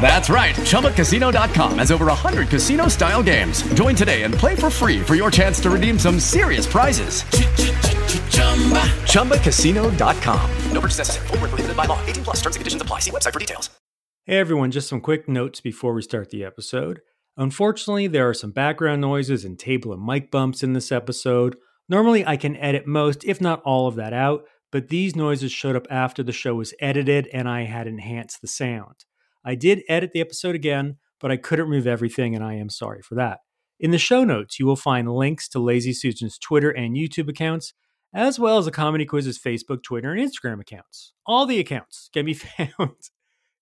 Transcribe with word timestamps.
That's 0.00 0.30
right. 0.30 0.54
ChumbaCasino.com 0.54 1.78
has 1.78 1.90
over 1.90 2.06
100 2.06 2.48
casino 2.48 2.86
style 2.86 3.22
games. 3.22 3.62
Join 3.74 3.96
today 3.96 4.22
and 4.22 4.32
play 4.32 4.54
for 4.54 4.70
free 4.70 5.02
for 5.02 5.16
your 5.16 5.32
chance 5.32 5.58
to 5.60 5.70
redeem 5.70 5.98
some 5.98 6.20
serious 6.20 6.66
prizes. 6.66 7.24
ChumbaCasino.com. 9.12 10.50
No 10.70 10.80
purchase 10.80 10.98
necessary. 10.98 11.26
Full 11.26 11.38
prohibited 11.38 11.76
by 11.76 11.86
law. 11.86 11.98
18 12.06 12.22
plus 12.24 12.36
terms 12.36 12.54
and 12.56 12.60
conditions 12.60 12.82
apply. 12.82 13.00
See 13.00 13.10
website 13.10 13.32
for 13.32 13.40
details. 13.40 13.70
Hey 14.26 14.38
everyone, 14.38 14.70
just 14.72 14.88
some 14.88 15.00
quick 15.00 15.28
notes 15.28 15.60
before 15.60 15.94
we 15.94 16.02
start 16.02 16.30
the 16.30 16.44
episode. 16.44 17.00
Unfortunately, 17.36 18.06
there 18.06 18.28
are 18.28 18.34
some 18.34 18.50
background 18.50 19.00
noises 19.00 19.44
and 19.44 19.58
table 19.58 19.92
and 19.92 20.04
mic 20.04 20.30
bumps 20.30 20.62
in 20.62 20.72
this 20.72 20.90
episode. 20.90 21.56
Normally, 21.88 22.26
I 22.26 22.36
can 22.36 22.56
edit 22.56 22.86
most, 22.86 23.24
if 23.24 23.40
not 23.40 23.62
all 23.62 23.86
of 23.86 23.94
that 23.96 24.12
out, 24.12 24.44
but 24.72 24.88
these 24.88 25.14
noises 25.14 25.52
showed 25.52 25.76
up 25.76 25.86
after 25.90 26.24
the 26.24 26.32
show 26.32 26.56
was 26.56 26.74
edited 26.80 27.28
and 27.32 27.48
I 27.48 27.66
had 27.66 27.86
enhanced 27.86 28.40
the 28.40 28.48
sound. 28.48 29.04
I 29.46 29.54
did 29.54 29.84
edit 29.88 30.10
the 30.12 30.20
episode 30.20 30.56
again, 30.56 30.96
but 31.20 31.30
I 31.30 31.36
couldn't 31.36 31.68
remove 31.68 31.86
everything, 31.86 32.34
and 32.34 32.44
I 32.44 32.54
am 32.54 32.68
sorry 32.68 33.00
for 33.00 33.14
that. 33.14 33.38
In 33.78 33.92
the 33.92 33.98
show 33.98 34.24
notes, 34.24 34.58
you 34.58 34.66
will 34.66 34.74
find 34.74 35.08
links 35.08 35.48
to 35.50 35.60
Lazy 35.60 35.92
Susan's 35.92 36.36
Twitter 36.36 36.70
and 36.70 36.96
YouTube 36.96 37.28
accounts, 37.28 37.72
as 38.12 38.40
well 38.40 38.58
as 38.58 38.64
the 38.64 38.72
Comedy 38.72 39.06
Quiz's 39.06 39.38
Facebook, 39.38 39.84
Twitter, 39.84 40.12
and 40.12 40.20
Instagram 40.20 40.60
accounts. 40.60 41.12
All 41.26 41.46
the 41.46 41.60
accounts 41.60 42.10
can 42.12 42.26
be 42.26 42.34
found 42.34 42.96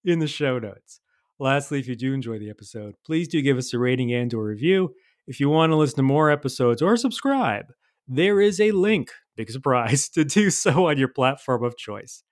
in 0.05 0.21
the 0.21 0.27
show 0.27 0.59
notes. 0.59 1.01
Lastly, 1.39 1.81
if 1.81 1.87
you 1.87 1.97
do 1.97 2.15
enjoy 2.15 2.39
the 2.39 2.49
episode, 2.49 2.95
please 3.05 3.29
do 3.29 3.43
give 3.43 3.59
us 3.59 3.75
a 3.75 3.79
rating 3.79 4.13
and 4.15 4.33
or 4.33 4.45
review. 4.45 4.95
If 5.27 5.39
you 5.39 5.51
want 5.51 5.73
to 5.73 5.77
listen 5.77 5.97
to 5.97 6.03
more 6.03 6.31
episodes 6.31 6.81
or 6.81 6.97
subscribe, 6.97 7.67
there 8.09 8.41
is 8.41 8.59
a 8.61 8.71
link, 8.71 9.11
big 9.37 9.51
surprise, 9.51 10.09
to 10.15 10.25
do 10.25 10.49
so 10.49 10.89
on 10.89 10.97
your 10.97 11.09
platform 11.09 11.63
of 11.63 11.77
choice. 11.77 12.23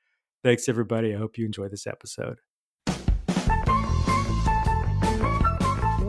Thanks 0.42 0.69
everybody. 0.69 1.14
I 1.14 1.19
hope 1.19 1.37
you 1.37 1.44
enjoy 1.44 1.69
this 1.69 1.87
episode. 1.87 2.39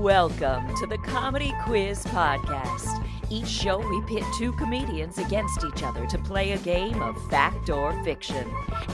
Welcome 0.04 0.76
to 0.76 0.86
the 0.86 0.98
Comedy 0.98 1.54
Quiz 1.64 2.04
Podcast. 2.08 3.08
Each 3.30 3.48
show, 3.48 3.78
we 3.78 4.02
pit 4.02 4.26
two 4.38 4.52
comedians 4.52 5.18
against 5.18 5.64
each 5.64 5.82
other 5.82 6.06
to 6.08 6.18
play 6.18 6.52
a 6.52 6.58
game 6.58 7.02
of 7.02 7.16
fact 7.30 7.70
or 7.70 7.94
fiction. 8.04 8.46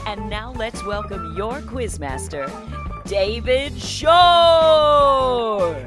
And 0.06 0.30
now 0.30 0.52
let's 0.52 0.84
welcome 0.84 1.34
your 1.36 1.62
quizmaster, 1.62 2.46
David 3.06 3.76
Shore. 3.76 4.12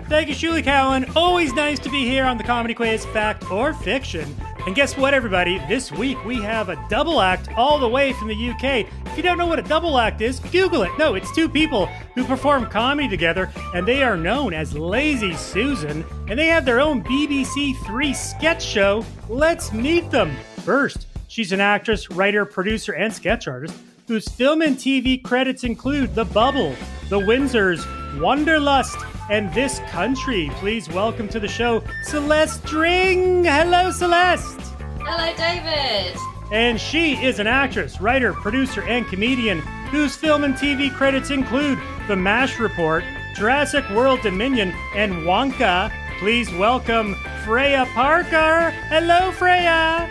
Thank 0.10 0.28
you, 0.28 0.36
Shulie 0.36 0.62
Cowen. 0.62 1.06
Always 1.16 1.54
nice 1.54 1.80
to 1.80 1.90
be 1.90 2.04
here 2.04 2.26
on 2.26 2.38
the 2.38 2.44
Comedy 2.44 2.74
Quiz, 2.74 3.06
fact 3.06 3.50
or 3.50 3.74
fiction. 3.74 4.36
And 4.66 4.76
guess 4.76 4.96
what, 4.96 5.14
everybody? 5.14 5.60
This 5.68 5.92
week 5.92 6.24
we 6.24 6.42
have 6.42 6.70
a 6.70 6.82
double 6.90 7.20
act 7.20 7.50
all 7.58 7.78
the 7.78 7.88
way 7.88 8.14
from 8.14 8.30
the 8.30 8.50
UK. 8.50 8.88
If 9.08 9.18
you 9.18 9.22
don't 9.22 9.38
know 9.38 9.46
what 9.46 9.60
a 9.60 9.64
double 9.64 10.00
act 10.00 10.22
is, 10.22 10.40
Google 10.40 10.84
it. 10.84 10.92
No, 10.98 11.16
it's 11.16 11.36
two 11.36 11.50
people 11.50 11.88
who 12.16 12.24
perform 12.24 12.68
comedy 12.68 13.10
together, 13.10 13.52
and 13.74 13.86
they 13.86 14.04
are 14.04 14.16
known 14.16 14.54
as 14.54 14.74
Lazy 14.74 15.34
Susan, 15.34 16.06
and 16.30 16.40
they 16.40 16.48
have 16.48 16.64
their 16.64 16.80
own 16.80 17.04
BBC 17.04 17.76
Three 17.86 18.14
sketch 18.14 18.64
show. 18.64 19.06
Let's 19.28 19.74
meet 19.74 20.10
them. 20.12 20.32
First, 20.64 21.08
she's 21.28 21.52
an 21.52 21.60
actress, 21.60 22.10
writer, 22.10 22.46
producer, 22.46 22.94
and 22.94 23.14
sketch 23.14 23.50
artist 23.50 23.78
whose 24.08 24.30
film 24.30 24.62
and 24.62 24.78
TV 24.78 25.22
credits 25.22 25.66
include 25.66 26.16
The 26.16 26.26
Bubble, 26.26 26.74
The 27.10 27.20
Windsors, 27.20 27.86
Wanderlust, 28.22 28.98
and 29.30 29.54
This 29.54 29.80
Country. 29.90 30.50
Please 30.56 30.90
welcome 30.90 31.28
to 31.30 31.40
the 31.40 31.48
show 31.48 31.84
Celeste 32.04 32.64
Dring. 32.66 33.44
Hello, 33.44 33.92
Celeste. 33.92 34.60
Hello, 35.00 35.36
David. 35.38 36.18
And 36.52 36.80
she 36.80 37.14
is 37.24 37.40
an 37.40 37.48
actress, 37.48 38.00
writer, 38.00 38.34
producer, 38.34 38.84
and 38.84 39.08
comedian 39.08 39.60
whose 39.90 40.16
film 40.16 40.44
and 40.44 40.54
TV 40.54 40.94
credits 40.94 41.32
include 41.32 41.80
The 42.08 42.16
MASH 42.16 42.60
Report, 42.60 43.04
Jurassic 43.36 43.90
World 43.92 44.22
Dominion, 44.22 44.74
and 44.96 45.14
Wonka. 45.26 45.92
Please 46.20 46.52
welcome 46.54 47.16
Freya 47.44 47.86
Parker. 47.94 48.72
Hello, 48.90 49.32
Freya. 49.32 50.08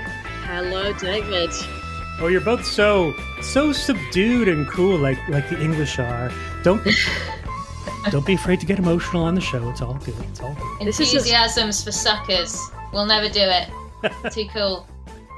Hello, 0.47 0.93
David. 0.95 1.51
Oh, 2.21 2.29
you're 2.29 2.41
both 2.41 2.65
so 2.65 3.15
so 3.41 3.73
subdued 3.73 4.49
and 4.49 4.69
cool, 4.69 4.99
like 4.99 5.19
like 5.29 5.49
the 5.49 5.61
English 5.61 5.99
are. 5.99 6.31
Don't 6.63 6.87
don't 8.11 8.27
be 8.27 8.35
afraid 8.35 8.61
to 8.61 8.67
get 8.67 8.79
emotional 8.79 9.23
on 9.25 9.35
the 9.35 9.41
show. 9.41 9.69
It's 9.71 9.81
all 9.83 9.95
good. 9.95 10.15
It's 10.31 10.41
all 10.41 10.55
good. 10.55 10.87
Enthusiasms 10.89 11.83
for 11.85 11.93
suckers. 11.93 12.59
We'll 12.93 13.07
never 13.07 13.29
do 13.29 13.41
it. 13.43 13.69
Too 14.33 14.47
cool. 14.53 14.87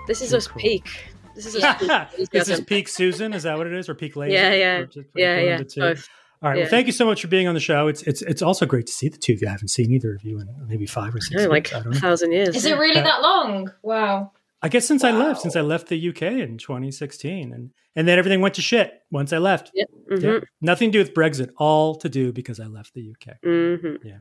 This 0.06 0.20
is 0.22 0.32
us 0.34 0.46
cool. 0.46 0.60
peak. 0.60 0.88
This 1.34 1.46
is 1.46 1.56
us 1.56 1.62
Yeah. 1.82 2.04
peak. 2.04 2.30
this 2.32 2.48
is 2.48 2.60
peak 2.60 2.88
Susan. 2.88 3.32
Is 3.32 3.42
that 3.44 3.56
what 3.58 3.66
it 3.66 3.72
is, 3.72 3.88
or 3.88 3.94
peak 3.94 4.16
Lazy? 4.16 4.34
Yeah, 4.34 4.52
yeah, 4.52 4.82
just- 4.84 5.08
yeah, 5.14 5.38
yeah. 5.38 5.62
Both. 5.76 6.08
All 6.42 6.50
right. 6.50 6.58
Yeah. 6.58 6.62
Well, 6.64 6.70
thank 6.70 6.86
you 6.86 6.92
so 6.92 7.06
much 7.06 7.22
for 7.22 7.28
being 7.28 7.48
on 7.48 7.54
the 7.54 7.60
show. 7.60 7.86
It's 7.88 8.02
it's 8.02 8.20
it's 8.22 8.42
also 8.42 8.66
great 8.66 8.86
to 8.86 8.92
see 8.92 9.08
the 9.08 9.16
two 9.16 9.32
of 9.32 9.40
you. 9.40 9.48
I 9.48 9.52
haven't 9.52 9.68
seen 9.68 9.90
either 9.92 10.14
of 10.14 10.22
you 10.24 10.40
in 10.40 10.48
maybe 10.68 10.84
five 10.86 11.14
or 11.14 11.20
six 11.20 11.42
No, 11.42 11.48
like 11.48 11.72
I 11.72 11.80
don't 11.80 11.96
a 11.96 12.00
thousand 12.00 12.32
years. 12.32 12.54
Is 12.54 12.66
it 12.66 12.76
really 12.78 13.00
that 13.00 13.22
long? 13.22 13.70
Wow. 13.82 14.32
I 14.64 14.68
guess 14.68 14.86
since 14.88 15.04
I 15.04 15.10
left, 15.10 15.42
since 15.42 15.56
I 15.56 15.60
left 15.60 15.88
the 15.88 16.08
UK 16.08 16.22
in 16.22 16.56
2016, 16.56 17.52
and 17.52 17.70
and 17.94 18.08
then 18.08 18.18
everything 18.18 18.40
went 18.40 18.54
to 18.54 18.62
shit 18.62 18.94
once 19.10 19.30
I 19.34 19.36
left. 19.36 19.70
Yep. 19.74 19.88
Mm-hmm. 20.10 20.44
Nothing 20.62 20.90
to 20.90 20.92
do 20.92 20.98
with 21.00 21.12
Brexit, 21.12 21.50
all 21.58 21.94
to 21.96 22.08
do 22.08 22.32
because 22.32 22.58
I 22.58 22.64
left 22.64 22.94
the 22.94 23.12
UK. 23.12 23.36
Mm-hmm. 23.44 24.08
Yeah, 24.08 24.18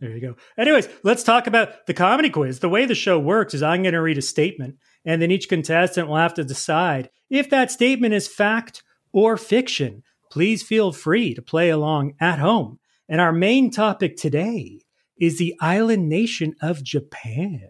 there 0.00 0.10
you 0.10 0.20
go. 0.20 0.34
Anyways, 0.58 0.88
let's 1.04 1.22
talk 1.22 1.46
about 1.46 1.86
the 1.86 1.94
comedy 1.94 2.28
quiz. 2.28 2.58
The 2.58 2.68
way 2.68 2.86
the 2.86 2.96
show 2.96 3.20
works 3.20 3.54
is 3.54 3.62
I'm 3.62 3.84
going 3.84 3.92
to 3.92 4.00
read 4.00 4.18
a 4.18 4.22
statement, 4.22 4.78
and 5.04 5.22
then 5.22 5.30
each 5.30 5.48
contestant 5.48 6.08
will 6.08 6.16
have 6.16 6.34
to 6.34 6.44
decide 6.44 7.08
if 7.30 7.48
that 7.50 7.70
statement 7.70 8.14
is 8.14 8.26
fact 8.26 8.82
or 9.12 9.36
fiction. 9.36 10.02
Please 10.28 10.64
feel 10.64 10.90
free 10.90 11.34
to 11.34 11.40
play 11.40 11.70
along 11.70 12.14
at 12.20 12.40
home. 12.40 12.80
And 13.08 13.20
our 13.20 13.32
main 13.32 13.70
topic 13.70 14.16
today 14.16 14.80
is 15.20 15.38
the 15.38 15.54
island 15.60 16.08
nation 16.08 16.56
of 16.60 16.82
Japan. 16.82 17.68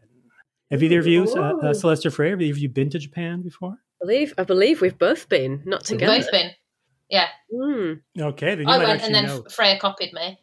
Have 0.75 0.83
either 0.83 0.99
of 0.99 1.07
you, 1.07 1.23
uh, 1.37 1.53
uh, 1.63 1.73
Celeste 1.73 2.07
or 2.07 2.11
Freya, 2.11 2.33
have 2.33 2.43
either 2.43 2.53
of 2.53 2.59
you 2.59 2.69
been 2.69 2.91
to 2.91 2.99
Japan 2.99 3.43
before? 3.43 3.79
I 4.03 4.07
believe 4.07 4.35
I 4.37 4.43
believe 4.43 4.81
we've 4.81 4.99
both 4.99 5.29
been, 5.29 5.63
not 5.65 5.83
We've 5.83 6.01
together. 6.01 6.19
both 6.19 6.31
been. 6.33 6.51
Yeah. 7.09 7.29
Mm. 7.53 8.01
Okay, 8.19 8.57
then 8.57 8.67
you 8.67 8.75
I 8.75 8.79
might 8.79 8.89
went 8.89 9.03
and 9.05 9.15
then 9.15 9.27
know. 9.27 9.45
Freya 9.49 9.79
copied 9.79 10.13
me. 10.13 10.39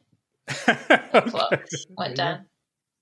Okay. 0.69 1.29
Plot 1.29 1.49
There 1.49 1.61
you 1.73 1.95
went 1.97 2.15
down. 2.15 2.45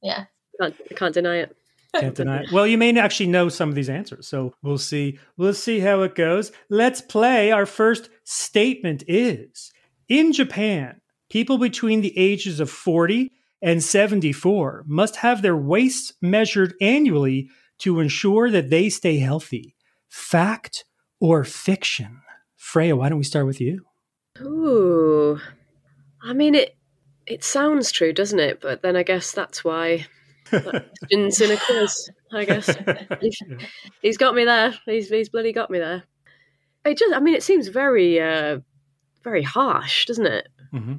Yeah. 0.01 0.23
Can't, 0.59 0.75
I 0.89 0.93
can't 0.95 1.13
deny 1.13 1.35
it. 1.37 1.55
Can't 1.95 2.15
deny 2.15 2.41
it. 2.41 2.51
Well, 2.51 2.65
you 2.65 2.79
may 2.79 2.97
actually 2.97 3.27
know 3.27 3.47
some 3.47 3.69
of 3.69 3.75
these 3.75 3.89
answers, 3.89 4.27
so 4.27 4.55
we'll 4.63 4.79
see. 4.79 5.19
We'll 5.37 5.53
see 5.53 5.81
how 5.81 6.01
it 6.01 6.15
goes. 6.15 6.51
Let's 6.71 6.99
play. 6.99 7.51
Our 7.51 7.67
first 7.67 8.09
statement 8.23 9.03
is: 9.07 9.71
In 10.07 10.33
Japan, 10.33 10.99
people 11.29 11.59
between 11.59 12.01
the 12.01 12.17
ages 12.17 12.59
of 12.59 12.71
forty 12.71 13.33
and 13.61 13.83
seventy-four 13.83 14.83
must 14.87 15.17
have 15.17 15.41
their 15.41 15.57
waists 15.57 16.13
measured 16.21 16.73
annually 16.81 17.49
to 17.79 17.99
ensure 17.99 18.49
that 18.51 18.69
they 18.69 18.89
stay 18.89 19.17
healthy. 19.17 19.75
Fact 20.07 20.85
or 21.19 21.43
fiction? 21.43 22.21
Freya, 22.55 22.95
why 22.95 23.09
don't 23.09 23.17
we 23.17 23.23
start 23.23 23.45
with 23.45 23.61
you? 23.61 23.85
Ooh, 24.41 25.39
I 26.21 26.33
mean 26.33 26.55
it. 26.55 26.75
It 27.25 27.43
sounds 27.43 27.91
true, 27.91 28.11
doesn't 28.11 28.39
it? 28.39 28.59
But 28.59 28.81
then 28.81 28.95
I 28.95 29.03
guess 29.03 29.31
that's 29.31 29.63
why 29.63 30.07
question's 30.49 31.41
in 31.41 31.51
a 31.51 31.57
quiz. 31.57 32.09
I 32.31 32.45
guess 32.45 32.75
he's 34.01 34.17
got 34.17 34.35
me 34.35 34.45
there. 34.45 34.73
He's 34.85 35.09
he's 35.09 35.29
bloody 35.29 35.53
got 35.53 35.69
me 35.69 35.79
there. 35.79 36.03
It 36.85 36.97
just. 36.97 37.13
I 37.13 37.19
mean, 37.19 37.35
it 37.35 37.43
seems 37.43 37.67
very 37.67 38.19
uh, 38.19 38.59
very 39.23 39.43
harsh, 39.43 40.05
doesn't 40.05 40.25
it? 40.25 40.47
hmm 40.71 40.95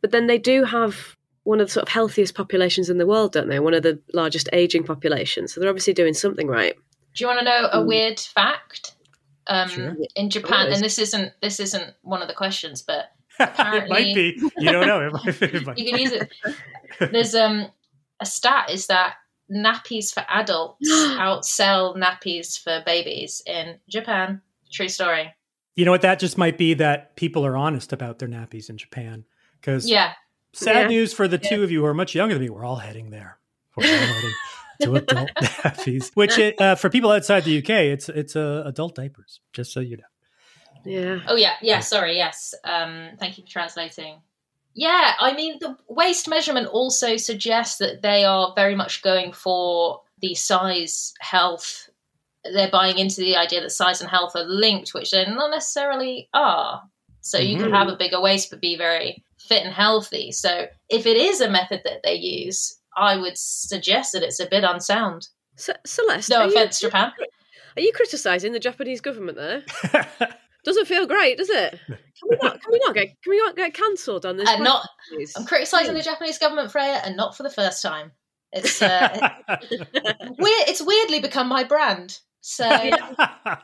But 0.00 0.12
then 0.12 0.26
they 0.26 0.38
do 0.38 0.64
have 0.64 1.16
one 1.44 1.60
of 1.60 1.68
the 1.68 1.72
sort 1.72 1.82
of 1.82 1.88
healthiest 1.88 2.34
populations 2.34 2.90
in 2.90 2.98
the 2.98 3.06
world, 3.06 3.32
don't 3.32 3.48
they? 3.48 3.60
One 3.60 3.74
of 3.74 3.82
the 3.82 3.98
largest 4.12 4.48
aging 4.52 4.84
populations. 4.84 5.52
So 5.54 5.60
they're 5.60 5.70
obviously 5.70 5.94
doing 5.94 6.14
something 6.14 6.46
right. 6.46 6.74
Do 7.14 7.24
you 7.24 7.28
want 7.28 7.40
to 7.40 7.44
know 7.44 7.68
a 7.72 7.84
weird 7.84 8.20
fact? 8.20 8.94
Um, 9.46 9.68
Sure. 9.68 9.96
In 10.14 10.30
Japan, 10.30 10.60
Always. 10.66 10.76
and 10.76 10.84
this 10.84 10.98
isn't 10.98 11.32
this 11.42 11.58
isn't 11.60 11.94
one 12.02 12.22
of 12.22 12.28
the 12.28 12.34
questions, 12.34 12.82
but 12.82 13.06
it 13.40 13.88
might 13.88 14.14
be. 14.14 14.40
You 14.58 14.70
don't 14.70 14.86
know. 14.86 15.06
It 15.06 15.12
might, 15.12 15.42
it 15.42 15.66
might. 15.66 15.78
you 15.78 15.90
can 15.90 16.00
use 16.00 16.12
it. 16.12 17.12
There's 17.12 17.34
um 17.34 17.68
a 18.20 18.26
stat 18.26 18.70
is 18.70 18.86
that 18.88 19.14
nappies 19.50 20.12
for 20.12 20.24
adults 20.28 20.88
outsell 20.92 21.96
nappies 21.96 22.62
for 22.62 22.82
babies 22.86 23.42
in 23.46 23.78
Japan. 23.88 24.42
True 24.70 24.88
story. 24.88 25.34
You 25.74 25.84
know 25.84 25.90
what? 25.90 26.02
That 26.02 26.20
just 26.20 26.38
might 26.38 26.58
be 26.58 26.74
that 26.74 27.16
people 27.16 27.44
are 27.44 27.56
honest 27.56 27.92
about 27.92 28.18
their 28.18 28.28
nappies 28.28 28.68
in 28.70 28.76
Japan. 28.76 29.24
Because 29.60 29.88
Yeah. 29.90 30.12
Sad 30.52 30.82
Yeah. 30.82 30.86
news 30.88 31.12
for 31.12 31.28
the 31.28 31.38
two 31.38 31.62
of 31.62 31.70
you 31.70 31.80
who 31.80 31.86
are 31.86 31.94
much 31.94 32.14
younger 32.14 32.34
than 32.34 32.42
me, 32.42 32.50
we're 32.50 32.64
all 32.64 32.76
heading 32.76 33.10
there. 33.10 33.38
We're 33.76 33.84
all 33.86 33.90
heading 33.90 34.32
to 34.82 34.94
adult 34.96 35.30
nappies. 35.40 36.10
Which, 36.14 36.38
it, 36.38 36.60
uh, 36.60 36.74
for 36.74 36.90
people 36.90 37.10
outside 37.12 37.44
the 37.44 37.58
UK, 37.58 37.70
it's 37.70 38.08
it's 38.08 38.34
uh, 38.36 38.62
adult 38.66 38.94
diapers. 38.94 39.40
Just 39.52 39.72
so 39.72 39.80
you 39.80 39.96
know. 39.98 40.04
Yeah. 40.84 41.18
Oh 41.28 41.36
yeah, 41.36 41.54
yeah. 41.60 41.80
Sorry, 41.80 42.16
yes. 42.16 42.54
Um, 42.64 43.10
thank 43.18 43.36
you 43.38 43.44
for 43.44 43.50
translating. 43.50 44.20
Yeah, 44.74 45.12
I 45.20 45.34
mean 45.34 45.58
the 45.60 45.76
waist 45.88 46.28
measurement 46.28 46.68
also 46.68 47.16
suggests 47.16 47.78
that 47.78 48.02
they 48.02 48.24
are 48.24 48.52
very 48.56 48.74
much 48.74 49.02
going 49.02 49.32
for 49.32 50.00
the 50.20 50.34
size 50.34 51.12
health. 51.20 51.88
They're 52.44 52.70
buying 52.70 52.96
into 52.98 53.20
the 53.20 53.36
idea 53.36 53.60
that 53.60 53.70
size 53.70 54.00
and 54.00 54.08
health 54.08 54.34
are 54.34 54.44
linked, 54.44 54.94
which 54.94 55.10
they 55.10 55.26
not 55.26 55.50
necessarily 55.50 56.28
are. 56.32 56.82
So 57.20 57.36
you 57.38 57.56
Mm-hmm. 57.56 57.64
can 57.64 57.72
have 57.74 57.88
a 57.88 57.96
bigger 57.96 58.20
waist 58.20 58.48
but 58.50 58.60
be 58.62 58.78
very 58.78 59.22
fit 59.48 59.64
and 59.64 59.72
healthy. 59.74 60.32
So 60.32 60.66
if 60.88 61.06
it 61.06 61.16
is 61.16 61.40
a 61.40 61.48
method 61.50 61.80
that 61.84 62.00
they 62.04 62.14
use, 62.14 62.76
I 62.96 63.16
would 63.16 63.36
suggest 63.36 64.12
that 64.12 64.22
it's 64.22 64.40
a 64.40 64.46
bit 64.48 64.64
unsound. 64.64 65.28
Ce- 65.56 65.70
Celeste, 65.86 66.30
No 66.30 66.40
are 66.40 66.46
you- 66.46 66.50
offense, 66.50 66.80
Japan. 66.80 67.12
Are 67.76 67.82
you 67.82 67.92
criticising 67.92 68.52
the 68.52 68.58
Japanese 68.58 69.00
government 69.00 69.38
there? 69.38 69.62
Doesn't 70.64 70.86
feel 70.86 71.06
great, 71.06 71.38
does 71.38 71.48
it? 71.48 71.78
Can 71.86 71.96
we 72.28 72.36
not? 72.42 72.60
Can 72.60 72.72
we 72.72 72.78
not 72.84 72.94
get? 72.94 73.06
Can 73.22 73.30
we 73.30 73.38
not 73.38 73.56
get 73.56 73.72
cancelled 73.72 74.26
on 74.26 74.36
this? 74.36 74.46
Uh, 74.46 74.58
not. 74.58 74.86
please? 75.08 75.32
I'm 75.34 75.46
criticising 75.46 75.94
the 75.94 76.02
Japanese 76.02 76.36
government, 76.36 76.70
Freya, 76.70 77.00
and 77.02 77.16
not 77.16 77.34
for 77.34 77.44
the 77.44 77.48
first 77.50 77.80
time. 77.82 78.12
It's 78.52 78.82
uh, 78.82 79.08
weird. 79.48 80.68
It's 80.68 80.82
weirdly 80.82 81.20
become 81.20 81.48
my 81.48 81.64
brand. 81.64 82.18
So 82.42 82.64
I 82.68 83.58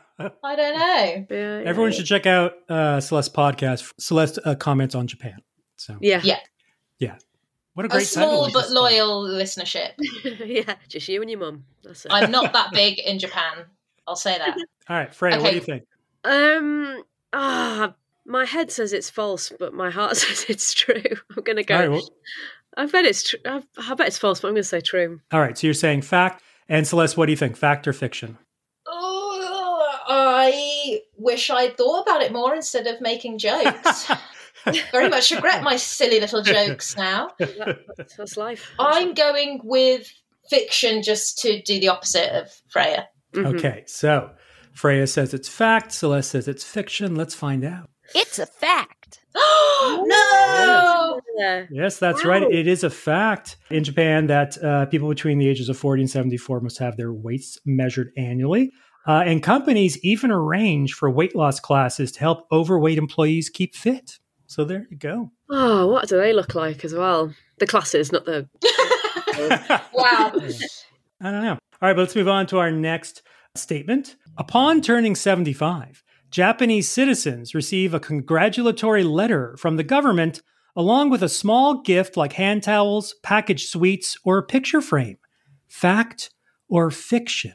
don't 0.55 0.77
know. 0.79 1.25
Yeah, 1.29 1.59
yeah, 1.59 1.61
Everyone 1.65 1.91
should 1.91 2.05
check 2.07 2.25
out 2.25 2.53
uh, 2.69 2.99
Celeste's 2.99 3.33
podcast. 3.33 3.93
Celeste 3.99 4.39
uh, 4.45 4.55
comments 4.55 4.95
on 4.95 5.05
Japan. 5.07 5.37
So 5.77 5.97
Yeah, 6.01 6.21
Yeah, 6.23 6.39
yeah, 6.99 7.15
what 7.73 7.85
a 7.85 7.87
a 7.87 7.89
great 7.89 8.07
title 8.07 8.29
small 8.29 8.45
we 8.47 8.53
but 8.53 8.59
just 8.61 8.73
got. 8.73 8.81
loyal 8.81 9.23
listenership. 9.23 9.91
yeah. 10.45 10.75
Just 10.89 11.07
you 11.07 11.21
and 11.21 11.29
your 11.31 11.39
mum. 11.39 11.63
I'm 12.09 12.31
not 12.31 12.51
that 12.53 12.71
big 12.73 12.99
in 12.99 13.19
Japan. 13.19 13.65
I'll 14.07 14.15
say 14.15 14.37
that. 14.37 14.57
All 14.89 14.95
right, 14.97 15.13
Freya, 15.13 15.39
what 15.41 15.49
do 15.51 15.55
you 15.55 15.61
think? 15.61 15.83
Um. 16.23 17.03
Ah. 17.33 17.93
my 18.25 18.45
head 18.45 18.71
says 18.71 18.93
it's 18.93 19.09
false, 19.09 19.51
but 19.59 19.73
my 19.73 19.89
heart 19.89 20.17
says 20.17 20.45
it's 20.49 20.73
true. 20.73 21.01
I'm 21.35 21.43
gonna 21.43 21.63
go. 21.63 21.75
All 21.75 21.81
right, 21.81 21.89
well, 21.91 22.09
I 22.77 22.85
bet 22.85 23.05
it's 23.05 23.23
true. 23.29 23.39
I, 23.45 23.61
I 23.77 23.93
bet 23.95 24.07
it's 24.07 24.17
false, 24.17 24.39
but 24.41 24.47
I'm 24.49 24.53
gonna 24.53 24.63
say 24.63 24.81
true. 24.81 25.19
all 25.31 25.39
right. 25.41 25.57
So 25.57 25.67
you're 25.67 25.73
saying 25.73 26.01
fact, 26.03 26.41
and 26.69 26.87
Celeste, 26.87 27.17
what 27.17 27.25
do 27.27 27.31
you 27.31 27.37
think? 27.37 27.55
Fact 27.57 27.87
or 27.87 27.93
fiction? 27.93 28.37
Oh, 28.87 29.85
I 30.07 31.01
wish 31.17 31.49
I'd 31.49 31.77
thought 31.77 32.03
about 32.03 32.21
it 32.21 32.31
more 32.31 32.55
instead 32.55 32.87
of 32.87 33.01
making 33.01 33.37
jokes. 33.39 34.09
Very 34.91 35.09
much 35.09 35.31
regret 35.31 35.63
my 35.63 35.75
silly 35.77 36.19
little 36.19 36.41
jokes 36.41 36.95
now. 36.97 37.29
That's, 37.39 38.15
that's 38.15 38.37
life. 38.37 38.71
I'm 38.79 39.13
going 39.13 39.61
with 39.63 40.11
fiction 40.49 41.03
just 41.03 41.39
to 41.39 41.61
do 41.61 41.79
the 41.79 41.89
opposite 41.89 42.29
of 42.33 42.49
Freya. 42.69 43.07
Mhm. 43.33 43.57
Okay, 43.57 43.83
so 43.87 44.31
Freya 44.73 45.07
says 45.07 45.33
it's 45.33 45.49
fact. 45.49 45.91
Celeste 45.91 46.31
says 46.31 46.47
it's 46.47 46.63
fiction. 46.63 47.15
Let's 47.15 47.35
find 47.35 47.63
out. 47.63 47.89
It's 48.15 48.39
a 48.39 48.45
fact. 48.45 49.19
no! 49.35 51.19
Yeah. 51.37 51.65
Yes, 51.69 51.99
that's 51.99 52.25
right. 52.25 52.43
It 52.43 52.67
is 52.67 52.83
a 52.83 52.89
fact 52.89 53.57
in 53.69 53.83
Japan 53.83 54.27
that 54.27 54.61
uh, 54.63 54.85
people 54.87 55.09
between 55.09 55.37
the 55.37 55.47
ages 55.47 55.69
of 55.69 55.77
40 55.77 56.03
and 56.03 56.09
74 56.09 56.61
must 56.61 56.79
have 56.79 56.97
their 56.97 57.13
weights 57.13 57.57
measured 57.65 58.11
annually. 58.17 58.71
Uh, 59.05 59.23
and 59.25 59.41
companies 59.41 59.97
even 60.03 60.31
arrange 60.31 60.93
for 60.93 61.09
weight 61.09 61.35
loss 61.35 61.59
classes 61.59 62.11
to 62.13 62.19
help 62.19 62.47
overweight 62.51 62.97
employees 62.97 63.49
keep 63.49 63.75
fit. 63.75 64.19
So 64.47 64.63
there 64.63 64.87
you 64.89 64.97
go. 64.97 65.31
Oh, 65.49 65.87
what 65.87 66.07
do 66.09 66.17
they 66.17 66.33
look 66.33 66.55
like 66.55 66.83
as 66.83 66.93
well? 66.93 67.33
The 67.59 67.67
classes, 67.67 68.11
not 68.11 68.25
the. 68.25 68.47
Wow. 69.93 70.31
I 71.21 71.31
don't 71.31 71.43
know. 71.43 71.51
All 71.51 71.59
right, 71.81 71.93
but 71.93 71.99
let's 71.99 72.15
move 72.15 72.27
on 72.27 72.47
to 72.47 72.57
our 72.57 72.71
next 72.71 73.21
statement. 73.53 74.15
Upon 74.37 74.81
turning 74.81 75.13
75, 75.13 76.03
Japanese 76.31 76.89
citizens 76.89 77.53
receive 77.53 77.93
a 77.93 77.99
congratulatory 77.99 79.03
letter 79.03 79.55
from 79.57 79.77
the 79.77 79.83
government 79.83 80.41
along 80.75 81.09
with 81.09 81.23
a 81.23 81.29
small 81.29 81.81
gift 81.81 82.15
like 82.15 82.33
hand 82.33 82.63
towels, 82.63 83.15
packaged 83.23 83.69
sweets, 83.69 84.17
or 84.23 84.37
a 84.37 84.43
picture 84.43 84.81
frame. 84.81 85.17
Fact 85.67 86.29
or 86.69 86.91
fiction? 86.91 87.53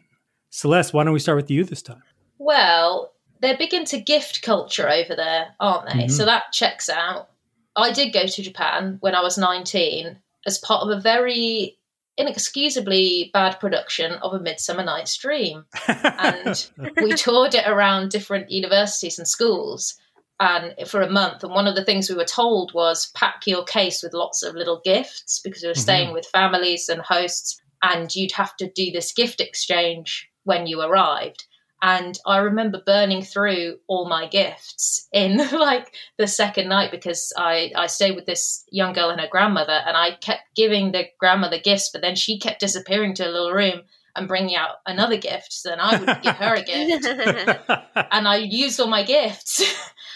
Celeste, 0.50 0.92
why 0.92 1.04
don't 1.04 1.12
we 1.12 1.20
start 1.20 1.36
with 1.36 1.50
you 1.50 1.64
this 1.64 1.82
time? 1.82 2.02
Well, 2.38 3.11
they're 3.42 3.58
big 3.58 3.74
into 3.74 3.98
gift 3.98 4.42
culture 4.42 4.88
over 4.88 5.14
there, 5.14 5.48
aren't 5.60 5.90
they? 5.90 6.04
Mhm. 6.04 6.10
So 6.10 6.24
that 6.24 6.52
checks 6.52 6.88
out. 6.88 7.28
I 7.76 7.92
did 7.92 8.12
go 8.12 8.26
to 8.26 8.42
Japan 8.42 8.98
when 9.00 9.14
I 9.14 9.20
was 9.20 9.36
19 9.36 10.18
as 10.46 10.58
part 10.58 10.82
of 10.82 10.96
a 10.96 11.00
very 11.00 11.78
inexcusably 12.16 13.30
bad 13.32 13.58
production 13.58 14.12
of 14.12 14.34
A 14.34 14.38
Midsummer 14.38 14.84
Night's 14.84 15.16
Dream. 15.16 15.64
And 15.88 16.70
we 16.96 17.12
toured 17.16 17.54
it 17.54 17.66
around 17.66 18.10
different 18.10 18.50
universities 18.50 19.18
and 19.18 19.26
schools 19.26 19.96
and 20.38 20.74
for 20.88 21.02
a 21.02 21.10
month 21.10 21.44
and 21.44 21.52
one 21.52 21.68
of 21.68 21.76
the 21.76 21.84
things 21.84 22.10
we 22.10 22.16
were 22.16 22.24
told 22.24 22.74
was 22.74 23.12
pack 23.14 23.46
your 23.46 23.64
case 23.64 24.02
with 24.02 24.12
lots 24.12 24.42
of 24.42 24.54
little 24.54 24.80
gifts 24.84 25.38
because 25.38 25.62
we 25.62 25.68
were 25.68 25.74
staying 25.74 26.12
with 26.12 26.26
families 26.26 26.88
and 26.88 27.00
hosts 27.00 27.60
and 27.82 28.14
you'd 28.16 28.32
have 28.32 28.56
to 28.56 28.68
do 28.68 28.90
this 28.90 29.12
gift 29.12 29.40
exchange 29.40 30.28
when 30.44 30.66
you 30.66 30.80
arrived 30.80 31.46
and 31.82 32.18
i 32.26 32.38
remember 32.38 32.80
burning 32.86 33.22
through 33.22 33.76
all 33.88 34.08
my 34.08 34.26
gifts 34.28 35.08
in 35.12 35.36
like 35.52 35.92
the 36.18 36.26
second 36.26 36.68
night 36.68 36.90
because 36.90 37.32
i 37.36 37.70
i 37.76 37.86
stayed 37.86 38.14
with 38.16 38.24
this 38.26 38.64
young 38.70 38.92
girl 38.92 39.10
and 39.10 39.20
her 39.20 39.28
grandmother 39.30 39.80
and 39.86 39.96
i 39.96 40.12
kept 40.20 40.42
giving 40.56 40.92
the 40.92 41.04
grandmother 41.18 41.58
gifts 41.58 41.90
but 41.92 42.00
then 42.02 42.14
she 42.14 42.38
kept 42.38 42.60
disappearing 42.60 43.14
to 43.14 43.26
a 43.26 43.30
little 43.30 43.52
room 43.52 43.82
and 44.14 44.28
bringing 44.28 44.54
out 44.56 44.76
another 44.86 45.16
gift 45.16 45.52
so 45.52 45.68
then 45.70 45.80
i 45.80 45.98
would 45.98 46.22
give 46.22 46.36
her 46.36 46.54
a 46.54 46.62
gift 46.64 47.04
and 48.12 48.28
i 48.28 48.36
used 48.36 48.78
all 48.80 48.86
my 48.86 49.02
gifts 49.02 49.60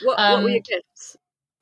What, 0.02 0.18
what 0.18 0.42
were 0.42 0.48
Um, 0.48 0.50
your 0.50 0.60
gifts? 0.60 1.16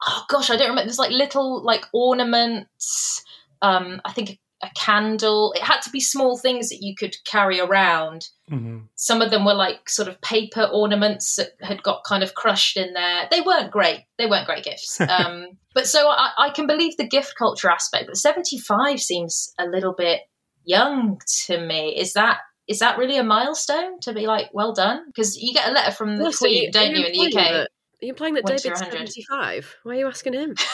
oh 0.07 0.25
gosh, 0.29 0.51
I 0.51 0.57
don't 0.57 0.69
remember. 0.69 0.87
There's 0.89 0.99
like 0.99 1.13
little 1.13 1.63
like 1.63 1.85
ornaments. 1.95 3.25
Um, 3.63 4.03
I 4.05 4.13
think 4.13 4.39
a 4.65 4.71
candle. 4.75 5.53
It 5.57 5.63
had 5.63 5.81
to 5.83 5.91
be 5.91 6.01
small 6.01 6.37
things 6.39 6.69
that 6.71 6.83
you 6.83 6.95
could 6.95 7.17
carry 7.25 7.61
around. 7.61 8.29
Mhm. 8.51 8.89
Some 8.97 9.23
of 9.23 9.31
them 9.31 9.45
were 9.45 9.55
like 9.55 9.89
sort 9.89 10.09
of 10.09 10.21
paper 10.21 10.69
ornaments 10.73 11.37
that 11.37 11.51
had 11.61 11.83
got 11.83 12.05
kind 12.05 12.23
of 12.23 12.35
crushed 12.35 12.77
in 12.77 12.93
there. 12.95 13.29
They 13.31 13.41
weren't 13.41 13.71
great. 13.71 14.05
They 14.19 14.27
weren't 14.27 14.47
great 14.47 14.65
gifts. 14.65 14.99
Um, 15.09 15.59
but 15.75 15.87
so 15.89 16.09
I, 16.09 16.31
I 16.39 16.51
can 16.51 16.67
believe 16.67 16.97
the 16.97 17.07
gift 17.09 17.35
culture 17.37 17.69
aspect. 17.69 18.07
But 18.07 18.17
75 18.17 19.01
seems 19.01 19.53
a 19.59 19.67
little 19.67 19.93
bit 19.93 20.21
young 20.65 21.21
to 21.47 21.59
me. 21.61 21.97
Is 21.99 22.13
that 22.15 22.39
is 22.67 22.79
that 22.79 22.97
really 22.97 23.19
a 23.19 23.23
milestone 23.25 24.01
to 24.01 24.13
be 24.15 24.27
like 24.27 24.49
well 24.55 24.73
done? 24.73 25.05
Because 25.07 25.37
you 25.37 25.53
get 25.53 25.69
a 25.69 25.73
letter 25.73 25.91
from 25.93 26.17
the 26.17 26.23
Well, 26.25 26.33
so 26.33 26.47
Queen, 26.47 26.65
you- 26.65 26.73
don't 26.73 26.93
are 26.93 26.97
you, 26.97 27.05
in 27.07 27.13
the 27.13 27.25
implying 27.25 27.29
UK? 27.49 27.53
that- 27.53 27.61
Are 28.03 28.07
you 28.07 28.09
implying 28.11 28.35
that 28.35 28.45
Once 28.45 28.63
David's 28.63 28.81
you're 28.81 28.89
100. 28.91 29.09
75? 29.13 29.77
Why 29.83 29.93
are 29.93 29.99
you 29.99 30.07
asking 30.09 30.33
him? 30.35 30.55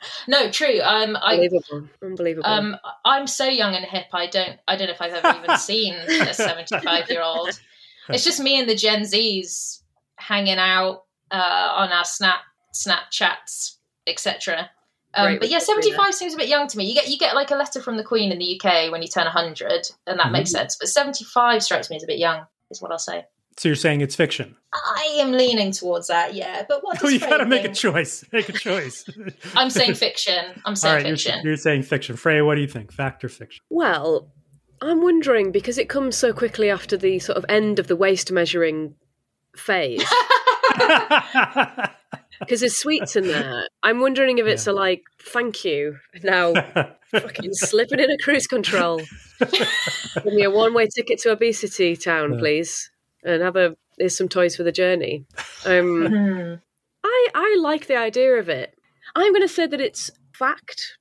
No, 0.28 0.50
true. 0.50 0.80
Um, 0.82 1.16
I 1.20 1.34
Unbelievable. 1.34 1.88
Unbelievable. 2.02 2.46
Um, 2.48 2.76
I'm 3.04 3.26
so 3.26 3.46
young 3.46 3.74
and 3.74 3.84
hip. 3.84 4.06
I 4.12 4.26
don't. 4.26 4.58
I 4.68 4.76
don't 4.76 4.86
know 4.88 4.92
if 4.92 5.00
I've 5.02 5.12
ever 5.12 5.38
even 5.42 5.56
seen 5.58 5.94
a 5.94 6.34
75 6.34 7.10
year 7.10 7.22
old. 7.22 7.58
It's 8.08 8.24
just 8.24 8.40
me 8.40 8.58
and 8.58 8.68
the 8.68 8.74
Gen 8.74 9.02
Zs 9.02 9.82
hanging 10.16 10.58
out 10.58 11.04
uh, 11.30 11.68
on 11.74 11.90
our 11.92 12.04
Snap 12.04 12.40
Snapchats, 12.74 13.76
etc. 14.06 14.70
Um, 15.14 15.38
but 15.38 15.48
yeah, 15.48 15.56
with 15.58 15.66
the 15.66 15.72
Queen 15.72 15.82
75 15.82 16.14
seems 16.14 16.34
a 16.34 16.36
bit 16.36 16.48
young 16.48 16.68
to 16.68 16.78
me. 16.78 16.84
You 16.84 16.94
get 16.94 17.08
you 17.08 17.18
get 17.18 17.34
like 17.34 17.50
a 17.50 17.56
letter 17.56 17.80
from 17.80 17.96
the 17.96 18.04
Queen 18.04 18.30
in 18.30 18.38
the 18.38 18.60
UK 18.60 18.92
when 18.92 19.02
you 19.02 19.08
turn 19.08 19.24
100, 19.24 19.90
and 20.06 20.18
that 20.20 20.32
makes 20.32 20.50
Mhm. 20.50 20.54
sense. 20.54 20.76
But 20.78 20.88
75 20.88 21.62
strikes 21.62 21.90
me 21.90 21.96
as 21.96 22.04
a 22.04 22.06
bit 22.06 22.18
young, 22.18 22.46
is 22.70 22.80
what 22.80 22.92
I'll 22.92 22.98
say. 22.98 23.24
So 23.58 23.68
you're 23.68 23.76
saying 23.76 24.00
it's 24.02 24.14
fiction? 24.14 24.54
I 24.72 25.16
am 25.18 25.32
leaning 25.32 25.72
towards 25.72 26.06
that, 26.06 26.34
yeah. 26.34 26.64
But 26.68 26.84
what 26.84 26.98
does 27.00 27.12
you 27.12 27.18
Freya 27.18 27.30
got 27.30 27.38
to 27.38 27.46
make 27.46 27.64
a 27.64 27.72
choice. 27.74 28.24
Make 28.32 28.48
a 28.48 28.52
choice. 28.52 29.04
I'm 29.56 29.68
saying 29.68 29.94
fiction. 29.94 30.44
I'm 30.64 30.72
All 30.72 30.76
saying 30.76 30.94
right, 30.94 31.06
you're, 31.06 31.16
fiction. 31.16 31.40
you're 31.44 31.56
saying 31.56 31.82
fiction. 31.82 32.16
Freya, 32.16 32.44
what 32.44 32.54
do 32.54 32.60
you 32.60 32.68
think? 32.68 32.92
Fact 32.92 33.24
or 33.24 33.28
fiction? 33.28 33.60
Well, 33.68 34.30
I'm 34.80 35.02
wondering 35.02 35.50
because 35.50 35.76
it 35.76 35.88
comes 35.88 36.16
so 36.16 36.32
quickly 36.32 36.70
after 36.70 36.96
the 36.96 37.18
sort 37.18 37.36
of 37.36 37.44
end 37.48 37.78
of 37.80 37.88
the 37.88 37.96
waist 37.96 38.30
measuring 38.30 38.94
phase. 39.56 40.04
Because 42.40 42.60
there's 42.60 42.76
sweets 42.76 43.16
in 43.16 43.26
there. 43.26 43.66
I'm 43.82 43.98
wondering 44.00 44.38
if 44.38 44.46
it's 44.46 44.68
a 44.68 44.72
like, 44.72 45.02
thank 45.20 45.64
you. 45.64 45.96
Now 46.22 46.54
fucking 47.10 47.52
slipping 47.54 47.98
in 47.98 48.10
a 48.12 48.18
cruise 48.18 48.46
control. 48.46 49.00
Give 49.40 50.24
me 50.26 50.44
a 50.44 50.50
one 50.50 50.72
way 50.72 50.86
ticket 50.86 51.18
to 51.22 51.32
obesity 51.32 51.96
town, 51.96 52.34
Yeah. 52.34 52.38
please. 52.38 52.90
And 53.28 53.42
have 53.42 53.56
a 53.56 53.76
here's 53.98 54.16
some 54.16 54.28
toys 54.28 54.56
for 54.56 54.62
the 54.62 54.72
journey. 54.72 55.24
Um 55.66 56.06
Hmm. 56.08 56.54
I 57.04 57.28
I 57.34 57.56
like 57.60 57.86
the 57.86 57.96
idea 57.96 58.34
of 58.34 58.48
it. 58.48 58.74
I'm 59.14 59.32
going 59.32 59.42
to 59.42 59.48
say 59.48 59.66
that 59.66 59.80
it's 59.80 60.10
fact. 60.34 60.96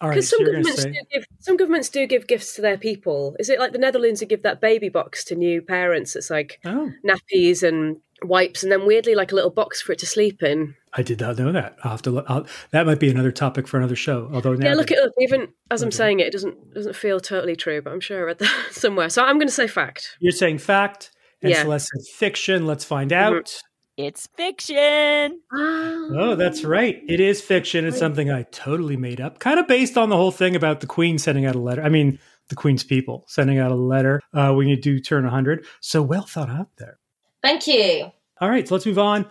Because 0.00 0.28
so 0.28 0.36
some 0.36 0.44
to 0.46 0.52
governments 0.52 0.82
say 0.82 0.92
do 0.92 0.98
give 1.12 1.24
some 1.40 1.56
governments 1.56 1.88
do 1.88 2.06
give 2.06 2.26
gifts 2.28 2.54
to 2.54 2.62
their 2.62 2.78
people. 2.78 3.34
Is 3.40 3.48
it 3.50 3.58
like 3.58 3.72
the 3.72 3.78
Netherlands 3.78 4.20
who 4.20 4.26
give 4.26 4.42
that 4.42 4.60
baby 4.60 4.88
box 4.88 5.24
to 5.24 5.34
new 5.34 5.60
parents? 5.60 6.14
It's 6.14 6.30
like 6.30 6.60
Oh. 6.64 6.90
nappies 7.04 7.62
and 7.66 7.96
wipes, 8.22 8.62
and 8.62 8.70
then 8.70 8.86
weirdly 8.86 9.14
like 9.16 9.32
a 9.32 9.34
little 9.34 9.50
box 9.50 9.80
for 9.82 9.92
it 9.92 9.98
to 10.00 10.06
sleep 10.06 10.42
in. 10.42 10.74
I 10.92 11.02
did 11.02 11.20
not 11.20 11.36
know 11.38 11.50
that. 11.52 11.76
I'll 11.82 11.90
have 11.92 12.02
to 12.02 12.10
look. 12.10 12.26
I'll, 12.28 12.46
that 12.70 12.86
might 12.86 13.00
be 13.00 13.10
another 13.10 13.32
topic 13.32 13.66
for 13.66 13.76
another 13.76 13.96
show. 13.96 14.30
Although 14.32 14.52
yeah, 14.52 14.74
look 14.74 14.90
it 14.92 14.98
up. 15.00 15.10
Even 15.20 15.48
as 15.70 15.82
I'm 15.82 15.90
saying 15.90 16.20
it, 16.20 16.28
it 16.28 16.32
doesn't 16.32 16.74
doesn't 16.74 16.94
feel 16.96 17.18
totally 17.18 17.56
true, 17.56 17.82
but 17.82 17.92
I'm 17.92 18.00
sure 18.00 18.20
I 18.20 18.22
read 18.22 18.38
that 18.38 18.66
somewhere. 18.70 19.08
So 19.08 19.24
I'm 19.24 19.36
going 19.38 19.48
to 19.48 19.52
say 19.54 19.66
fact. 19.66 20.16
you're 20.20 20.30
saying 20.32 20.58
fact, 20.58 21.10
and 21.42 21.50
Yeah. 21.50 21.62
Celeste 21.62 21.88
says 21.94 22.08
fiction. 22.14 22.66
Let's 22.66 22.84
find 22.84 23.10
Mm-hmm. 23.10 23.34
out. 23.36 23.62
It's 23.96 24.28
fiction. 24.36 25.40
Oh, 25.52 26.36
that's 26.36 26.62
right. 26.64 27.02
It 27.08 27.18
is 27.18 27.40
fiction. 27.40 27.84
It's 27.84 27.98
something 27.98 28.30
I 28.30 28.44
totally 28.52 28.96
made 28.96 29.20
up, 29.20 29.40
kind 29.40 29.58
of 29.58 29.66
based 29.66 29.98
on 29.98 30.08
the 30.08 30.16
whole 30.16 30.30
thing 30.30 30.54
about 30.54 30.78
the 30.80 30.86
Queen 30.86 31.18
sending 31.18 31.46
out 31.46 31.56
a 31.56 31.58
letter. 31.60 31.82
I 31.82 31.88
mean, 31.88 32.18
the 32.48 32.54
Queen's 32.54 32.84
people 32.84 33.24
sending 33.26 33.58
out 33.58 33.72
a 33.72 33.74
letter 33.76 34.20
uh, 34.32 34.52
when 34.54 34.68
you 34.68 34.76
do 34.80 35.00
turn 35.00 35.24
100. 35.24 35.66
So 35.80 36.00
well 36.00 36.22
thought 36.22 36.48
out 36.48 36.68
there. 36.78 36.98
Thank 37.42 37.66
you. 37.66 38.10
All 38.40 38.48
right, 38.48 38.68
so 38.68 38.76
let's 38.76 38.86
move 38.86 39.00
on 39.00 39.26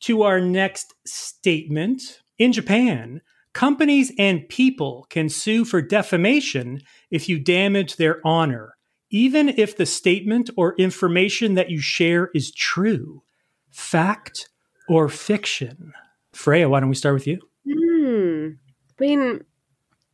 to 0.00 0.22
our 0.22 0.38
next 0.38 0.92
statement. 1.06 2.20
In 2.38 2.52
Japan, 2.52 3.22
companies 3.54 4.12
and 4.18 4.46
people 4.48 5.06
can 5.08 5.28
sue 5.30 5.64
for 5.64 5.80
defamation 5.80 6.82
if 7.10 7.26
you 7.28 7.38
damage 7.38 7.96
their 7.96 8.20
honor, 8.24 8.76
even 9.10 9.48
if 9.48 9.76
the 9.76 9.86
statement 9.86 10.50
or 10.56 10.74
information 10.76 11.54
that 11.54 11.70
you 11.70 11.80
share 11.80 12.30
is 12.34 12.52
true. 12.52 13.22
Fact 13.70 14.48
or 14.88 15.08
fiction? 15.08 15.92
Freya, 16.32 16.68
why 16.68 16.80
don't 16.80 16.88
we 16.88 16.94
start 16.94 17.14
with 17.14 17.26
you? 17.26 17.40
Hmm. 17.68 18.50
I 18.98 19.02
mean, 19.02 19.44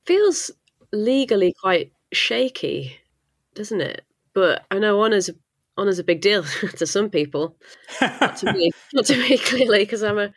feels 0.04 0.50
legally 0.92 1.54
quite 1.60 1.92
shaky, 2.12 2.96
doesn't 3.54 3.80
it? 3.80 4.02
But 4.32 4.64
I 4.70 4.78
know 4.78 5.02
honour's 5.02 5.30
honour's 5.78 5.98
a 5.98 6.04
big 6.04 6.20
deal 6.20 6.42
to 6.76 6.86
some 6.86 7.10
people. 7.10 7.56
Not 8.00 8.36
to 8.38 8.52
me, 8.52 8.70
not 8.94 9.06
to 9.06 9.16
me 9.16 9.38
clearly, 9.38 9.80
because 9.80 10.02
I'm 10.02 10.18
a 10.18 10.32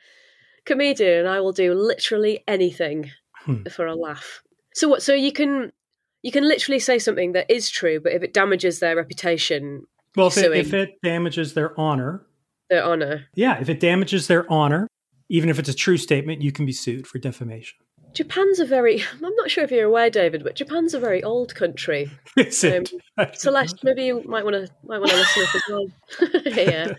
comedian 0.66 1.20
and 1.20 1.28
I 1.28 1.40
will 1.42 1.54
do 1.54 1.74
literally 1.74 2.44
anything 2.48 3.12
Hmm. 3.46 3.64
for 3.72 3.88
a 3.88 3.96
laugh. 3.96 4.42
So 4.74 4.90
what? 4.90 5.02
So 5.02 5.14
you 5.14 5.32
can 5.32 5.72
you 6.22 6.32
can 6.32 6.48
literally 6.48 6.80
say 6.80 7.00
something 7.00 7.34
that 7.34 7.50
is 7.50 7.70
true, 7.70 8.00
but 8.00 8.12
if 8.14 8.24
it 8.24 8.34
damages 8.34 8.80
their 8.80 8.96
reputation, 8.96 9.84
Well, 10.16 10.28
if 10.28 10.38
it, 10.38 10.52
if 10.54 10.74
it 10.74 10.96
damages 11.04 11.54
their 11.54 11.80
honor, 11.80 12.26
their 12.70 12.84
honour. 12.84 13.26
yeah, 13.36 13.60
if 13.60 13.70
it 13.70 13.80
damages 13.80 14.28
their 14.28 14.52
honor, 14.52 14.88
even 15.30 15.50
if 15.50 15.60
it's 15.60 15.70
a 15.70 15.74
true 15.74 15.98
statement, 15.98 16.42
you 16.42 16.52
can 16.52 16.66
be 16.66 16.74
sued 16.74 17.08
for 17.08 17.20
defamation. 17.20 17.78
Japan's 18.14 18.60
a 18.60 18.66
very. 18.66 19.04
I'm 19.24 19.36
not 19.36 19.52
sure 19.52 19.64
if 19.64 19.72
you're 19.72 19.86
aware, 19.86 20.10
David, 20.10 20.44
but 20.44 20.56
Japan's 20.56 20.94
a 20.94 21.00
very 21.00 21.24
old 21.24 21.56
country. 21.56 22.12
Is 22.38 22.64
it? 22.64 22.92
Celeste, 23.34 23.84
maybe 23.84 24.04
you 24.06 24.24
might 24.26 24.44
want 24.44 24.56
to 24.56 24.72
might 24.84 25.00
want 25.00 25.12
to 25.12 25.18
listen 25.18 25.44
up 25.44 25.56
as 25.56 25.62
well. 25.70 26.44
yeah, 26.46 26.94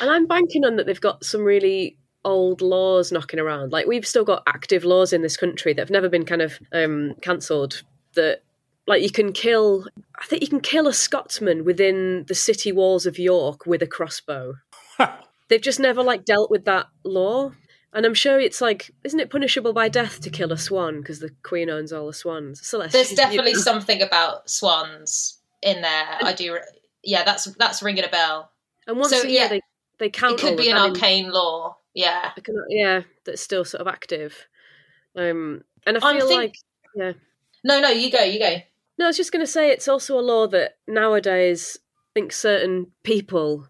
and 0.00 0.10
I'm 0.10 0.26
banking 0.26 0.64
on 0.64 0.76
that 0.76 0.86
they've 0.86 1.00
got 1.00 1.24
some 1.24 1.42
really 1.42 1.96
old 2.24 2.60
laws 2.60 3.12
knocking 3.12 3.40
around. 3.40 3.72
Like 3.72 3.86
we've 3.86 4.06
still 4.06 4.24
got 4.24 4.42
active 4.46 4.84
laws 4.84 5.12
in 5.12 5.22
this 5.22 5.36
country 5.36 5.72
that 5.72 5.80
have 5.80 5.90
never 5.90 6.08
been 6.08 6.24
kind 6.24 6.42
of 6.42 6.58
um, 6.72 7.14
cancelled. 7.22 7.82
That 8.16 8.42
like 8.86 9.02
you 9.02 9.10
can 9.10 9.32
kill. 9.32 9.86
I 10.20 10.26
think 10.26 10.42
you 10.42 10.48
can 10.48 10.60
kill 10.60 10.86
a 10.88 10.92
Scotsman 10.92 11.64
within 11.64 12.24
the 12.28 12.34
city 12.34 12.72
walls 12.72 13.06
of 13.06 13.18
York 13.18 13.64
with 13.66 13.82
a 13.82 13.86
crossbow. 13.86 14.54
They've 15.48 15.60
just 15.62 15.78
never 15.80 16.02
like 16.02 16.24
dealt 16.24 16.50
with 16.50 16.64
that 16.64 16.86
law. 17.04 17.52
And 17.92 18.04
I'm 18.04 18.14
sure 18.14 18.38
it's 18.38 18.60
like, 18.60 18.90
isn't 19.04 19.20
it 19.20 19.30
punishable 19.30 19.72
by 19.72 19.88
death 19.88 20.20
to 20.20 20.28
kill 20.30 20.52
a 20.52 20.58
swan 20.58 21.00
because 21.00 21.20
the 21.20 21.30
queen 21.42 21.70
owns 21.70 21.92
all 21.94 22.06
the 22.08 22.12
swans? 22.12 22.66
Celeste, 22.66 22.92
There's 22.92 23.10
you- 23.12 23.16
definitely 23.16 23.52
you- 23.52 23.58
something 23.60 24.02
about 24.02 24.50
swans 24.50 25.38
in 25.62 25.80
there. 25.80 26.18
I 26.20 26.32
do. 26.34 26.58
Yeah, 27.02 27.24
that's 27.24 27.44
that's 27.54 27.82
ringing 27.82 28.04
a 28.04 28.08
bell. 28.08 28.50
And 28.86 28.98
once 28.98 29.10
So, 29.10 29.22
a 29.22 29.26
year, 29.30 29.42
yeah, 29.42 29.48
they 29.48 29.60
they 29.98 30.10
count. 30.10 30.34
It 30.34 30.40
could 30.42 30.56
be 30.58 30.68
an 30.68 30.76
that 30.76 30.84
in- 30.86 30.90
arcane 30.90 31.30
law. 31.30 31.76
Yeah. 31.94 32.32
Can- 32.42 32.64
yeah, 32.68 33.02
that's 33.24 33.40
still 33.40 33.64
sort 33.64 33.80
of 33.80 33.86
active. 33.88 34.46
Um, 35.14 35.62
and 35.86 35.96
I 35.96 36.00
I'm 36.10 36.16
feel 36.18 36.28
think- 36.28 36.40
like, 36.40 36.54
yeah. 36.94 37.12
No, 37.66 37.80
no, 37.80 37.88
you 37.90 38.12
go, 38.12 38.22
you 38.22 38.38
go. 38.38 38.56
No, 38.96 39.06
I 39.06 39.08
was 39.08 39.16
just 39.16 39.32
going 39.32 39.44
to 39.44 39.50
say 39.50 39.70
it's 39.70 39.88
also 39.88 40.16
a 40.18 40.20
law 40.22 40.46
that 40.46 40.76
nowadays 40.86 41.76
I 41.98 42.08
think 42.14 42.32
certain 42.32 42.92
people, 43.02 43.66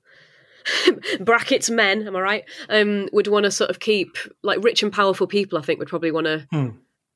brackets 1.21 1.71
men, 1.71 2.07
am 2.07 2.15
I 2.15 2.21
right? 2.21 2.45
Um, 2.69 3.09
would 3.13 3.27
want 3.27 3.45
to 3.45 3.51
sort 3.51 3.71
of 3.71 3.81
keep 3.81 4.17
like 4.43 4.63
rich 4.63 4.83
and 4.83 4.93
powerful 4.93 5.27
people. 5.27 5.59
I 5.59 5.63
think 5.63 5.79
would 5.79 5.89
probably 5.89 6.13
want 6.13 6.27
to 6.27 6.47
Hmm. 6.51 6.69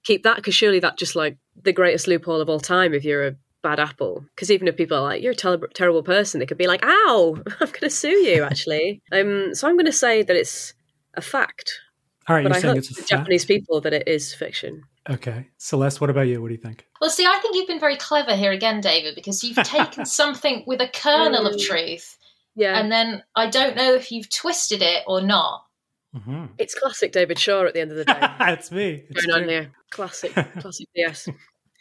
keep 0.04 0.22
that 0.22 0.36
because 0.36 0.54
surely 0.54 0.80
that's 0.80 0.98
just 0.98 1.14
like 1.14 1.36
the 1.62 1.72
greatest 1.72 2.08
loophole 2.08 2.40
of 2.40 2.48
all 2.48 2.60
time 2.60 2.94
if 2.94 3.04
you're 3.04 3.26
a 3.26 3.36
bad 3.62 3.78
apple. 3.78 4.24
Because 4.34 4.50
even 4.50 4.66
if 4.66 4.76
people 4.76 4.96
are 4.96 5.02
like 5.02 5.22
you're 5.22 5.32
a 5.32 5.36
ter- 5.36 5.68
terrible 5.74 6.02
person, 6.02 6.40
they 6.40 6.46
could 6.46 6.58
be 6.58 6.66
like, 6.66 6.82
"Ow, 6.82 7.36
I'm 7.60 7.66
going 7.68 7.80
to 7.82 7.90
sue 7.90 8.08
you." 8.08 8.42
Actually, 8.42 9.02
um, 9.12 9.54
so 9.54 9.68
I'm 9.68 9.76
going 9.76 9.84
to 9.86 9.92
say 9.92 10.22
that 10.22 10.34
it's 10.36 10.72
a 11.14 11.20
fact. 11.20 11.78
All 12.28 12.36
right, 12.36 12.42
but 12.44 12.50
you're 12.50 12.56
I 12.56 12.60
saying 12.60 12.76
it's 12.76 12.90
a 12.90 12.94
the? 12.94 13.06
Japanese 13.08 13.44
people 13.44 13.80
that 13.80 13.92
it 13.92 14.06
is 14.06 14.32
fiction. 14.34 14.84
Okay. 15.08 15.48
Celeste, 15.56 16.00
what 16.00 16.10
about 16.10 16.28
you? 16.28 16.40
What 16.40 16.48
do 16.48 16.54
you 16.54 16.60
think? 16.60 16.86
Well, 17.00 17.10
see, 17.10 17.24
I 17.26 17.38
think 17.40 17.56
you've 17.56 17.66
been 17.66 17.80
very 17.80 17.96
clever 17.96 18.36
here 18.36 18.52
again, 18.52 18.80
David, 18.80 19.14
because 19.14 19.42
you've 19.42 19.56
taken 19.56 20.04
something 20.20 20.62
with 20.66 20.80
a 20.80 20.88
kernel 20.88 21.46
of 21.46 21.54
Mm. 21.56 21.66
truth, 21.66 22.18
Yeah, 22.54 22.78
and 22.78 22.92
then 22.92 23.22
I 23.34 23.48
don't 23.48 23.76
know 23.76 23.94
if 23.94 24.12
you've 24.12 24.28
twisted 24.30 24.82
it 24.82 25.02
or 25.06 25.20
not. 25.22 25.64
Mm-hmm. 26.14 26.46
it's 26.58 26.74
classic 26.74 27.12
David 27.12 27.38
Shore 27.38 27.66
at 27.68 27.74
the 27.74 27.80
end 27.80 27.92
of 27.92 27.96
the 27.96 28.04
day. 28.04 28.18
That's 28.38 28.72
me. 28.72 29.04
It's 29.08 29.24
going 29.26 29.44
on 29.44 29.48
here. 29.48 29.70
Classic, 29.90 30.32
classic 30.58 30.88
BS. 30.96 31.32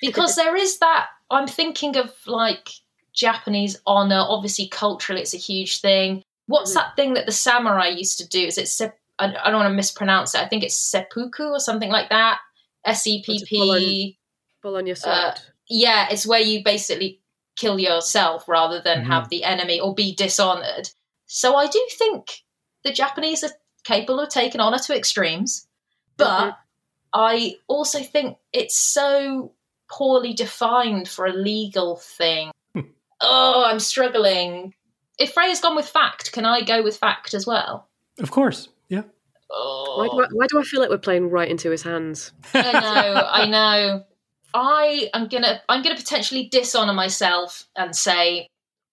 because 0.01 0.35
there 0.35 0.55
is 0.55 0.77
that 0.79 1.07
i'm 1.31 1.47
thinking 1.47 1.97
of 1.97 2.11
like 2.27 2.69
japanese 3.13 3.77
honor 3.87 4.23
obviously 4.27 4.67
culturally 4.67 5.21
it's 5.21 5.33
a 5.33 5.37
huge 5.37 5.81
thing 5.81 6.23
what's 6.47 6.73
that 6.75 6.95
thing 6.95 7.13
that 7.15 7.25
the 7.25 7.31
samurai 7.31 7.87
used 7.87 8.17
to 8.19 8.27
do 8.27 8.39
is 8.45 8.57
it 8.57 8.67
sep- 8.67 8.97
I, 9.19 9.25
I 9.43 9.49
don't 9.51 9.59
want 9.59 9.69
to 9.71 9.75
mispronounce 9.75 10.33
it 10.35 10.41
i 10.41 10.47
think 10.47 10.63
it's 10.63 10.75
seppuku 10.77 11.43
or 11.49 11.59
something 11.59 11.89
like 11.89 12.09
that 12.09 12.39
s-e-p-p 12.85 14.17
Full 14.61 14.75
on 14.77 14.87
your 14.87 14.95
sword. 14.95 15.15
uh, 15.15 15.33
yeah 15.69 16.07
it's 16.11 16.25
where 16.27 16.39
you 16.41 16.63
basically 16.63 17.21
kill 17.57 17.79
yourself 17.79 18.47
rather 18.47 18.81
than 18.81 19.01
Mhm. 19.03 19.07
have 19.07 19.29
the 19.29 19.43
enemy 19.43 19.79
or 19.79 19.93
be 19.93 20.15
dishonored 20.15 20.89
so 21.25 21.55
i 21.55 21.67
do 21.67 21.87
think 21.91 22.41
the 22.83 22.91
japanese 22.93 23.43
are 23.43 23.51
capable 23.83 24.19
of 24.19 24.29
taking 24.29 24.61
honor 24.61 24.79
to 24.79 24.95
extremes 24.95 25.67
but 26.17 26.51
Mhm. 26.51 26.55
I 27.11 27.55
also 27.67 28.03
think 28.03 28.37
it's 28.53 28.77
so 28.77 29.53
poorly 29.89 30.33
defined 30.33 31.09
for 31.09 31.25
a 31.25 31.33
legal 31.33 31.95
thing. 31.95 32.51
oh, 33.21 33.63
I'm 33.65 33.79
struggling. 33.79 34.75
If 35.17 35.33
Freya's 35.33 35.59
gone 35.59 35.75
with 35.75 35.89
fact, 35.89 36.31
can 36.33 36.45
I 36.45 36.61
go 36.61 36.83
with 36.83 36.97
fact 36.97 37.33
as 37.33 37.47
well? 37.47 37.89
Of 38.19 38.29
course. 38.29 38.69
Yeah. 39.49 39.55
Oh, 39.55 39.95
why, 39.97 40.07
do 40.07 40.21
I, 40.21 40.25
oh. 40.25 40.27
why 40.33 40.45
do 40.47 40.59
I 40.59 40.63
feel 40.63 40.79
like 40.79 40.89
we're 40.89 40.97
playing 40.97 41.29
right 41.29 41.49
into 41.49 41.69
his 41.71 41.81
hands? 41.81 42.31
I 42.53 42.71
know, 42.71 43.27
I 43.31 43.47
know. 43.47 44.03
I 44.53 45.09
am 45.13 45.27
gonna, 45.27 45.61
I'm 45.69 45.83
gonna 45.83 45.95
potentially 45.95 46.49
dishonor 46.51 46.93
myself 46.93 47.67
and 47.75 47.95
say 47.95 48.47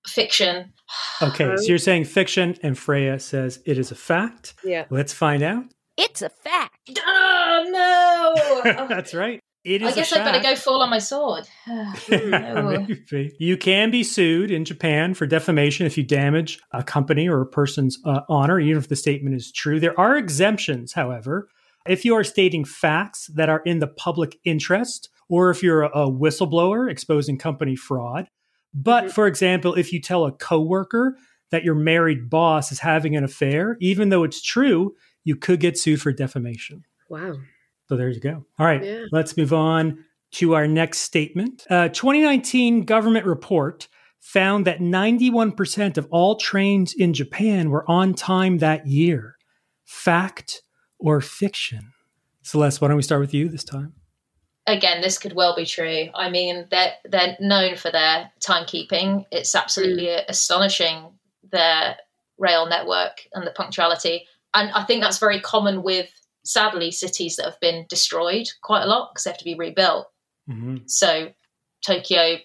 fiction. 0.06 0.72
Okay. 1.20 1.56
So 1.56 1.64
you're 1.64 1.78
saying 1.78 2.04
fiction, 2.04 2.56
and 2.62 2.78
Freya 2.78 3.18
says 3.18 3.60
it 3.64 3.78
is 3.78 3.90
a 3.90 3.94
fact. 3.94 4.54
Yeah. 4.62 4.84
Let's 4.90 5.12
find 5.12 5.42
out. 5.42 5.64
It's 5.96 6.22
a 6.22 6.28
fact. 6.28 7.00
Oh 7.06 8.62
no! 8.64 8.86
That's 8.88 9.14
right. 9.14 9.40
It 9.66 9.82
is 9.82 9.92
I 9.92 9.96
guess 9.96 10.12
a 10.12 10.20
I 10.20 10.25
better 10.25 10.40
fact. 10.40 10.44
go 10.44 10.54
fall 10.54 10.80
on 10.80 10.90
my 10.90 11.00
sword. 11.00 11.49
no. 11.66 12.87
Maybe. 13.11 13.35
You 13.40 13.56
can 13.56 13.90
be 13.90 14.04
sued 14.04 14.52
in 14.52 14.64
Japan 14.64 15.12
for 15.12 15.26
defamation 15.26 15.87
if 15.87 15.99
you 15.99 16.04
damage 16.04 16.61
a 16.70 16.85
company 16.85 17.28
or 17.28 17.40
a 17.40 17.46
person's 17.46 17.99
uh, 18.04 18.20
honor, 18.28 18.61
even 18.61 18.78
if 18.78 18.88
the 18.88 18.94
statement 18.94 19.35
is 19.35 19.50
true. 19.50 19.80
There 19.80 19.99
are 19.99 20.16
exemptions, 20.16 20.92
however. 20.92 21.49
If 21.85 22.04
you 22.04 22.14
are 22.14 22.23
stating 22.23 22.64
facts 22.64 23.26
that 23.35 23.49
are 23.49 23.61
in 23.66 23.80
the 23.80 23.88
public 23.88 24.38
interest, 24.44 25.08
or 25.28 25.50
if 25.50 25.64
you're 25.64 25.82
a, 25.82 25.88
a 25.88 26.11
whistleblower 26.11 26.88
exposing 26.88 27.37
company 27.37 27.75
fraud. 27.75 28.28
But 28.73 29.11
for 29.11 29.26
example, 29.26 29.75
if 29.75 29.92
you 29.92 30.00
tell 30.00 30.26
a 30.26 30.32
coworker 30.32 31.16
that 31.50 31.64
your 31.64 31.75
married 31.75 32.30
boss 32.30 32.70
is 32.70 32.78
having 32.78 33.16
an 33.16 33.25
affair, 33.25 33.76
even 33.80 34.11
though 34.11 34.23
it's 34.23 34.42
true, 34.42 34.94
you 35.25 35.35
could 35.35 35.58
get 35.58 35.76
sued 35.76 36.00
for 36.00 36.12
defamation. 36.12 36.85
Wow. 37.08 37.35
So 37.88 37.97
there 37.97 38.09
you 38.09 38.21
go. 38.21 38.45
All 38.59 38.66
right, 38.66 38.83
Yeah. 38.85 39.05
let's 39.12 39.37
move 39.37 39.52
on 39.52 40.05
to 40.33 40.55
our 40.55 40.66
next 40.66 40.99
statement. 40.99 41.64
Uh, 41.71 41.87
A 41.87 41.88
2019 41.88 42.85
government 42.85 43.26
report 43.26 43.88
found 44.21 44.66
that 44.66 44.81
91% 44.81 45.97
of 45.97 46.09
all 46.11 46.37
trains 46.37 46.95
in 46.95 47.12
Japan 47.14 47.71
were 47.71 47.88
on 47.88 48.12
time 48.14 48.59
that 48.59 48.87
year. 48.87 49.37
Fact 49.85 50.62
or 50.99 51.21
fiction? 51.21 51.93
Celeste, 52.43 52.81
why 52.81 52.88
don't 52.88 52.97
we 52.97 53.02
start 53.02 53.21
with 53.21 53.35
you 53.35 53.49
this 53.49 53.64
time? 53.64 53.95
again, 54.66 55.00
this 55.00 55.19
could 55.19 55.35
well 55.35 55.55
be 55.55 55.64
true. 55.64 56.09
I 56.14 56.28
mean, 56.31 56.66
they're 56.71 56.93
they're 57.05 57.37
known 57.40 57.76
for 57.76 57.90
their 57.90 58.31
timekeeping. 58.40 59.25
It's 59.31 59.55
absolutely 59.55 60.07
mm. 60.07 60.25
astonishing 60.28 61.11
their 61.50 61.97
rail 62.38 62.66
network 62.66 63.26
and 63.33 63.47
the 63.47 63.52
punctuality. 63.52 64.26
And 64.55 64.71
I 64.73 64.85
think 64.85 65.02
that's 65.02 65.19
very 65.19 65.40
common 65.40 65.83
with 65.83 66.11
sadly 66.46 66.90
cities 66.90 67.36
that 67.36 67.44
have 67.44 67.60
been 67.60 67.86
destroyed 67.88 68.48
quite 68.62 68.82
a 68.82 68.86
lot 68.86 69.10
because 69.12 69.24
they 69.24 69.30
have 69.30 69.38
to 69.38 69.44
be 69.44 69.54
rebuilt. 69.54 70.06
Mm-hmm. 70.48 70.78
So 70.86 71.32
Tokyo, 71.84 72.36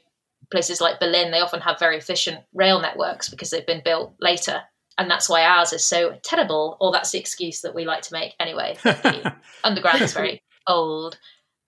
places 0.50 0.82
like 0.82 1.00
Berlin, 1.00 1.32
they 1.32 1.40
often 1.40 1.62
have 1.62 1.80
very 1.80 1.98
efficient 1.98 2.40
rail 2.54 2.82
networks 2.82 3.30
because 3.30 3.50
they've 3.50 3.66
been 3.66 3.82
built 3.84 4.14
later. 4.20 4.62
And 4.98 5.10
that's 5.10 5.30
why 5.30 5.44
ours 5.44 5.72
is 5.74 5.86
so 5.86 6.18
terrible, 6.22 6.78
or 6.82 6.92
that's 6.92 7.12
the 7.12 7.20
excuse 7.20 7.62
that 7.62 7.74
we 7.74 7.86
like 7.86 8.02
to 8.04 8.14
make 8.14 8.36
anyway. 8.40 8.76
the 8.84 9.34
underground 9.64 10.02
is 10.02 10.14
very 10.14 10.44
old. 10.68 11.18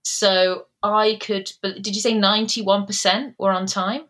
So 0.04 0.66
I 0.84 1.18
could, 1.22 1.52
did 1.64 1.96
you 1.96 2.02
say 2.02 2.14
91% 2.14 3.36
were 3.40 3.52
on 3.52 3.66
time? 3.66 4.02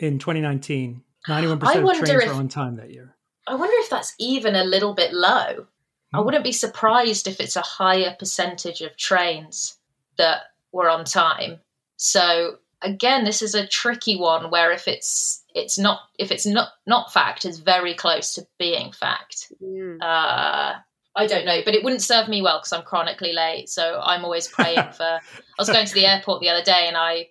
In 0.00 0.18
2019, 0.18 1.02
91% 1.28 1.62
I 1.62 1.76
of 1.76 1.92
trains 1.98 2.10
if- 2.10 2.28
were 2.28 2.34
on 2.34 2.48
time 2.48 2.76
that 2.76 2.90
year. 2.90 3.14
I 3.46 3.56
wonder 3.56 3.74
if 3.78 3.90
that's 3.90 4.14
even 4.20 4.54
a 4.54 4.64
little 4.64 4.94
bit 4.94 5.12
low. 5.12 5.66
I 6.12 6.20
wouldn't 6.20 6.44
be 6.44 6.52
surprised 6.52 7.26
if 7.26 7.40
it's 7.40 7.56
a 7.56 7.62
higher 7.62 8.14
percentage 8.18 8.80
of 8.80 8.96
trains 8.96 9.78
that 10.18 10.42
were 10.72 10.90
on 10.90 11.04
time. 11.04 11.60
So 11.96 12.56
again, 12.82 13.24
this 13.24 13.42
is 13.42 13.54
a 13.54 13.66
tricky 13.66 14.16
one 14.16 14.50
where 14.50 14.72
if 14.72 14.86
it's 14.88 15.44
it's 15.54 15.78
not 15.78 16.00
if 16.18 16.30
it's 16.30 16.46
not 16.46 16.68
not 16.86 17.12
fact, 17.12 17.44
it's 17.44 17.58
very 17.58 17.94
close 17.94 18.34
to 18.34 18.46
being 18.58 18.92
fact. 18.92 19.52
Uh, 20.02 20.74
I 21.14 21.26
don't 21.26 21.44
know, 21.44 21.60
but 21.64 21.74
it 21.74 21.84
wouldn't 21.84 22.02
serve 22.02 22.28
me 22.28 22.40
well 22.42 22.58
because 22.58 22.72
I'm 22.72 22.84
chronically 22.84 23.32
late. 23.32 23.68
So 23.68 24.00
I'm 24.02 24.24
always 24.24 24.48
praying 24.48 24.92
for. 24.92 25.04
I 25.04 25.20
was 25.58 25.68
going 25.68 25.86
to 25.86 25.94
the 25.94 26.06
airport 26.06 26.40
the 26.40 26.48
other 26.48 26.64
day 26.64 26.86
and 26.88 26.96
I 26.96 27.28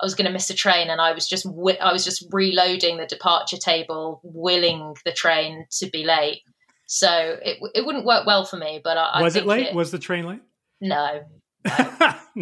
I 0.00 0.04
was 0.04 0.14
going 0.14 0.26
to 0.26 0.32
miss 0.32 0.50
a 0.50 0.54
train 0.54 0.90
and 0.90 1.00
I 1.00 1.12
was 1.12 1.28
just 1.28 1.44
wi- 1.44 1.78
I 1.80 1.92
was 1.92 2.04
just 2.04 2.26
reloading 2.30 2.96
the 2.96 3.06
departure 3.06 3.56
table, 3.56 4.20
willing 4.24 4.96
the 5.04 5.12
train 5.12 5.66
to 5.78 5.88
be 5.90 6.04
late. 6.04 6.42
So 6.86 7.38
it 7.42 7.58
it 7.74 7.86
wouldn't 7.86 8.04
work 8.04 8.26
well 8.26 8.44
for 8.44 8.56
me. 8.56 8.80
But 8.82 8.98
I, 8.98 9.04
I 9.14 9.22
was 9.22 9.36
it 9.36 9.40
think 9.40 9.48
late? 9.48 9.74
Was 9.74 9.90
the 9.90 9.98
train 9.98 10.26
late? 10.26 10.40
no. 10.80 11.20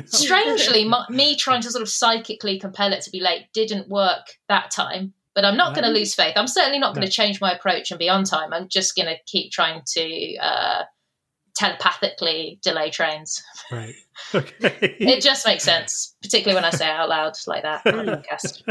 Strangely, 0.06 0.88
my, 0.88 1.04
me 1.10 1.36
trying 1.36 1.60
to 1.62 1.70
sort 1.70 1.82
of 1.82 1.88
psychically 1.88 2.58
compel 2.58 2.92
it 2.92 3.02
to 3.02 3.10
be 3.10 3.20
late 3.20 3.46
didn't 3.52 3.88
work 3.88 4.26
that 4.48 4.70
time. 4.70 5.12
But 5.34 5.44
I'm 5.44 5.56
not 5.56 5.74
going 5.74 5.84
to 5.84 5.90
lose 5.90 6.14
faith. 6.14 6.32
I'm 6.36 6.48
certainly 6.48 6.78
not 6.78 6.94
going 6.94 7.06
to 7.06 7.12
change 7.12 7.40
my 7.40 7.52
approach 7.52 7.90
and 7.90 7.98
be 7.98 8.08
on 8.08 8.24
time. 8.24 8.52
I'm 8.52 8.68
just 8.68 8.96
going 8.96 9.06
to 9.06 9.16
keep 9.26 9.52
trying 9.52 9.82
to 9.94 10.36
uh, 10.38 10.82
telepathically 11.54 12.58
delay 12.62 12.90
trains. 12.90 13.42
Right. 13.70 13.94
Okay. 14.34 14.96
It 15.00 15.22
just 15.22 15.46
makes 15.46 15.64
sense, 15.64 16.14
particularly 16.20 16.54
when 16.54 16.64
I 16.66 16.70
say 16.76 16.86
it 16.86 16.90
out 16.90 17.08
loud 17.08 17.32
like 17.46 17.62
that 17.62 17.86
on 17.86 18.06
a 18.06 18.18
podcast. 18.18 18.62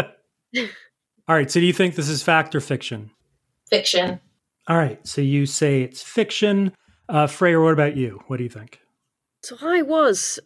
All 1.28 1.36
right. 1.36 1.50
So 1.50 1.60
do 1.60 1.66
you 1.66 1.74
think 1.74 1.96
this 1.96 2.08
is 2.08 2.22
fact 2.22 2.54
or 2.54 2.62
fiction? 2.62 3.10
Fiction. 3.68 4.20
All 4.70 4.78
right. 4.78 5.06
So 5.06 5.22
you 5.22 5.46
say 5.48 5.82
it's 5.82 6.04
fiction. 6.04 6.74
Uh, 7.10 7.26
Freya, 7.26 7.60
what 7.60 7.74
about 7.74 7.98
you? 7.98 8.22
What 8.28 8.38
do 8.38 8.44
you 8.44 8.50
think? 8.50 8.80
So 9.42 9.58
I 9.62 9.82
was 9.82 10.40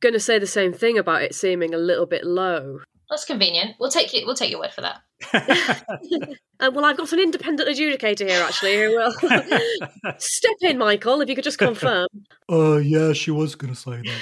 going 0.00 0.14
to 0.14 0.20
say 0.20 0.38
the 0.38 0.46
same 0.46 0.72
thing 0.72 0.98
about 0.98 1.22
it 1.22 1.34
seeming 1.34 1.72
a 1.74 1.78
little 1.78 2.06
bit 2.06 2.24
low. 2.24 2.80
That's 3.08 3.24
convenient. 3.24 3.76
We'll 3.78 3.90
take 3.90 4.12
it. 4.14 4.26
We'll 4.26 4.34
take 4.34 4.50
your 4.50 4.60
word 4.60 4.72
for 4.72 4.82
that. 4.82 5.86
Uh, 6.60 6.72
well, 6.74 6.84
I've 6.84 6.96
got 6.96 7.12
an 7.12 7.20
independent 7.20 7.68
adjudicator 7.68 8.28
here, 8.28 8.42
actually, 8.42 8.76
who 8.76 8.96
will 8.96 9.12
step 10.18 10.56
in, 10.60 10.76
Michael, 10.76 11.20
if 11.20 11.28
you 11.28 11.36
could 11.36 11.44
just 11.44 11.58
confirm. 11.58 12.08
Oh, 12.48 12.78
yeah, 12.78 13.12
she 13.12 13.30
was 13.30 13.54
going 13.54 13.72
to 13.72 13.78
say 13.78 13.92
that. 13.92 14.20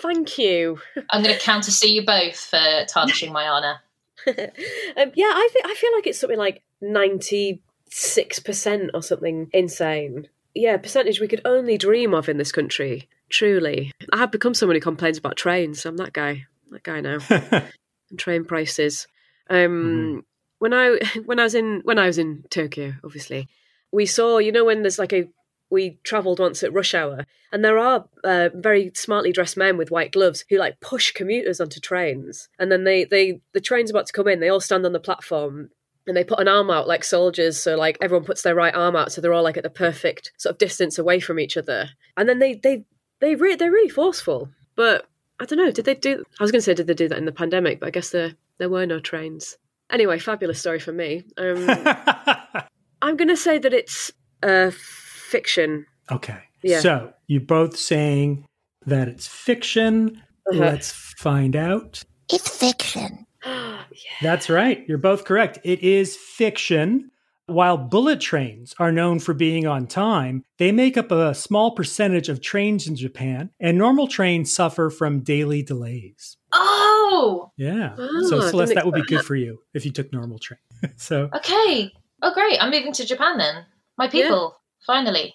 Thank 0.00 0.38
you. 0.38 0.78
I'm 1.10 1.22
going 1.22 1.36
to 1.36 1.42
countersue 1.42 1.90
you 1.90 2.06
both 2.06 2.36
for 2.36 2.86
tarnishing 2.88 3.34
my 3.34 3.46
honour. 3.46 3.80
um, 4.26 5.12
yeah, 5.14 5.26
I 5.26 5.48
think 5.52 5.66
I 5.66 5.74
feel 5.74 5.92
like 5.94 6.06
it's 6.06 6.18
something 6.18 6.38
like 6.38 6.62
ninety 6.80 7.60
six 7.94 8.40
percent 8.40 8.90
or 8.92 9.02
something 9.02 9.48
insane. 9.52 10.28
Yeah, 10.54 10.76
percentage 10.76 11.20
we 11.20 11.28
could 11.28 11.40
only 11.44 11.78
dream 11.78 12.12
of 12.12 12.28
in 12.28 12.38
this 12.38 12.52
country. 12.52 13.08
Truly, 13.28 13.92
I 14.12 14.18
have 14.18 14.30
become 14.30 14.54
someone 14.54 14.76
who 14.76 14.80
complains 14.80 15.18
about 15.18 15.36
trains. 15.36 15.86
I'm 15.86 15.96
that 15.98 16.12
guy. 16.12 16.46
That 16.70 16.82
guy 16.82 17.00
now. 17.00 17.18
and 17.30 18.18
train 18.18 18.44
prices. 18.44 19.06
Um, 19.48 20.24
When 20.58 20.74
I 20.74 20.98
when 21.24 21.38
I 21.38 21.44
was 21.44 21.54
in 21.54 21.82
when 21.84 21.98
I 21.98 22.06
was 22.06 22.18
in 22.18 22.44
Tokyo, 22.50 22.94
obviously, 23.04 23.48
we 23.92 24.06
saw 24.06 24.38
you 24.38 24.52
know 24.52 24.64
when 24.64 24.82
there's 24.82 24.98
like 24.98 25.12
a 25.12 25.28
we 25.70 25.98
travelled 26.04 26.38
once 26.38 26.62
at 26.62 26.72
rush 26.72 26.94
hour, 26.94 27.26
and 27.52 27.64
there 27.64 27.78
are 27.78 28.06
uh, 28.22 28.48
very 28.54 28.92
smartly 28.94 29.32
dressed 29.32 29.56
men 29.56 29.76
with 29.76 29.90
white 29.90 30.12
gloves 30.12 30.44
who 30.48 30.58
like 30.58 30.80
push 30.80 31.12
commuters 31.12 31.60
onto 31.60 31.80
trains, 31.80 32.48
and 32.58 32.70
then 32.72 32.84
they 32.84 33.04
they 33.04 33.40
the 33.52 33.60
train's 33.60 33.90
about 33.90 34.06
to 34.06 34.12
come 34.12 34.28
in, 34.28 34.40
they 34.40 34.48
all 34.48 34.60
stand 34.60 34.84
on 34.84 34.92
the 34.92 35.00
platform. 35.00 35.70
And 36.06 36.16
they 36.16 36.24
put 36.24 36.40
an 36.40 36.48
arm 36.48 36.70
out 36.70 36.86
like 36.86 37.02
soldiers, 37.02 37.60
so 37.60 37.76
like 37.76 37.96
everyone 38.00 38.26
puts 38.26 38.42
their 38.42 38.54
right 38.54 38.74
arm 38.74 38.94
out, 38.94 39.10
so 39.10 39.20
they're 39.20 39.32
all 39.32 39.42
like 39.42 39.56
at 39.56 39.62
the 39.62 39.70
perfect 39.70 40.32
sort 40.36 40.52
of 40.52 40.58
distance 40.58 40.98
away 40.98 41.18
from 41.18 41.40
each 41.40 41.56
other. 41.56 41.88
And 42.16 42.28
then 42.28 42.40
they 42.40 42.54
they 42.54 42.84
they 43.20 43.34
re- 43.34 43.56
they're 43.56 43.70
really 43.70 43.88
forceful. 43.88 44.50
But 44.76 45.06
I 45.40 45.46
don't 45.46 45.58
know, 45.58 45.70
did 45.70 45.84
they 45.86 45.94
do? 45.94 46.24
I 46.38 46.42
was 46.42 46.50
going 46.50 46.60
to 46.60 46.64
say 46.64 46.74
did 46.74 46.86
they 46.86 46.94
do 46.94 47.08
that 47.08 47.18
in 47.18 47.24
the 47.24 47.32
pandemic, 47.32 47.80
but 47.80 47.86
I 47.86 47.90
guess 47.90 48.10
there 48.10 48.34
there 48.58 48.68
were 48.68 48.86
no 48.86 49.00
trains. 49.00 49.56
Anyway, 49.90 50.18
fabulous 50.18 50.60
story 50.60 50.78
for 50.78 50.92
me. 50.92 51.24
Um, 51.36 51.68
I'm 53.02 53.16
going 53.16 53.28
to 53.28 53.36
say 53.36 53.58
that 53.58 53.74
it's 53.74 54.12
uh, 54.42 54.70
fiction. 54.72 55.86
Okay. 56.10 56.38
Yeah. 56.62 56.80
So 56.80 57.12
you're 57.26 57.42
both 57.42 57.76
saying 57.76 58.46
that 58.86 59.08
it's 59.08 59.26
fiction. 59.26 60.22
Uh-huh. 60.50 60.58
Let's 60.58 60.92
find 60.92 61.54
out. 61.54 62.02
It's 62.32 62.48
fiction. 62.48 63.23
That's 64.22 64.48
right. 64.50 64.84
You're 64.88 64.98
both 64.98 65.24
correct. 65.24 65.58
It 65.64 65.80
is 65.80 66.16
fiction. 66.16 67.10
While 67.46 67.76
bullet 67.76 68.20
trains 68.22 68.74
are 68.78 68.90
known 68.90 69.18
for 69.18 69.34
being 69.34 69.66
on 69.66 69.86
time, 69.86 70.44
they 70.56 70.72
make 70.72 70.96
up 70.96 71.10
a 71.12 71.34
small 71.34 71.72
percentage 71.72 72.30
of 72.30 72.40
trains 72.40 72.86
in 72.86 72.96
Japan, 72.96 73.50
and 73.60 73.76
normal 73.76 74.08
trains 74.08 74.50
suffer 74.54 74.88
from 74.88 75.20
daily 75.20 75.62
delays. 75.62 76.38
Oh, 76.54 77.52
Yeah. 77.58 77.94
Oh, 77.98 78.22
so 78.30 78.40
Celeste, 78.40 78.70
didn't 78.70 78.74
that 78.76 78.86
would 78.86 78.94
be 78.94 79.02
good 79.02 79.26
for 79.26 79.36
you 79.36 79.58
if 79.74 79.84
you 79.84 79.90
took 79.92 80.10
normal 80.10 80.38
train. 80.38 80.58
so 80.96 81.28
okay. 81.36 81.92
Oh, 82.22 82.32
great. 82.32 82.58
I'm 82.62 82.70
moving 82.70 82.94
to 82.94 83.04
Japan 83.04 83.36
then. 83.36 83.66
My 83.98 84.08
people, 84.08 84.56
finally. 84.86 85.34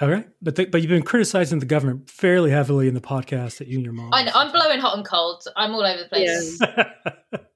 all 0.00 0.08
right, 0.08 0.26
but 0.40 0.56
the, 0.56 0.64
but 0.64 0.80
you've 0.80 0.88
been 0.88 1.02
criticizing 1.02 1.58
the 1.58 1.66
government 1.66 2.08
fairly 2.08 2.50
heavily 2.50 2.88
in 2.88 2.94
the 2.94 3.00
podcast 3.02 3.58
that 3.58 3.68
you 3.68 3.76
and 3.76 3.84
your 3.84 3.92
mom. 3.92 4.14
I 4.14 4.22
know, 4.24 4.32
I'm 4.34 4.50
blowing 4.50 4.80
hot 4.80 4.96
and 4.96 5.06
cold. 5.06 5.44
I'm 5.56 5.74
all 5.74 5.84
over 5.84 6.02
the 6.02 6.08
place. 6.08 6.58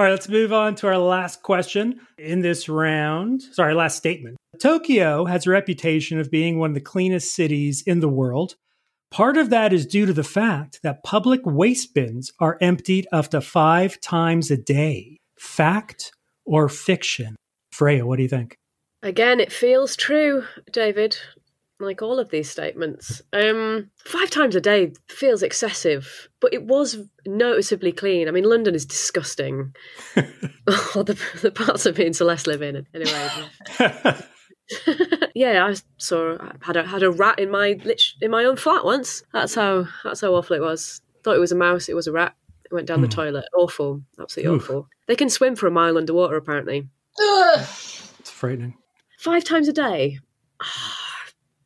All 0.00 0.04
right, 0.04 0.12
let's 0.12 0.30
move 0.30 0.50
on 0.50 0.76
to 0.76 0.86
our 0.86 0.96
last 0.96 1.42
question 1.42 2.00
in 2.16 2.40
this 2.40 2.70
round. 2.70 3.42
Sorry, 3.42 3.74
last 3.74 3.98
statement. 3.98 4.38
Tokyo 4.58 5.26
has 5.26 5.46
a 5.46 5.50
reputation 5.50 6.18
of 6.18 6.30
being 6.30 6.58
one 6.58 6.70
of 6.70 6.74
the 6.74 6.80
cleanest 6.80 7.34
cities 7.34 7.82
in 7.86 8.00
the 8.00 8.08
world. 8.08 8.54
Part 9.10 9.36
of 9.36 9.50
that 9.50 9.74
is 9.74 9.84
due 9.84 10.06
to 10.06 10.14
the 10.14 10.24
fact 10.24 10.80
that 10.82 11.04
public 11.04 11.42
waste 11.44 11.92
bins 11.92 12.32
are 12.40 12.56
emptied 12.62 13.08
up 13.12 13.28
to 13.28 13.42
five 13.42 14.00
times 14.00 14.50
a 14.50 14.56
day. 14.56 15.18
Fact 15.38 16.12
or 16.46 16.70
fiction? 16.70 17.36
Freya, 17.70 18.06
what 18.06 18.16
do 18.16 18.22
you 18.22 18.28
think? 18.30 18.54
Again, 19.02 19.38
it 19.38 19.52
feels 19.52 19.96
true, 19.96 20.44
David. 20.72 21.18
Like 21.80 22.02
all 22.02 22.18
of 22.18 22.28
these 22.28 22.50
statements, 22.50 23.22
um, 23.32 23.90
five 24.04 24.28
times 24.30 24.54
a 24.54 24.60
day 24.60 24.92
feels 25.08 25.42
excessive, 25.42 26.28
but 26.38 26.52
it 26.52 26.64
was 26.64 26.98
noticeably 27.26 27.90
clean. 27.90 28.28
I 28.28 28.32
mean, 28.32 28.44
London 28.44 28.74
is 28.74 28.84
disgusting. 28.84 29.74
or 30.94 31.02
the, 31.04 31.18
the 31.40 31.50
parts 31.50 31.86
of 31.86 31.96
me 31.96 32.04
and 32.04 32.14
Celeste 32.14 32.46
live 32.46 32.60
in, 32.60 32.86
anyway. 32.94 33.28
yeah, 35.34 35.66
I 35.66 35.74
saw 35.96 36.36
I 36.38 36.52
had 36.60 36.76
a 36.76 36.86
had 36.86 37.02
a 37.02 37.10
rat 37.10 37.38
in 37.38 37.50
my 37.50 37.78
in 38.20 38.30
my 38.30 38.44
own 38.44 38.56
flat 38.56 38.84
once. 38.84 39.22
That's 39.32 39.54
how 39.54 39.86
that's 40.04 40.20
how 40.20 40.34
awful 40.34 40.56
it 40.56 40.60
was. 40.62 41.00
Thought 41.24 41.36
it 41.36 41.40
was 41.40 41.52
a 41.52 41.56
mouse, 41.56 41.88
it 41.88 41.96
was 41.96 42.06
a 42.06 42.12
rat. 42.12 42.34
It 42.64 42.74
went 42.74 42.86
down 42.86 43.00
the 43.00 43.06
Hmm. 43.08 43.12
toilet. 43.12 43.44
Awful, 43.54 44.02
absolutely 44.20 44.54
Oof. 44.56 44.62
awful. 44.64 44.88
They 45.06 45.16
can 45.16 45.28
swim 45.30 45.56
for 45.56 45.66
a 45.66 45.70
mile 45.72 45.96
underwater, 45.98 46.36
apparently. 46.36 46.88
It's 47.18 48.30
frightening. 48.30 48.74
Five 49.18 49.44
times 49.44 49.66
a 49.66 49.72
day. 49.72 50.18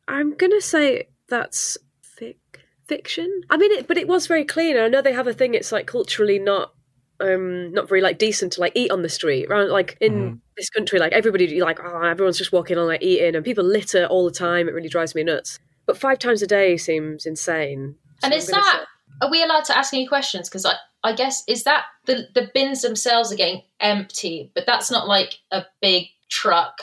I'm 0.07 0.35
gonna 0.35 0.61
say 0.61 1.09
that's 1.29 1.77
fic- 2.19 2.35
fiction. 2.87 3.41
I 3.49 3.57
mean, 3.57 3.71
it, 3.71 3.87
but 3.87 3.97
it 3.97 4.07
was 4.07 4.27
very 4.27 4.45
clean. 4.45 4.77
I 4.77 4.87
know 4.87 5.01
they 5.01 5.13
have 5.13 5.27
a 5.27 5.33
thing. 5.33 5.53
It's 5.53 5.71
like 5.71 5.87
culturally 5.87 6.37
not, 6.39 6.73
um, 7.19 7.71
not 7.73 7.87
very 7.89 8.01
like 8.01 8.17
decent 8.17 8.53
to 8.53 8.61
like 8.61 8.73
eat 8.75 8.91
on 8.91 9.01
the 9.01 9.09
street. 9.09 9.47
Around 9.49 9.69
like 9.69 9.97
in 10.01 10.13
Mhm. 10.13 10.39
this 10.57 10.69
country, 10.69 10.99
like 10.99 11.13
everybody 11.13 11.59
like 11.61 11.79
oh, 11.83 12.01
everyone's 12.03 12.37
just 12.37 12.51
walking 12.51 12.77
on 12.77 12.87
like 12.87 13.01
eating, 13.01 13.35
and 13.35 13.43
people 13.45 13.63
litter 13.63 14.05
all 14.05 14.25
the 14.25 14.31
time. 14.31 14.67
It 14.67 14.73
really 14.73 14.89
drives 14.89 15.15
me 15.15 15.23
nuts. 15.23 15.59
But 15.85 15.97
five 15.97 16.19
times 16.19 16.41
a 16.41 16.47
day 16.47 16.77
seems 16.77 17.25
insane. 17.25 17.95
And 18.23 18.33
So 18.33 18.37
is 18.37 18.49
I'm 18.49 18.53
gonna 18.55 18.63
that? 18.63 18.85
Are 19.21 19.31
we 19.31 19.43
allowed 19.43 19.65
to 19.65 19.77
ask 19.77 19.93
any 19.93 20.07
questions? 20.07 20.49
Because 20.49 20.65
I, 20.65 20.73
I 21.03 21.13
guess 21.13 21.43
is 21.47 21.63
that 21.63 21.85
the 22.05 22.27
the 22.33 22.49
bins 22.53 22.81
themselves 22.81 23.31
are 23.31 23.35
getting 23.37 23.61
empty, 23.79 24.51
but 24.53 24.65
that's 24.65 24.91
not 24.91 25.07
like 25.07 25.39
a 25.51 25.65
big 25.81 26.07
truck 26.29 26.79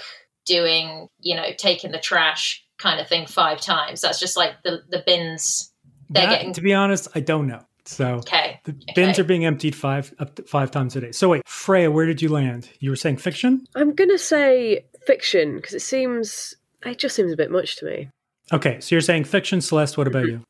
doing, 0.46 1.08
you 1.20 1.36
know, 1.36 1.48
taking 1.56 1.92
the 1.92 1.98
trash 1.98 2.61
kind 2.82 3.00
of 3.00 3.08
thing 3.08 3.26
five 3.26 3.60
times. 3.60 4.00
That's 4.00 4.18
just 4.18 4.36
like 4.36 4.62
the 4.64 4.82
the 4.88 5.02
bins. 5.06 5.72
They're 6.10 6.26
That, 6.26 6.32
getting 6.38 6.52
to 6.54 6.60
be 6.60 6.74
honest, 6.74 7.08
I 7.14 7.20
don't 7.20 7.46
know. 7.46 7.64
So 7.84 8.16
okay. 8.16 8.60
the 8.64 8.76
bins 8.94 9.18
are 9.18 9.24
being 9.24 9.44
emptied 9.44 9.74
five 9.74 10.14
up 10.18 10.34
to 10.36 10.42
five 10.42 10.70
times 10.70 10.94
a 10.96 11.00
day. 11.00 11.12
So 11.12 11.30
wait, 11.30 11.46
Freya, 11.46 11.90
where 11.90 12.06
did 12.06 12.22
you 12.22 12.28
land? 12.28 12.68
You 12.80 12.90
were 12.90 12.96
saying 12.96 13.16
fiction? 13.16 13.66
I'm 13.74 13.94
gonna 13.94 14.18
say 14.18 14.84
fiction 15.06 15.56
because 15.56 15.74
it 15.74 15.80
seems 15.80 16.54
it 16.84 16.98
just 16.98 17.16
seems 17.16 17.32
a 17.32 17.36
bit 17.36 17.50
much 17.50 17.76
to 17.76 17.86
me. 17.86 18.10
Okay, 18.52 18.80
so 18.80 18.94
you're 18.94 19.00
saying 19.00 19.24
fiction, 19.24 19.60
Celeste. 19.60 19.96
What 19.96 20.06
about 20.06 20.26
you? 20.26 20.42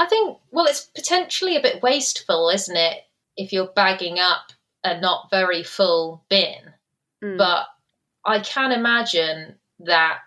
I 0.00 0.06
think, 0.06 0.38
well, 0.52 0.66
it's 0.66 0.84
potentially 0.94 1.56
a 1.56 1.62
bit 1.62 1.82
wasteful, 1.82 2.50
isn't 2.50 2.76
it? 2.76 2.98
If 3.36 3.52
you're 3.52 3.72
bagging 3.74 4.18
up 4.18 4.52
a 4.84 5.00
not 5.00 5.28
very 5.30 5.62
full 5.62 6.24
bin. 6.28 6.74
Mm. 7.22 7.38
But 7.38 7.66
I 8.24 8.40
can 8.40 8.72
imagine 8.72 9.56
that, 9.80 10.18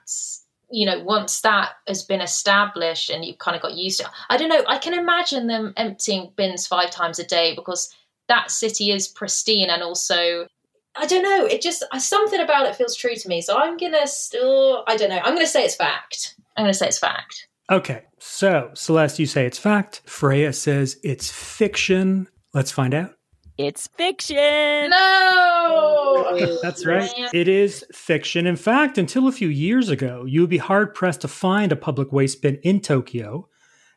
you 0.71 0.85
know, 0.85 0.99
once 0.99 1.41
that 1.41 1.71
has 1.87 2.03
been 2.03 2.21
established 2.21 3.09
and 3.09 3.25
you've 3.25 3.37
kind 3.37 3.55
of 3.55 3.61
got 3.61 3.73
used 3.73 3.99
to 3.99 4.05
it, 4.05 4.11
I 4.29 4.37
don't 4.37 4.49
know, 4.49 4.63
I 4.67 4.77
can 4.77 4.93
imagine 4.93 5.47
them 5.47 5.73
emptying 5.77 6.31
bins 6.35 6.67
five 6.67 6.91
times 6.91 7.19
a 7.19 7.25
day 7.25 7.55
because 7.55 7.93
that 8.27 8.51
city 8.51 8.91
is 8.91 9.07
pristine 9.07 9.69
and 9.69 9.83
also. 9.83 10.47
I 10.93 11.05
don't 11.05 11.23
know. 11.23 11.45
It 11.45 11.61
just 11.61 11.85
something 11.99 12.41
about 12.41 12.65
it 12.65 12.75
feels 12.75 12.97
true 12.97 13.15
to 13.15 13.29
me. 13.29 13.41
So 13.41 13.57
I'm 13.57 13.77
gonna 13.77 14.07
still. 14.07 14.83
I 14.87 14.97
don't 14.97 15.09
know. 15.09 15.21
I'm 15.23 15.33
gonna 15.33 15.47
say 15.47 15.63
it's 15.63 15.75
fact. 15.75 16.35
I'm 16.57 16.65
gonna 16.65 16.73
say 16.73 16.87
it's 16.87 16.99
fact. 16.99 17.47
Okay, 17.71 18.03
so 18.19 18.71
Celeste, 18.73 19.19
you 19.19 19.25
say 19.25 19.45
it's 19.45 19.57
fact. 19.57 20.01
Freya 20.05 20.51
says 20.51 20.99
it's 21.03 21.31
fiction. 21.31 22.27
Let's 22.53 22.71
find 22.71 22.93
out. 22.93 23.13
It's 23.61 23.87
fiction. 23.95 24.89
No. 24.89 26.57
That's 26.63 26.83
right. 26.83 27.11
It 27.31 27.47
is 27.47 27.85
fiction. 27.93 28.47
In 28.47 28.55
fact, 28.55 28.97
until 28.97 29.27
a 29.27 29.31
few 29.31 29.49
years 29.49 29.89
ago, 29.89 30.25
you 30.25 30.41
would 30.41 30.49
be 30.49 30.57
hard 30.57 30.95
pressed 30.95 31.21
to 31.21 31.27
find 31.27 31.71
a 31.71 31.75
public 31.75 32.11
waste 32.11 32.41
bin 32.41 32.55
in 32.63 32.79
Tokyo, 32.79 33.47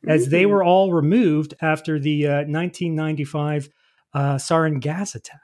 as 0.07 0.29
they 0.29 0.45
were 0.45 0.63
all 0.63 0.93
removed 0.93 1.55
after 1.63 1.99
the 1.99 2.27
uh, 2.27 2.31
1995 2.45 3.71
uh, 4.13 4.35
sarin 4.35 4.81
gas 4.81 5.15
attack. 5.15 5.41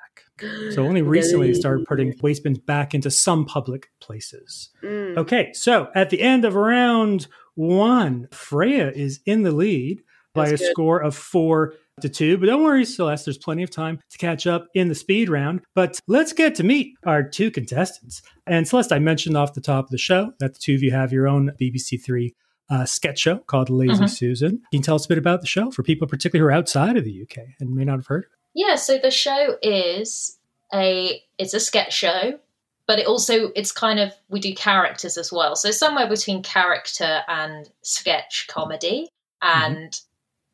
So 0.72 0.82
only 0.86 1.00
recently 1.00 1.52
they 1.52 1.58
started 1.58 1.86
putting 1.86 2.14
waste 2.20 2.44
bins 2.44 2.58
back 2.58 2.94
into 2.94 3.10
some 3.10 3.46
public 3.46 3.90
places. 4.00 4.68
Mm. 4.82 5.16
Okay, 5.16 5.50
so 5.54 5.88
at 5.94 6.10
the 6.10 6.20
end 6.20 6.44
of 6.44 6.56
round 6.56 7.26
one, 7.54 8.28
Freya 8.32 8.90
is 8.90 9.20
in 9.24 9.44
the 9.44 9.52
lead 9.52 10.02
by 10.34 10.50
That's 10.50 10.60
a 10.60 10.64
good. 10.64 10.70
score 10.72 11.00
of 11.00 11.16
four 11.16 11.72
to 12.02 12.08
two. 12.08 12.38
But 12.38 12.46
don't 12.46 12.62
worry, 12.62 12.84
Celeste, 12.84 13.26
there's 13.26 13.38
plenty 13.38 13.62
of 13.62 13.70
time 13.70 14.00
to 14.10 14.18
catch 14.18 14.46
up 14.46 14.66
in 14.74 14.88
the 14.88 14.94
speed 14.94 15.28
round. 15.28 15.60
But 15.74 16.00
let's 16.06 16.32
get 16.32 16.54
to 16.56 16.62
meet 16.62 16.94
our 17.04 17.22
two 17.22 17.50
contestants. 17.50 18.22
And 18.46 18.66
Celeste, 18.66 18.92
I 18.92 18.98
mentioned 18.98 19.36
off 19.36 19.54
the 19.54 19.60
top 19.60 19.84
of 19.86 19.90
the 19.90 19.98
show 19.98 20.32
that 20.40 20.54
the 20.54 20.60
two 20.60 20.74
of 20.74 20.82
you 20.82 20.90
have 20.92 21.12
your 21.12 21.28
own 21.28 21.52
BBC 21.60 22.02
Three 22.04 22.34
uh, 22.70 22.84
sketch 22.84 23.18
show 23.18 23.38
called 23.38 23.68
Lazy 23.68 24.04
Mhm. 24.04 24.08
Susan. 24.10 24.50
Can 24.50 24.78
you 24.78 24.82
tell 24.82 24.94
us 24.94 25.04
a 25.04 25.08
bit 25.08 25.18
about 25.18 25.40
the 25.40 25.46
show 25.46 25.70
for 25.72 25.82
people, 25.82 26.06
particularly 26.06 26.40
who 26.40 26.46
are 26.48 26.56
outside 26.56 26.96
of 26.96 27.04
the 27.04 27.22
UK 27.22 27.38
and 27.58 27.74
may 27.74 27.84
not 27.84 27.96
have 27.98 28.06
heard? 28.06 28.26
Yeah, 28.54 28.76
so 28.76 28.96
the 28.98 29.10
show 29.10 29.56
is 29.62 30.38
a 30.72 31.20
it's 31.38 31.52
a 31.54 31.58
sketch 31.60 31.92
show, 31.92 32.38
but 32.86 33.00
it 33.00 33.06
also 33.06 33.50
it's 33.56 33.72
kind 33.72 33.98
of 33.98 34.12
we 34.28 34.38
do 34.38 34.54
characters 34.54 35.16
as 35.16 35.32
well. 35.32 35.56
So 35.56 35.72
somewhere 35.72 36.08
between 36.08 36.42
character 36.44 37.22
and 37.26 37.68
sketch 37.82 38.46
comedy. 38.48 39.08
And 39.42 39.98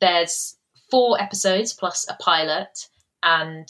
there's 0.01 0.57
four 0.90 1.20
episodes 1.20 1.72
plus 1.72 2.07
a 2.09 2.14
pilot 2.22 2.88
and 3.22 3.68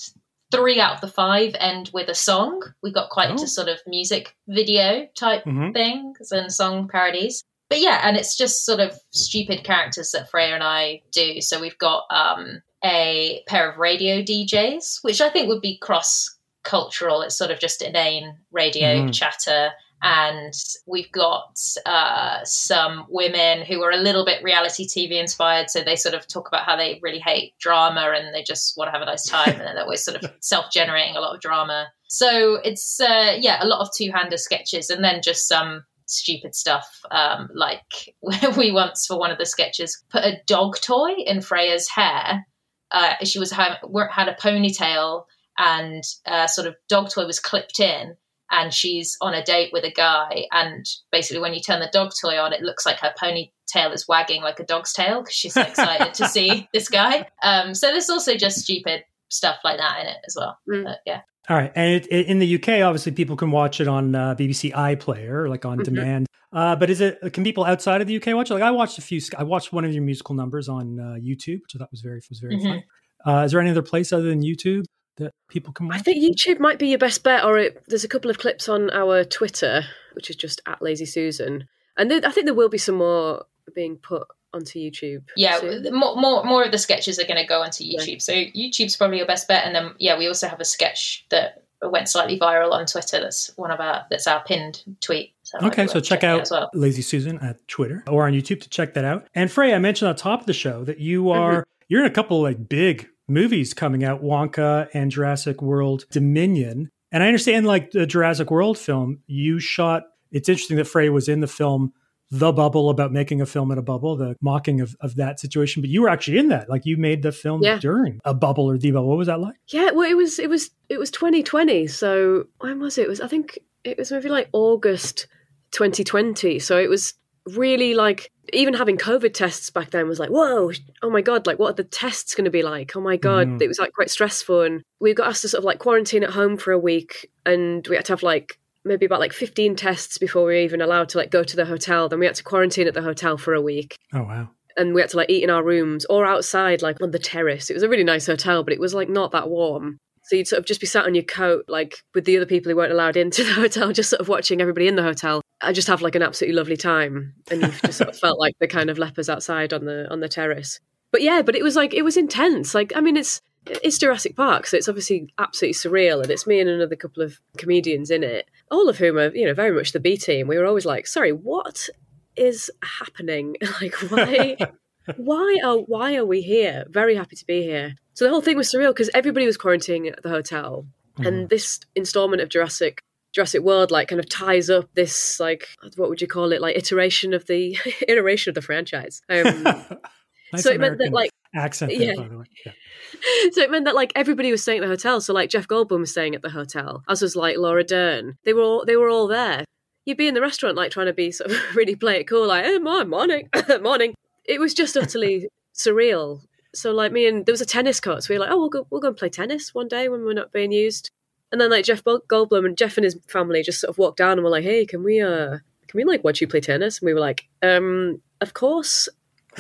three 0.53 0.79
out 0.81 0.95
of 0.95 1.01
the 1.01 1.09
five 1.09 1.55
end 1.59 1.91
with 1.93 2.09
a 2.09 2.15
song. 2.15 2.63
We 2.83 2.93
got 2.93 3.11
quite 3.11 3.29
Oh. 3.29 3.33
into 3.33 3.49
sort 3.49 3.69
of 3.69 3.81
music 3.87 4.37
video 4.47 5.09
type 5.17 5.45
Mhm. 5.45 5.73
things 5.73 6.31
and 6.31 6.53
song 6.53 6.89
parodies. 6.89 7.43
But 7.69 7.81
yeah, 7.81 8.01
and 8.05 8.17
it's 8.17 8.37
just 8.37 8.65
sort 8.65 8.79
of 8.79 8.97
stupid 9.11 9.65
characters 9.65 10.13
that 10.13 10.31
Freya 10.31 10.55
and 10.55 10.63
I 10.63 11.03
do. 11.11 11.41
So 11.41 11.59
we've 11.59 11.79
got 11.79 12.05
um, 12.11 12.63
a 12.85 13.43
pair 13.49 13.69
of 13.69 13.79
radio 13.79 14.23
DJs, 14.23 14.99
which 15.03 15.21
I 15.21 15.31
think 15.31 15.49
would 15.49 15.63
be 15.63 15.79
cross 15.79 16.37
cultural. 16.63 17.23
It's 17.23 17.37
sort 17.37 17.51
of 17.51 17.59
just 17.59 17.83
inane 17.83 18.39
radio 18.53 19.03
Mhm. 19.07 19.13
chatter. 19.15 19.73
And 20.03 20.53
we've 20.87 21.11
got 21.11 21.59
uh, 21.87 22.45
some 22.45 23.07
women 23.09 23.65
who 23.65 23.83
are 23.83 23.91
a 23.91 23.97
little 23.97 24.25
bit 24.25 24.43
reality 24.43 24.87
TV 24.87 25.13
inspired. 25.13 25.71
So 25.71 25.83
they 25.83 25.97
sort 25.97 26.15
of 26.15 26.29
talk 26.29 26.49
about 26.49 26.65
how 26.65 26.77
they 26.77 27.01
really 27.03 27.19
hate 27.19 27.55
drama 27.59 28.13
and 28.15 28.35
they 28.35 28.43
just 28.43 28.77
want 28.77 28.89
to 28.89 28.93
have 28.93 29.03
a 29.03 29.07
nice 29.07 29.27
time. 29.27 29.49
and 29.49 29.61
then 29.61 29.75
they're 29.75 29.85
always 29.85 30.05
sort 30.05 30.23
of 30.23 30.31
self 30.41 30.67
generating 30.71 31.17
a 31.17 31.21
lot 31.21 31.35
of 31.35 31.41
drama. 31.41 31.89
So 32.09 32.57
it's, 32.63 33.01
uh, 33.01 33.37
yeah, 33.41 33.63
a 33.63 33.67
lot 33.67 33.81
of 33.81 33.89
two 33.97 34.11
hander 34.13 34.37
sketches 34.37 34.91
and 34.91 35.03
then 35.03 35.23
just 35.23 35.49
some 35.49 35.85
stupid 36.05 36.55
stuff. 36.55 37.01
Um, 37.11 37.49
like 37.55 38.15
we 38.57 38.73
once, 38.73 39.07
for 39.07 39.19
one 39.19 39.31
of 39.31 39.39
the 39.39 39.47
sketches, 39.47 40.05
put 40.11 40.25
a 40.25 40.41
dog 40.47 40.77
toy 40.81 41.13
in 41.25 41.41
Freya's 41.41 41.89
hair. 41.89 42.47
Uh, 42.91 43.15
she 43.25 43.39
was 43.39 43.51
had, 43.51 43.79
had 44.11 44.29
a 44.29 44.35
ponytail 44.35 45.25
and 45.59 46.05
uh, 46.27 46.47
sort 46.47 46.67
of 46.67 46.77
dog 46.89 47.11
toy 47.11 47.27
was 47.27 47.41
clipped 47.41 47.81
in 47.81 48.17
and 48.51 48.73
she's 48.73 49.17
on 49.21 49.35
a 49.35 49.43
date 49.45 49.71
with 49.73 49.85
a 49.85 49.91
guy 49.93 50.47
and 50.53 50.87
basically 51.13 51.41
when 51.41 51.55
you 51.55 51.61
turn 51.61 51.81
the 51.81 51.91
dog 51.93 52.11
toy 52.21 52.39
on 52.39 52.53
it 52.53 52.63
looks 52.63 52.87
like 52.87 52.99
her 53.01 53.13
ponytail 53.21 53.93
is 53.93 54.07
wagging 54.09 54.43
like 54.43 54.61
a 54.61 54.65
dog's 54.65 54.93
tail 54.93 55.21
because 55.21 55.35
she's 55.35 55.55
so 55.55 55.61
excited 55.73 56.15
to 56.15 56.27
see 56.29 56.69
this 56.73 56.89
guy 56.89 57.27
um, 57.43 57.75
so 57.75 57.89
there's 57.89 58.11
also 58.11 58.35
just 58.37 58.59
stupid 58.59 59.03
stuff 59.29 59.57
like 59.65 59.79
that 59.79 60.01
in 60.01 60.07
it 60.07 60.17
as 60.27 60.37
well 60.39 60.59
but 60.85 60.99
yeah 61.07 61.21
All 61.49 61.57
right, 61.57 61.73
and 61.75 61.95
it, 61.95 62.07
it, 62.11 62.27
in 62.27 62.39
the 62.41 62.55
UK, 62.57 62.83
obviously, 62.83 63.13
people 63.13 63.37
can 63.37 63.53
watch 63.53 63.81
it 63.81 63.87
on 63.87 64.15
uh, 64.17 64.35
BBC 64.35 64.73
iPlayer, 64.73 65.49
like 65.49 65.65
on 65.65 65.79
Mhm. 65.79 65.85
demand. 65.85 66.27
Uh, 66.53 66.75
but 66.75 66.91
is 66.91 67.01
it? 67.01 67.21
Can 67.33 67.45
people 67.45 67.65
outside 67.65 68.01
of 68.01 68.09
the 68.09 68.17
UK 68.17 68.35
watch 68.35 68.51
it? 68.51 68.55
Like 68.55 68.65
I 68.65 68.73
watched 68.73 68.99
a 68.99 69.01
few. 69.01 69.21
I 69.39 69.45
watched 69.45 69.73
one 69.73 69.85
of 69.85 69.93
your 69.93 70.03
musical 70.03 70.35
numbers 70.35 70.69
on 70.69 70.99
uh, 70.99 71.15
YouTube, 71.23 71.61
which 71.63 71.75
I 71.75 71.79
thought 71.79 71.91
was 71.93 72.01
very 72.01 72.21
was 72.29 72.41
very 72.41 72.59
fun. 72.61 72.83
Uh, 73.25 73.43
is 73.45 73.53
there 73.53 73.61
any 73.61 73.71
other 73.71 73.83
place 73.83 74.13
other 74.13 74.29
than 74.29 74.43
YouTube 74.43 74.85
that 75.17 75.33
people 75.49 75.73
can 75.73 75.89
watch? 75.89 75.99
I 75.99 76.03
think 76.03 76.23
YouTube 76.23 76.61
might 76.61 76.79
be 76.79 76.89
your 76.89 76.99
best 76.99 77.23
bet, 77.23 77.45
or 77.45 77.59
it, 77.59 77.83
there's 77.89 78.05
a 78.05 78.09
couple 78.09 78.31
of 78.31 78.39
clips 78.39 78.69
on 78.69 78.91
our 78.91 79.25
Twitter, 79.25 79.85
which 80.13 80.31
is 80.31 80.37
just 80.37 80.61
at 80.67 80.83
Lazy 80.83 81.07
Susan, 81.07 81.69
and 81.97 82.11
there, 82.11 82.21
I 82.25 82.31
think 82.31 82.47
there 82.47 82.55
will 82.55 82.69
be 82.69 82.79
some 82.79 82.97
more 82.97 83.45
being 83.75 83.97
put 83.97 84.27
onto 84.53 84.79
YouTube. 84.79 85.25
yeah 85.37 85.59
soon. 85.59 85.83
more, 85.95 86.17
more 86.17 86.45
more 86.45 86.65
of 86.65 86.73
the 86.73 86.79
sketches 86.79 87.19
are 87.19 87.27
going 87.27 87.37
to 87.37 87.47
go 87.47 87.61
onto 87.61 87.85
youtube 87.85 88.23
so 88.23 88.33
youtube's 88.33 88.97
probably 88.97 89.19
your 89.19 89.27
best 89.27 89.47
bet 89.49 89.67
and 89.67 89.75
then 89.75 89.95
yeah 89.99 90.17
we 90.17 90.27
also 90.27 90.49
have 90.49 90.61
a 90.61 90.65
sketch 90.65 91.27
that 91.29 91.63
went 91.83 92.09
slightly 92.09 92.39
viral 92.39 92.73
on 92.73 92.87
twitter 92.87 93.21
that's 93.21 93.51
one 93.57 93.71
of 93.71 93.81
our 93.81 94.07
that's 94.09 94.27
our 94.27 94.43
pinned 94.45 94.83
tweet 95.03 95.35
so 95.43 95.59
it 95.59 95.63
might 95.63 95.77
be 95.77 95.83
Okay, 95.83 95.93
so 95.93 96.01
check 96.01 96.25
out 96.25 96.49
well 96.51 96.71
Lazy 96.75 97.03
Susan 97.03 97.39
at 97.41 97.67
Twitter 97.69 98.03
or 98.09 98.27
on 98.27 98.33
YouTube 98.33 98.61
to 98.63 98.69
check 98.69 98.95
that 98.95 99.05
out. 99.05 99.29
And 99.35 99.51
Frey, 99.51 99.75
I 99.75 99.79
mentioned 99.79 100.09
on 100.09 100.17
top 100.17 100.41
of 100.41 100.47
the 100.47 100.53
show 100.53 100.83
that 100.85 100.99
you 100.99 101.23
mm-hmm. 101.25 101.41
are 101.41 101.67
you're 101.89 102.01
in 102.01 102.07
a 102.07 102.15
couple 102.15 102.43
like 102.43 102.69
big 102.69 103.09
movies 103.29 103.75
coming 103.75 104.05
out, 104.05 104.23
Wonka 104.23 104.89
and 104.95 105.11
Jurassic 105.11 105.61
World 105.63 106.05
Dominion. 106.11 106.91
And 107.13 107.23
I 107.23 107.27
understand 107.27 107.67
like 107.67 107.91
the 107.93 108.07
Jurassic 108.07 108.51
World 108.51 108.79
film, 108.79 109.21
you 109.27 109.59
shot. 109.59 110.05
It's 110.33 110.49
interesting 110.49 110.77
that 110.79 110.87
Frey 110.87 111.09
was 111.09 111.29
in 111.29 111.41
the 111.41 111.47
film 111.47 111.93
The 112.31 112.53
Bubble 112.53 112.91
about 112.91 113.13
making 113.13 113.41
a 113.41 113.47
film 113.47 113.71
in 113.71 113.79
a 113.79 113.83
bubble, 113.83 114.17
the 114.17 114.37
mocking 114.41 114.81
of, 114.81 114.97
of 115.01 115.15
that 115.15 115.39
situation. 115.39 115.81
But 115.83 115.91
you 115.91 116.03
were 116.03 116.09
actually 116.09 116.39
in 116.39 116.49
that, 116.49 116.69
like 116.69 116.85
you 116.85 116.97
made 116.97 117.23
the 117.23 117.31
film 117.33 117.63
Yeah. 117.63 117.79
during 117.79 118.21
a 118.25 118.35
bubble 118.35 118.65
or 118.69 118.77
the 118.77 118.91
bubble. 118.91 119.09
What 119.09 119.19
was 119.19 119.29
that 119.29 119.41
like? 119.41 119.55
Yeah, 119.69 119.93
well, 119.93 120.11
it 120.11 120.17
was 120.17 120.39
it 120.39 120.51
was 120.51 120.71
it 120.89 120.99
was 120.99 121.11
2020. 121.13 121.87
So 121.87 122.47
when 122.59 122.81
was 122.81 122.99
it? 122.99 123.03
It 123.03 123.09
was 123.09 123.21
I 123.21 123.29
think 123.29 123.59
it 123.85 123.97
was 123.97 124.11
maybe 124.11 124.29
like 124.29 124.49
August 124.53 125.29
2020. 125.71 126.59
So 126.59 126.79
it 126.79 126.91
was 126.91 127.15
really 127.55 127.95
like 127.95 128.33
even 128.53 128.75
having 128.75 128.97
COVID 128.99 129.33
tests 129.35 129.71
back 129.71 129.91
then 129.91 130.09
was 130.09 130.19
like, 130.19 130.31
whoa, 130.31 130.71
oh 131.03 131.11
my 131.11 131.21
god, 131.23 131.47
like 131.47 131.59
what 131.59 131.71
are 131.71 131.83
the 131.83 131.85
tests 131.85 132.35
going 132.35 132.45
to 132.45 132.51
be 132.51 132.63
like? 132.63 132.97
Oh 132.97 133.01
my 133.01 133.17
god, 133.17 133.47
Mhm. 133.49 133.63
it 133.63 133.69
was 133.69 133.79
like 133.79 133.93
quite 133.93 134.11
stressful, 134.11 134.63
and 134.63 134.83
we 135.01 135.15
got 135.15 135.29
asked 135.29 135.43
to 135.43 135.49
sort 135.49 135.61
of 135.61 135.65
like 135.65 135.79
quarantine 135.79 136.23
at 136.25 136.31
home 136.31 136.57
for 136.57 136.73
a 136.73 136.79
week, 136.79 137.31
and 137.45 137.87
we 137.89 137.97
had 137.97 138.05
to 138.07 138.13
have 138.13 138.23
like 138.23 138.59
maybe 138.85 139.05
about 139.07 139.19
like 139.21 139.33
15 139.33 139.75
tests 139.77 140.17
before 140.19 140.43
we 140.45 140.53
were 140.55 140.61
even 140.61 140.81
allowed 140.81 141.09
to 141.11 141.19
like 141.19 141.31
go 141.31 141.43
to 141.43 141.57
the 141.57 141.65
hotel. 141.65 142.09
Then 142.09 142.21
we 142.21 142.27
had 142.27 142.37
to 142.37 142.45
quarantine 142.45 142.87
at 142.87 142.95
the 142.95 143.03
hotel 143.03 143.37
for 143.37 143.53
a 143.53 143.61
week 143.61 143.97
Oh 144.13 144.23
wow. 144.23 144.51
and 144.77 144.95
we 144.95 145.01
had 145.01 145.11
to 145.11 145.17
like 145.17 145.29
eat 145.31 145.43
in 145.43 145.51
our 145.51 145.65
rooms 145.65 146.05
or 146.05 146.25
outside 146.25 146.83
like 146.83 147.03
on 147.03 147.11
the 147.11 147.19
terrace 147.19 147.69
it 147.71 147.75
was 147.75 147.83
a 147.83 147.89
really 147.89 148.05
nice 148.05 148.27
hotel 148.27 148.63
but 148.63 148.73
it 148.73 148.79
was 148.79 148.95
like 148.95 149.09
not 149.09 149.33
that 149.33 149.49
warm 149.49 149.99
so 150.27 150.35
you'd 150.35 150.49
sort 150.49 150.59
of 150.59 150.67
just 150.67 150.81
be 150.81 150.87
sat 150.87 151.07
on 151.07 151.15
your 151.15 151.25
coat 151.25 151.65
like 151.69 152.03
with 152.15 152.25
the 152.25 152.37
other 152.37 152.47
people 152.47 152.71
who 152.71 152.77
weren't 152.77 152.93
allowed 152.93 153.17
into 153.17 153.45
the 153.45 153.53
hotel 153.53 153.93
just 153.93 154.11
sort 154.11 154.21
of 154.21 154.29
watching 154.29 154.61
everybody 154.61 154.89
in 154.89 154.97
the 154.97 155.03
hotel 155.03 155.41
i 155.61 155.73
just 155.73 155.89
have 155.89 156.03
like 156.03 156.15
an 156.15 156.23
absolutely 156.23 156.57
lovely 156.57 156.77
time 156.77 157.35
and 157.51 157.63
you've 157.63 157.83
just 157.83 157.99
sort 157.99 158.11
of 158.11 158.19
felt 158.19 158.39
like 158.39 158.55
the 158.61 158.69
kind 158.69 158.91
of 158.91 158.99
lepers 158.99 159.29
outside 159.29 159.73
on 159.73 159.85
the 159.85 160.11
on 160.11 160.21
the 160.21 160.29
terrace 160.29 160.81
but 161.13 161.23
yeah 161.23 161.43
but 161.43 161.55
it 161.55 161.63
was 161.63 161.77
like 161.77 161.95
it 161.95 162.03
was 162.03 162.17
intense 162.17 162.75
like 162.75 162.93
i 162.97 163.01
mean 163.01 163.17
it's 163.17 163.41
it's 163.69 163.99
Jurassic 163.99 164.37
Park, 164.37 164.67
so 164.67 164.77
it's 164.77 164.89
obviously 164.89 165.33
absolutely 165.39 165.75
surreal, 165.75 166.23
and 166.23 166.31
it's 166.31 166.47
me 166.47 166.61
and 166.61 166.71
another 166.71 166.97
couple 166.97 167.23
of 167.23 167.41
comedians 167.57 168.11
in 168.11 168.23
it, 168.23 168.49
all 168.71 168.89
of 168.89 168.99
whom 168.99 169.19
are, 169.19 169.35
you 169.35 169.45
know, 169.45 169.55
very 169.55 169.73
much 169.73 169.93
the 169.93 170.01
B 170.01 170.17
team. 170.17 170.47
We 170.47 170.59
were 170.59 170.67
always 170.67 170.87
like, 170.87 171.07
"Sorry, 171.07 171.33
what 171.33 171.89
is 172.37 172.71
happening? 173.01 173.57
like, 173.81 173.95
why, 174.11 174.57
why 175.17 175.59
are 175.65 175.79
why 175.79 176.15
are 176.17 176.25
we 176.25 176.43
here? 176.43 176.85
Very 176.89 177.17
happy 177.17 177.37
to 177.37 177.45
be 177.45 177.63
here." 177.63 177.97
So 178.17 178.25
the 178.25 178.31
whole 178.31 178.41
thing 178.41 178.57
was 178.57 178.73
surreal 178.73 178.91
because 178.91 179.11
everybody 179.13 179.45
was 179.45 179.59
quarantining 179.59 180.11
at 180.11 180.23
the 180.23 180.31
hotel, 180.31 180.87
and 181.19 181.51
this 181.51 181.81
installment 181.95 182.41
of 182.41 182.49
Jurassic 182.49 183.03
Jurassic 183.35 183.61
World 183.61 183.91
like 183.91 184.09
kind 184.09 184.19
of 184.19 184.29
ties 184.29 184.71
up 184.71 184.89
this 184.95 185.39
like 185.39 185.69
what 185.97 186.09
would 186.09 186.23
you 186.23 186.27
call 186.27 186.53
it 186.53 186.63
like 186.63 186.77
iteration 186.77 187.35
of 187.35 187.47
the 187.47 187.79
iteration 188.09 188.51
of 188.51 188.55
the 188.55 188.63
franchise. 188.63 189.23
Um, 189.29 189.67
Nice 190.53 190.63
so 190.63 190.71
it 190.71 190.79
meant 190.79 190.99
that 190.99 191.13
like 191.13 191.31
accent 191.57 191.91
there, 191.91 192.15
yeah. 192.15 192.15
by 192.15 192.29
the 192.29 192.39
way. 192.39 192.45
Yeah. 192.65 192.73
so 193.53 193.63
it 193.63 193.71
meant 193.71 193.85
that 193.85 193.97
like 193.97 194.13
everybody 194.15 194.53
was 194.53 194.63
staying 194.63 194.79
at 194.79 194.83
the 194.83 194.89
hotel. 194.89 195.21
So 195.21 195.35
like 195.35 195.51
Jeff 195.51 195.67
Goldblum 195.67 195.99
was 195.99 196.13
staying 196.13 196.37
at 196.37 196.43
the 196.43 196.51
hotel, 196.51 197.03
as 197.09 197.21
was 197.21 197.35
like 197.35 197.57
Laura 197.59 197.83
Dern. 197.83 198.39
They 198.45 198.53
were 198.53 198.63
all 198.63 198.85
they 198.87 198.97
were 198.97 199.11
all 199.11 199.27
there. 199.27 199.65
You'd 200.05 200.19
be 200.19 200.29
in 200.29 200.35
the 200.35 200.41
restaurant 200.41 200.77
like 200.77 200.93
trying 200.93 201.07
to 201.07 201.13
be 201.13 201.33
sort 201.33 201.51
of 201.51 201.59
really 201.75 201.97
play 201.97 202.21
it 202.21 202.29
cool, 202.29 202.47
like 202.47 202.65
oh, 202.65 202.79
my 202.79 203.03
morning, 203.05 203.49
morning. 203.83 204.15
It 204.45 204.61
was 204.61 204.73
just 204.73 204.97
utterly 204.97 205.49
surreal. 205.75 206.43
So 206.77 206.93
like 206.93 207.13
me 207.13 207.27
and 207.27 207.45
there 207.47 207.53
was 207.53 207.61
a 207.61 207.67
tennis 207.67 208.01
court, 208.01 208.23
so 208.23 208.33
we 208.35 208.39
were 208.39 208.45
like, 208.45 208.53
oh, 208.55 208.59
we'll 208.59 208.69
go, 208.69 208.87
we'll 208.91 209.01
go 209.01 209.09
and 209.09 209.17
play 209.17 209.29
tennis 209.29 209.75
one 209.75 209.89
day 209.89 210.09
when 210.09 210.25
we're 210.25 210.35
not 210.35 210.53
being 210.53 210.73
used. 210.73 211.11
And 211.53 211.61
then 211.61 211.71
like 211.71 211.85
Jeff 211.85 212.03
Goldblum 212.05 212.67
and 212.67 212.77
Jeff 212.77 212.97
and 212.97 213.05
his 213.05 213.19
family 213.29 213.63
just 213.63 213.81
sort 213.81 213.91
of 213.91 213.99
walked 213.99 214.19
down 214.19 214.33
and 214.33 214.43
were 214.45 214.51
like, 214.51 214.65
hey, 214.65 214.85
can 214.85 215.03
we 215.03 215.21
uh 215.21 215.59
can 215.89 215.95
we 215.99 216.05
like 216.05 216.25
watch 216.25 216.41
you 216.41 216.49
play 216.49 216.61
tennis? 216.61 216.99
And 217.01 217.07
we 217.07 217.15
were 217.15 217.21
like, 217.21 217.47
um, 217.63 218.21
of 218.41 218.53
course, 218.55 219.09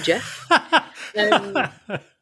Jeff. 0.03 0.47
um, 0.51 1.53
well, 1.55 1.71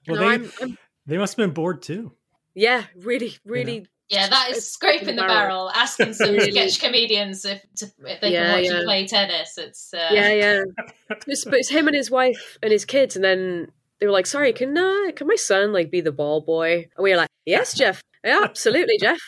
no, 0.07 0.15
they, 0.17 0.27
I'm- 0.27 0.53
I'm- 0.61 0.79
they 1.07 1.19
must 1.19 1.37
have 1.37 1.45
been 1.45 1.55
bored 1.55 1.83
too. 1.83 2.13
yeah, 2.55 2.85
really, 2.97 3.35
really. 3.45 3.87
Yeah, 4.11 4.29
that 4.29 4.51
is 4.51 4.59
It's 4.59 4.69
scraping 4.69 5.17
the 5.17 5.23
barrel. 5.23 5.69
barrel, 5.69 5.71
asking 5.71 6.13
some 6.15 6.39
sketch 6.39 6.79
comedians 6.79 7.45
if, 7.47 7.63
to, 7.77 7.87
if 8.07 8.21
they 8.21 8.33
Yeah, 8.33 8.45
can 8.45 8.53
watch 8.57 8.65
yeah. 8.71 8.79
you 8.81 8.85
play 8.85 9.07
tennis. 9.07 9.57
It's 9.59 9.93
uh, 9.95 10.11
Yeah, 10.13 10.29
yeah. 10.33 10.63
It's, 11.27 11.45
but 11.47 11.55
it's 11.55 11.71
him 11.71 11.89
and 11.89 11.97
his 11.97 12.11
wife 12.11 12.59
and 12.63 12.71
his 12.71 12.85
kids, 12.85 13.17
and 13.17 13.25
then 13.25 13.73
they 14.01 14.07
were 14.07 14.13
like, 14.13 14.27
"Sorry, 14.27 14.53
can 14.53 14.77
uh, 14.77 15.13
can 15.17 15.27
my 15.27 15.37
son 15.37 15.73
like 15.73 15.91
be 15.91 16.01
the 16.01 16.13
ball 16.13 16.41
boy?" 16.41 16.89
And 16.97 17.03
we 17.03 17.11
were 17.11 17.17
like, 17.17 17.31
"Yes, 17.47 17.75
Jeff. 17.79 18.03
Yeah, 18.25 18.41
absolutely, 18.43 18.99
Jeff." 18.99 19.21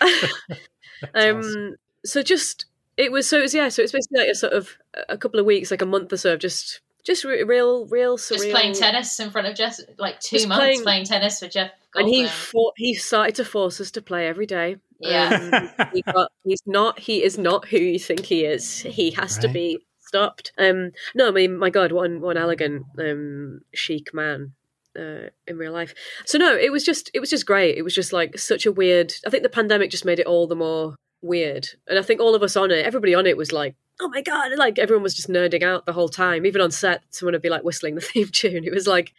um. 1.14 1.76
So 2.04 2.22
just 2.22 2.66
it 2.96 3.12
was 3.12 3.28
so 3.28 3.38
it 3.38 3.42
was 3.42 3.54
yeah. 3.54 3.68
So 3.68 3.82
it's 3.82 3.92
basically 3.92 4.20
like 4.20 4.28
a 4.30 4.34
sort 4.34 4.52
of 4.52 4.76
a 5.08 5.16
couple 5.16 5.38
of 5.40 5.46
weeks, 5.46 5.70
like 5.70 5.82
a 5.82 5.86
month 5.86 6.12
or 6.12 6.16
so 6.16 6.32
of 6.34 6.40
just 6.40 6.80
just 7.04 7.24
re- 7.24 7.42
real 7.42 7.86
real 7.86 8.16
surreal. 8.16 8.38
just 8.38 8.50
playing 8.50 8.74
tennis 8.74 9.18
in 9.20 9.30
front 9.30 9.46
of 9.46 9.54
Jeff, 9.56 9.76
like 9.98 10.20
two 10.20 10.36
Just 10.36 10.48
months 10.48 10.60
playing- 10.60 10.82
playing, 10.82 11.04
tennis 11.04 11.40
with 11.40 11.52
Jeff. 11.52 11.70
and 11.94 12.08
he 12.08 12.26
fought, 12.28 12.74
he 12.76 12.94
started 12.94 13.34
to 13.36 13.44
force 13.44 13.80
us 13.80 13.90
to 13.92 14.02
play 14.02 14.26
every 14.28 14.46
day. 14.46 14.76
Yeah. 15.00 15.70
Um, 15.76 15.88
he 15.92 16.02
got, 16.02 16.30
he's 16.44 16.62
not 16.66 16.98
he 17.00 17.22
is 17.24 17.38
not 17.38 17.66
who 17.68 17.78
you 17.78 17.98
think 17.98 18.24
he 18.24 18.44
is. 18.44 18.80
He 18.80 19.10
has 19.12 19.36
to 19.38 19.48
be 19.48 19.78
stopped. 20.12 20.52
Um, 20.58 20.90
no, 21.14 21.28
I 21.28 21.30
mean, 21.30 21.56
my 21.56 21.70
God, 21.70 21.90
one 21.90 22.20
one 22.20 22.36
elegant, 22.36 22.84
um, 22.98 23.60
chic 23.74 24.12
man. 24.14 24.52
Uh, 24.94 25.30
in 25.46 25.56
real 25.56 25.72
life, 25.72 25.94
so 26.26 26.36
no, 26.36 26.54
it 26.54 26.70
was 26.70 26.84
just 26.84 27.10
it 27.14 27.20
was 27.20 27.30
just 27.30 27.46
great. 27.46 27.78
It 27.78 27.82
was 27.82 27.94
just 27.94 28.12
like 28.12 28.38
such 28.38 28.66
a 28.66 28.72
weird. 28.72 29.14
I 29.26 29.30
think 29.30 29.42
the 29.42 29.48
pandemic 29.48 29.90
just 29.90 30.04
made 30.04 30.18
it 30.18 30.26
all 30.26 30.46
the 30.46 30.54
more 30.54 30.96
weird, 31.22 31.66
and 31.88 31.98
I 31.98 32.02
think 32.02 32.20
all 32.20 32.34
of 32.34 32.42
us 32.42 32.56
on 32.56 32.70
it, 32.70 32.84
everybody 32.84 33.14
on 33.14 33.26
it 33.26 33.38
was 33.38 33.52
like, 33.52 33.74
"Oh 34.02 34.10
my 34.10 34.20
god!" 34.20 34.52
Like 34.58 34.78
everyone 34.78 35.02
was 35.02 35.14
just 35.14 35.30
nerding 35.30 35.62
out 35.62 35.86
the 35.86 35.94
whole 35.94 36.10
time. 36.10 36.44
Even 36.44 36.60
on 36.60 36.70
set, 36.70 37.04
someone 37.08 37.32
would 37.32 37.40
be 37.40 37.48
like 37.48 37.64
whistling 37.64 37.94
the 37.94 38.00
theme 38.12 38.28
tune. 38.30 38.64
It 38.64 38.74
was 38.74 38.86
like 38.86 39.14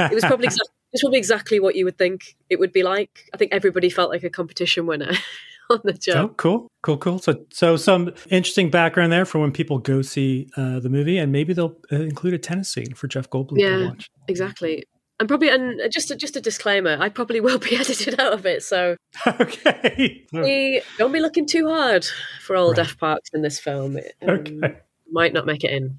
it 0.00 0.14
was 0.14 0.24
probably 0.24 0.46
exactly, 0.50 0.74
it 0.92 0.94
was 0.94 1.02
probably 1.02 1.18
exactly 1.18 1.60
what 1.60 1.76
you 1.76 1.84
would 1.84 1.96
think 1.96 2.34
it 2.50 2.58
would 2.58 2.72
be 2.72 2.82
like. 2.82 3.30
I 3.32 3.36
think 3.36 3.52
everybody 3.52 3.90
felt 3.90 4.10
like 4.10 4.24
a 4.24 4.30
competition 4.30 4.84
winner 4.84 5.12
on 5.70 5.80
the 5.84 5.98
Oh, 6.14 6.28
cool, 6.36 6.68
cool, 6.82 6.98
cool. 6.98 7.18
So, 7.18 7.44
so 7.50 7.76
some 7.76 8.12
interesting 8.30 8.70
background 8.70 9.12
there 9.12 9.24
for 9.24 9.38
when 9.38 9.52
people 9.52 9.78
go 9.78 10.02
see 10.02 10.48
uh, 10.56 10.80
the 10.80 10.88
movie, 10.88 11.18
and 11.18 11.32
maybe 11.32 11.52
they'll 11.52 11.76
uh, 11.92 11.96
include 11.96 12.34
a 12.34 12.38
tennis 12.38 12.70
scene 12.70 12.94
for 12.94 13.08
Jeff 13.08 13.30
Goldblum 13.30 13.56
to 13.56 13.60
Yeah, 13.60 13.86
watch. 13.86 14.08
exactly. 14.28 14.84
And 15.20 15.28
probably, 15.28 15.48
and 15.48 15.80
just 15.92 16.10
a, 16.10 16.16
just 16.16 16.36
a 16.36 16.40
disclaimer, 16.40 16.96
I 16.98 17.08
probably 17.08 17.40
will 17.40 17.58
be 17.58 17.76
edited 17.80 18.20
out 18.20 18.32
of 18.32 18.44
it. 18.46 18.62
So 18.62 18.96
okay, 19.26 20.26
we, 20.32 20.82
don't 20.98 21.12
be 21.12 21.20
looking 21.20 21.46
too 21.46 21.68
hard 21.68 22.04
for 22.44 22.56
old 22.56 22.78
Right. 22.78 22.86
F 22.86 22.98
Parks 22.98 23.30
in 23.32 23.42
this 23.42 23.58
film. 23.60 23.96
It 23.96 24.14
um, 24.22 24.30
Okay. 24.30 24.76
might 25.10 25.32
not 25.32 25.46
make 25.46 25.64
it 25.64 25.70
in. 25.70 25.98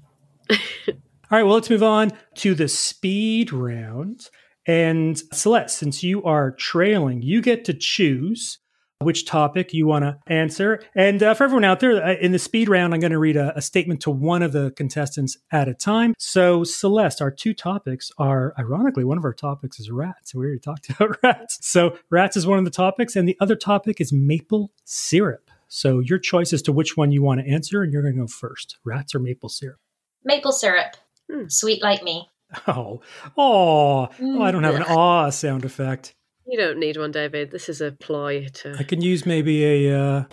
All 1.28 1.38
right, 1.38 1.42
well, 1.42 1.54
let's 1.54 1.70
move 1.70 1.82
on 1.82 2.12
to 2.36 2.54
the 2.54 2.68
speed 2.68 3.52
round. 3.52 4.28
And 4.66 5.18
Celeste, 5.32 5.76
since 5.78 6.02
you 6.02 6.22
are 6.24 6.52
trailing, 6.52 7.22
you 7.22 7.40
get 7.40 7.64
to 7.64 7.74
choose 7.74 8.58
which 9.00 9.26
topic 9.26 9.74
you 9.74 9.86
want 9.86 10.04
to 10.04 10.18
answer. 10.26 10.80
And 10.94 11.22
uh, 11.22 11.34
for 11.34 11.44
everyone 11.44 11.64
out 11.64 11.80
there, 11.80 12.02
uh, 12.02 12.14
in 12.14 12.32
the 12.32 12.38
speed 12.38 12.68
round, 12.68 12.94
I'm 12.94 13.00
going 13.00 13.12
to 13.12 13.18
read 13.18 13.36
a, 13.36 13.56
a 13.56 13.62
statement 13.62 14.00
to 14.02 14.10
one 14.10 14.42
of 14.42 14.52
the 14.52 14.70
contestants 14.72 15.36
at 15.52 15.68
a 15.68 15.74
time. 15.74 16.14
So, 16.18 16.64
Celeste, 16.64 17.20
our 17.20 17.30
two 17.30 17.52
topics 17.54 18.10
are, 18.18 18.54
ironically, 18.58 19.04
one 19.04 19.18
of 19.18 19.24
our 19.24 19.34
topics 19.34 19.78
is 19.78 19.90
rats. 19.90 20.34
We 20.34 20.44
already 20.44 20.60
talked 20.60 20.88
about 21.00 21.18
rats. 21.22 21.58
So, 21.60 21.98
rats 22.10 22.36
is 22.36 22.46
one 22.46 22.58
of 22.58 22.64
the 22.64 22.70
topics, 22.70 23.16
and 23.16 23.28
the 23.28 23.36
other 23.40 23.56
topic 23.56 24.00
is 24.00 24.12
maple 24.12 24.72
syrup. 24.84 25.50
So, 25.68 25.98
your 25.98 26.18
choice 26.18 26.52
as 26.52 26.62
to 26.62 26.72
which 26.72 26.96
one 26.96 27.12
you 27.12 27.22
want 27.22 27.40
to 27.40 27.46
answer, 27.46 27.82
and 27.82 27.92
you're 27.92 28.02
going 28.02 28.14
to 28.14 28.20
go 28.20 28.26
first 28.26 28.78
rats 28.84 29.14
or 29.14 29.18
maple 29.18 29.48
syrup. 29.48 29.78
Maple 30.24 30.52
syrup, 30.52 30.96
Hmm. 31.30 31.48
sweet 31.48 31.82
like 31.82 32.02
me. 32.02 32.28
Oh, 32.68 33.00
oh, 33.36 34.08
oh, 34.22 34.42
I 34.42 34.52
don't 34.52 34.62
have 34.62 34.76
an 34.76 34.84
aw 34.84 35.30
sound 35.30 35.64
effect. 35.64 36.14
You 36.46 36.58
don't 36.58 36.78
need 36.78 36.96
one, 36.96 37.10
David. 37.10 37.50
This 37.50 37.68
is 37.68 37.80
a 37.80 37.90
ploy 37.92 38.46
to. 38.46 38.76
I 38.78 38.84
can 38.84 39.00
use 39.00 39.26
maybe 39.26 39.86
a, 39.88 39.98
uh, 40.00 40.24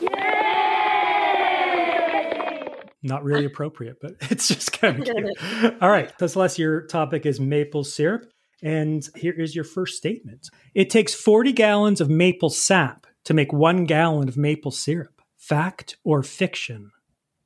not 3.02 3.24
really 3.24 3.46
appropriate, 3.46 3.98
but 4.02 4.16
it's 4.22 4.48
just 4.48 4.80
kind 4.80 5.00
of 5.00 5.06
cute. 5.06 5.76
All 5.82 5.90
right. 5.90 6.12
So, 6.20 6.28
Celeste, 6.28 6.60
your 6.60 6.82
topic 6.86 7.26
is 7.26 7.40
maple 7.40 7.84
syrup. 7.84 8.32
And 8.62 9.06
here 9.16 9.34
is 9.34 9.54
your 9.54 9.66
first 9.66 9.98
statement 9.98 10.50
It 10.74 10.90
takes 10.90 11.14
40 11.14 11.52
gallons 11.52 12.00
of 12.00 12.10
maple 12.10 12.50
sap 12.50 13.06
to 13.26 13.34
make 13.34 13.52
one 13.52 13.84
gallon 13.84 14.30
of 14.30 14.38
maple 14.38 14.72
syrup. 14.72 15.22
Fact 15.38 15.98
or 16.06 16.24
fiction? 16.24 16.92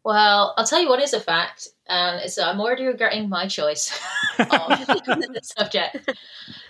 Well, 0.04 0.54
I'll 0.58 0.68
tell 0.68 0.80
you 0.80 0.88
what 0.88 1.02
is 1.02 1.14
a 1.14 1.20
fact, 1.20 1.70
Um, 1.90 2.16
and 2.16 2.22
it's 2.24 2.38
I'm 2.38 2.60
already 2.60 2.86
regretting 2.86 3.30
my 3.30 3.48
choice 3.48 3.92
of 4.40 4.48
the 4.48 5.40
subject. 5.58 6.10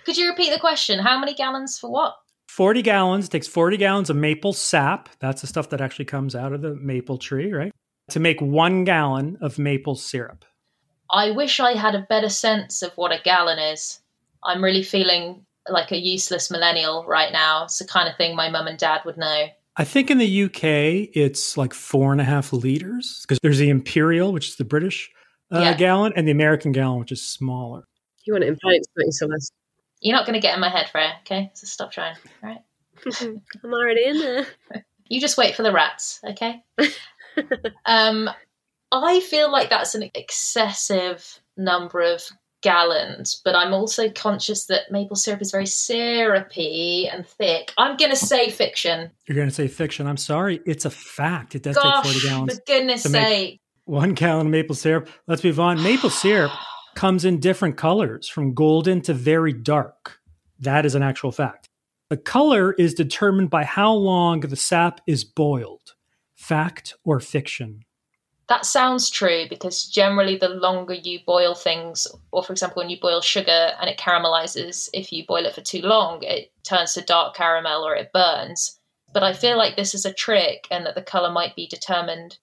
Could 0.06 0.18
you 0.18 0.30
repeat 0.30 0.52
the 0.52 0.60
question? 0.60 1.00
How 1.00 1.20
many 1.20 1.34
gallons 1.34 1.78
for 1.80 1.90
what? 1.90 2.16
40 2.50 2.82
gallons 2.82 3.26
It 3.26 3.32
takes 3.32 3.48
40 3.48 3.78
gallons 3.78 4.10
of 4.10 4.16
maple 4.16 4.54
sap. 4.54 5.10
That's 5.20 5.42
the 5.42 5.48
stuff 5.48 5.70
that 5.70 5.82
actually 5.82 6.06
comes 6.06 6.36
out 6.36 6.54
of 6.54 6.62
the 6.62 6.76
maple 6.76 7.18
tree, 7.18 7.52
right? 7.52 7.72
To 8.12 8.20
make 8.20 8.42
one 8.42 8.84
gallon 8.84 9.38
of 9.42 9.60
maple 9.60 9.96
syrup. 9.96 10.46
I 11.10 11.32
wish 11.32 11.60
I 11.60 11.74
had 11.74 11.96
a 11.96 12.06
better 12.10 12.30
sense 12.30 12.82
of 12.82 12.94
what 12.94 13.12
a 13.12 13.22
gallon 13.24 13.60
is. 13.60 14.00
I'm 14.44 14.64
really 14.64 14.84
feeling 14.84 15.46
like 15.70 15.92
a 15.92 15.98
useless 15.98 16.50
millennial 16.50 17.06
right 17.06 17.32
now. 17.32 17.66
It's 17.66 17.80
the 17.80 17.86
kind 17.86 18.10
of 18.10 18.16
thing 18.18 18.36
my 18.36 18.50
mum 18.50 18.68
and 18.68 18.78
dad 18.78 19.02
would 19.06 19.18
know. 19.18 19.48
I 19.78 19.84
think 19.84 20.10
in 20.10 20.18
the 20.18 20.44
UK 20.46 21.10
it's 21.16 21.56
like 21.58 21.74
four 21.74 22.12
and 22.12 22.20
a 22.20 22.24
half 22.24 22.52
liters 22.52 23.20
because 23.22 23.40
there's 23.44 23.60
the 23.60 23.70
imperial, 23.70 24.34
which 24.34 24.50
is 24.50 24.56
the 24.56 24.66
British 24.66 25.10
uh, 25.54 25.60
Yeah. 25.60 25.74
gallon, 25.78 26.14
and 26.16 26.28
the 26.28 26.32
American 26.32 26.72
gallon, 26.72 27.00
which 27.00 27.12
is 27.12 27.22
smaller. 27.28 27.88
You 28.26 28.34
want 28.34 28.44
it 28.44 28.48
in 28.48 28.58
pints, 28.58 28.88
don't 28.98 29.06
you, 29.06 29.12
Celeste? 29.12 29.54
You're 30.02 30.16
not 30.16 30.26
going 30.26 30.34
to 30.34 30.40
get 30.42 30.54
in 30.54 30.60
my 30.60 30.70
head, 30.70 30.90
Freya, 30.90 31.14
okay? 31.22 31.52
So 31.54 31.66
stop 31.68 31.92
trying, 31.92 32.16
all 32.44 32.50
right? 32.50 32.60
I'm 33.64 33.74
already 33.74 34.06
in 34.06 34.20
there. 34.20 34.46
You 35.10 35.22
just 35.22 35.38
wait 35.38 35.56
for 35.56 35.64
the 35.64 35.72
rats, 35.72 36.20
okay? 36.32 36.62
um, 37.86 38.30
I 38.92 39.22
feel 39.22 39.50
like 39.50 39.70
that's 39.70 39.96
an 39.96 40.10
excessive 40.14 41.40
number 41.56 42.02
of 42.02 42.22
gallons, 42.68 43.42
but 43.46 43.56
I'm 43.56 43.74
also 43.74 44.10
conscious 44.10 44.66
that 44.66 44.92
maple 44.92 45.16
syrup 45.16 45.42
is 45.42 45.52
very 45.52 45.66
syrupy 45.66 47.08
and 47.08 47.26
thick. 47.26 47.74
I'm 47.78 47.96
going 47.96 48.12
to 48.12 48.18
say 48.18 48.50
fiction. 48.50 49.10
You're 49.26 49.38
going 49.38 49.48
to 49.48 49.54
say 49.56 49.70
fiction. 49.70 50.06
I'm 50.06 50.18
sorry. 50.18 50.60
It's 50.66 50.84
a 50.84 50.90
fact. 50.90 51.56
It 51.56 51.64
does 51.64 51.76
take 51.76 51.84
Gosh, 51.84 52.04
40 52.04 52.20
for 52.20 52.28
gallons 52.28 52.60
goodness 52.68 53.04
to 53.04 53.10
make 53.10 53.26
sake. 53.26 53.62
one 53.86 54.14
gallon 54.14 54.48
of 54.48 54.52
maple 54.52 54.76
syrup. 54.76 55.08
Let's 55.28 55.46
move 55.46 55.62
on. 55.62 55.82
Maple 55.82 56.10
syrup 56.24 56.52
comes 56.94 57.24
in 57.24 57.40
different 57.40 57.78
colors 57.78 58.28
from 58.28 58.54
golden 58.54 59.00
to 59.02 59.14
very 59.14 59.54
dark. 59.54 60.20
That 60.60 60.86
is 60.86 60.94
an 60.94 61.04
actual 61.04 61.32
fact. 61.32 61.70
The 62.10 62.18
color 62.18 62.74
is 62.74 62.94
determined 62.94 63.50
by 63.50 63.64
how 63.64 63.94
long 63.94 64.42
the 64.42 64.56
sap 64.58 65.00
is 65.08 65.24
boiled. 65.24 65.94
Fact 66.36 66.96
or 67.06 67.22
fiction? 67.22 67.86
That 68.50 68.66
sounds 68.66 69.10
true 69.10 69.46
because 69.50 69.84
generally, 69.86 70.38
the 70.38 70.48
longer 70.48 70.94
you 70.94 71.20
boil 71.26 71.54
things, 71.54 72.08
or 72.32 72.44
for 72.44 72.54
example, 72.54 72.82
when 72.82 72.90
you 72.90 72.98
boil 73.00 73.20
sugar 73.20 73.74
and 73.80 73.90
it 73.90 73.98
caramelizes, 73.98 74.90
if 74.94 75.12
you 75.12 75.26
boil 75.28 75.46
it 75.46 75.54
for 75.54 75.62
too 75.62 75.82
long, 75.82 76.24
it 76.24 76.52
turns 76.64 76.94
to 76.94 77.02
dark 77.02 77.36
caramel 77.36 77.84
or 77.84 77.96
it 77.96 78.14
burns. 78.14 78.80
But 79.14 79.24
I 79.24 79.34
feel 79.34 79.58
like 79.58 79.76
this 79.76 79.94
is 79.94 80.06
a 80.06 80.14
trick 80.14 80.68
and 80.72 80.86
that 80.86 80.96
the 80.96 81.02
color 81.02 81.30
might 81.30 81.56
be 81.56 81.68
determined 81.68 82.38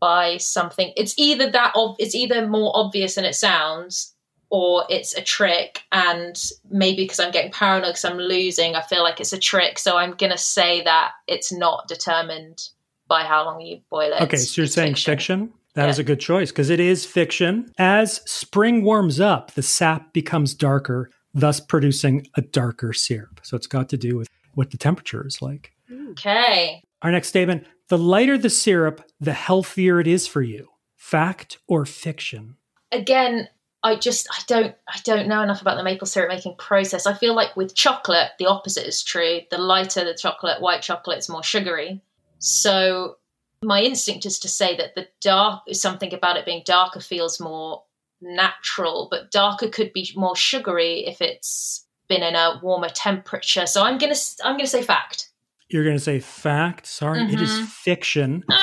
by 0.00 0.38
something. 0.38 0.94
It's 0.96 1.14
either 1.18 1.50
that, 1.50 1.74
ob- 1.76 1.96
it's 1.98 2.14
either 2.14 2.46
more 2.46 2.72
obvious 2.74 3.16
than 3.16 3.26
it 3.26 3.34
sounds, 3.34 4.14
or 4.48 4.84
it's 4.88 5.14
a 5.14 5.22
trick. 5.22 5.82
And 5.92 6.42
maybe 6.70 7.04
because 7.04 7.20
I'm 7.20 7.32
getting 7.32 7.52
paranoid 7.52 7.90
because 7.90 8.06
I'm 8.06 8.16
losing, 8.16 8.76
I 8.76 8.82
feel 8.82 9.02
like 9.02 9.20
it's 9.20 9.34
a 9.34 9.38
trick. 9.38 9.78
So 9.78 9.98
I'm 9.98 10.12
going 10.12 10.32
to 10.32 10.38
say 10.38 10.82
that 10.84 11.12
it's 11.26 11.52
not 11.52 11.86
determined 11.86 12.70
by 13.10 13.24
how 13.24 13.44
long 13.44 13.60
you 13.60 13.80
boil 13.90 14.12
it. 14.12 14.22
Okay, 14.22 14.36
so 14.38 14.62
you're 14.62 14.68
saying 14.68 14.94
fiction? 14.94 15.52
That 15.74 15.88
is 15.88 15.98
a 15.98 16.04
good 16.04 16.20
choice 16.20 16.50
because 16.50 16.70
it 16.70 16.80
is 16.80 17.04
fiction. 17.04 17.70
As 17.78 18.22
spring 18.24 18.82
warms 18.82 19.20
up, 19.20 19.52
the 19.52 19.62
sap 19.62 20.12
becomes 20.12 20.54
darker, 20.54 21.10
thus 21.34 21.60
producing 21.60 22.26
a 22.36 22.40
darker 22.40 22.92
syrup. 22.92 23.40
So 23.42 23.56
it's 23.56 23.66
got 23.66 23.88
to 23.90 23.96
do 23.96 24.16
with 24.16 24.28
what 24.54 24.70
the 24.70 24.78
temperature 24.78 25.26
is 25.26 25.42
like. 25.42 25.72
Okay. 26.10 26.82
Our 27.02 27.12
next 27.12 27.28
statement 27.28 27.66
the 27.88 27.98
lighter 27.98 28.38
the 28.38 28.50
syrup, 28.50 29.04
the 29.20 29.32
healthier 29.32 29.98
it 29.98 30.06
is 30.06 30.26
for 30.26 30.42
you. 30.42 30.68
Fact 30.96 31.58
or 31.66 31.84
fiction? 31.84 32.54
Again, 32.92 33.48
I 33.82 33.96
just 33.96 34.28
I 34.30 34.42
don't 34.46 34.74
I 34.88 34.98
don't 35.04 35.26
know 35.26 35.42
enough 35.42 35.60
about 35.60 35.76
the 35.76 35.82
maple 35.82 36.06
syrup 36.06 36.28
making 36.28 36.56
process. 36.56 37.06
I 37.06 37.14
feel 37.14 37.34
like 37.34 37.56
with 37.56 37.74
chocolate, 37.74 38.30
the 38.38 38.46
opposite 38.46 38.86
is 38.86 39.02
true. 39.02 39.40
The 39.50 39.58
lighter 39.58 40.04
the 40.04 40.14
chocolate, 40.14 40.60
white 40.60 40.82
chocolate 40.82 41.18
is 41.18 41.28
more 41.28 41.42
sugary. 41.42 42.00
So 42.40 43.16
my 43.62 43.82
instinct 43.82 44.26
is 44.26 44.38
to 44.40 44.48
say 44.48 44.76
that 44.76 44.94
the 44.94 45.08
dark 45.20 45.62
something 45.72 46.12
about 46.12 46.36
it 46.36 46.46
being 46.46 46.62
darker 46.64 47.00
feels 47.00 47.38
more 47.38 47.84
natural, 48.20 49.08
but 49.10 49.30
darker 49.30 49.68
could 49.68 49.92
be 49.92 50.10
more 50.16 50.34
sugary 50.34 51.06
if 51.06 51.20
it's 51.20 51.86
been 52.08 52.22
in 52.22 52.34
a 52.34 52.58
warmer 52.62 52.88
temperature. 52.88 53.66
So 53.66 53.84
I'm 53.84 53.98
gonna 53.98 54.16
I'm 54.44 54.56
gonna 54.56 54.66
say 54.66 54.82
fact. 54.82 55.29
You're 55.70 55.84
going 55.84 55.96
to 55.96 56.02
say 56.02 56.18
fact. 56.20 56.86
Sorry, 56.86 57.20
it 57.32 57.40
is 57.40 57.50
Mhm. 57.50 57.66
fiction. 57.66 58.44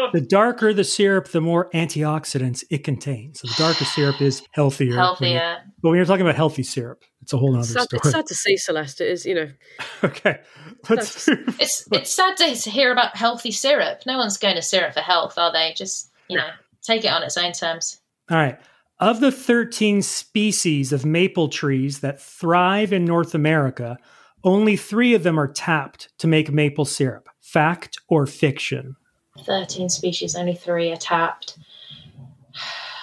Oh, 0.00 0.10
The 0.12 0.20
darker 0.22 0.72
the 0.72 0.84
syrup, 0.84 1.28
the 1.28 1.40
more 1.40 1.68
antioxidants 1.74 2.64
it 2.70 2.82
contains. 2.84 3.40
So 3.40 3.48
the 3.48 3.54
darker 3.58 3.84
syrup 3.96 4.22
is 4.22 4.42
healthier. 4.52 4.90
when 4.90 4.98
healthier. 4.98 5.58
But 5.82 5.88
when 5.90 5.96
you're 5.96 6.06
talking 6.06 6.22
about 6.22 6.36
healthy 6.36 6.62
syrup, 6.62 7.02
it's 7.20 7.32
a 7.34 7.36
whole 7.36 7.54
other 7.54 7.64
story. 7.66 7.86
it's 7.92 8.10
sad 8.12 8.26
to 8.26 8.34
see 8.34 8.56
Celeste. 8.56 9.00
It 9.02 9.08
is, 9.08 9.26
you 9.26 9.34
know. 9.34 9.50
Okay, 10.04 10.38
let's. 10.88 11.28
It's 11.58 11.86
it's 11.92 12.10
sad 12.14 12.36
to 12.38 12.44
hear 12.70 12.90
about 12.92 13.16
healthy 13.16 13.50
syrup. 13.50 14.02
No 14.06 14.16
one's 14.16 14.38
going 14.38 14.54
to 14.54 14.62
syrup 14.62 14.94
for 14.94 15.00
health, 15.00 15.36
are 15.36 15.52
they? 15.52 15.74
Just 15.76 16.10
you 16.28 16.36
know, 16.38 16.48
take 16.82 17.04
it 17.04 17.08
on 17.12 17.22
its 17.24 17.36
own 17.36 17.52
terms. 17.52 18.00
All 18.30 18.38
right. 18.38 18.58
Of 19.00 19.20
the 19.20 19.30
13 19.32 20.00
species 20.02 20.92
of 20.92 21.04
maple 21.04 21.48
trees 21.48 22.00
that 22.00 22.20
thrive 22.22 22.92
in 22.92 23.04
North 23.04 23.34
America, 23.34 23.98
only 24.44 24.76
three 24.76 25.14
of 25.14 25.22
them 25.22 25.38
are 25.38 25.48
tapped 25.48 26.08
to 26.18 26.26
make 26.26 26.52
maple 26.52 26.84
syrup. 26.84 27.28
Fact 27.40 27.98
or 28.08 28.26
fiction? 28.26 28.96
Thirteen 29.44 29.88
species, 29.88 30.34
only 30.34 30.54
three 30.54 30.90
are 30.90 30.96
tapped. 30.96 31.58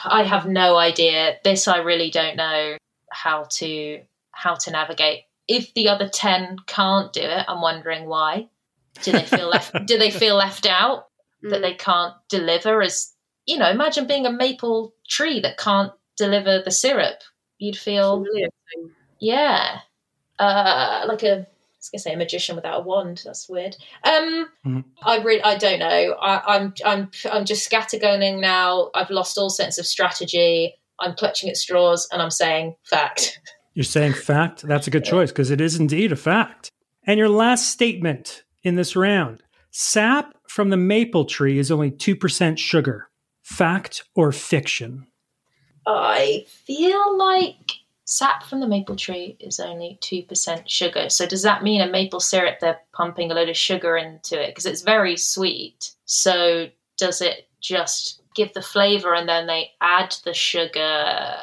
I 0.06 0.24
have 0.24 0.48
no 0.48 0.78
idea. 0.78 1.38
This 1.43 1.67
I 1.67 1.78
really 1.78 2.12
don't 2.12 2.36
know 2.36 2.78
how 3.12 3.45
to 3.52 4.02
how 4.32 4.56
to 4.56 4.71
navigate. 4.71 5.24
If 5.48 5.74
the 5.74 5.89
other 5.89 6.10
ten 6.10 6.58
can't 6.67 7.12
do 7.13 7.21
it, 7.21 7.45
I'm 7.48 7.62
wondering 7.62 8.06
why. 8.06 8.50
Do 9.04 9.12
they 9.12 9.24
feel 9.24 9.48
left? 9.48 9.74
do 9.86 9.98
they 9.98 10.12
feel 10.12 10.36
left 10.36 10.65
out 10.65 11.08
that 11.43 11.62
they 11.62 11.74
mm. 11.74 11.80
can't 11.80 12.13
deliver? 12.30 12.82
As 12.82 13.13
you 13.45 13.58
know, 13.58 13.69
imagine 13.69 14.08
being 14.08 14.26
a 14.26 14.32
maple 14.32 14.93
tree 15.08 15.39
that 15.41 15.58
can't 15.58 15.91
deliver 16.17 16.62
the 16.63 16.71
syrup. 16.71 17.19
You'd 17.58 17.78
feel 17.78 18.26
yeah, 19.19 19.80
uh, 20.39 21.06
like 21.08 21.24
a. 21.24 21.48
I 21.48 21.86
was 21.86 21.89
gonna 21.91 22.02
say 22.02 22.13
a 22.13 22.17
magician 22.17 22.56
without 22.56 22.80
a 22.80 22.84
wand. 22.84 23.21
That's 23.24 23.48
weird. 23.48 23.76
Um, 24.04 24.84
I 25.04 25.17
really, 25.17 25.43
I 25.43 25.56
don't 25.56 25.78
know. 25.78 26.15
I, 26.19 26.56
I'm, 26.56 26.74
I'm, 26.84 27.12
I'm 27.32 27.45
just 27.45 27.69
scattergunning 27.69 28.41
now. 28.41 28.89
I've 28.95 29.12
lost 29.12 29.38
all 29.38 29.52
sense 29.52 29.78
of 29.78 29.86
strategy. 29.86 30.74
I'm 31.00 31.13
clutching 31.13 31.48
at 31.48 31.58
straws, 31.58 32.08
and 32.12 32.24
I'm 32.24 32.32
saying 32.32 32.76
fact. 32.86 33.39
You're 33.76 33.84
saying 33.84 34.13
fact? 34.13 34.63
That's 34.63 34.88
a 34.88 34.89
good 34.89 35.04
choice 35.04 35.32
because 35.32 35.52
it 35.52 35.60
is 35.62 35.78
indeed 35.78 36.12
a 36.12 36.15
fact. 36.15 36.71
And 37.06 37.19
your 37.19 37.30
last 37.30 37.69
statement 37.69 38.43
in 38.63 38.76
this 38.76 38.95
round 38.95 39.43
sap 39.69 40.34
from 40.48 40.69
the 40.69 40.78
maple 40.78 41.26
tree 41.26 41.60
is 41.60 41.69
only 41.69 41.91
2% 41.91 42.58
sugar. 42.58 43.10
Fact 43.43 44.04
or 44.15 44.32
fiction? 44.32 45.06
I 45.86 46.45
feel 46.65 47.17
like 47.17 47.74
sap 48.06 48.44
from 48.44 48.60
the 48.60 48.68
maple 48.68 48.96
tree 48.96 49.36
is 49.39 49.60
only 49.60 49.98
2% 50.02 50.63
sugar. 50.68 51.10
So 51.10 51.26
does 51.26 51.41
that 51.44 51.63
mean 51.63 51.82
a 51.82 51.89
maple 51.89 52.20
syrup 52.20 52.60
they're 52.60 52.80
pumping 52.94 53.32
a 53.32 53.34
load 53.34 53.50
of 53.50 53.58
sugar 53.58 53.98
into 53.98 54.41
it 54.41 54.52
because 54.52 54.65
it's 54.65 54.84
very 54.84 55.18
sweet. 55.18 55.91
So 56.06 56.68
does 56.98 57.22
it 57.22 57.50
just 57.62 58.22
give 58.36 58.54
the 58.54 58.62
flavor 58.62 59.13
and 59.13 59.28
then 59.28 59.48
they 59.48 59.72
add 59.82 60.15
the 60.24 60.34
sugar? 60.34 61.36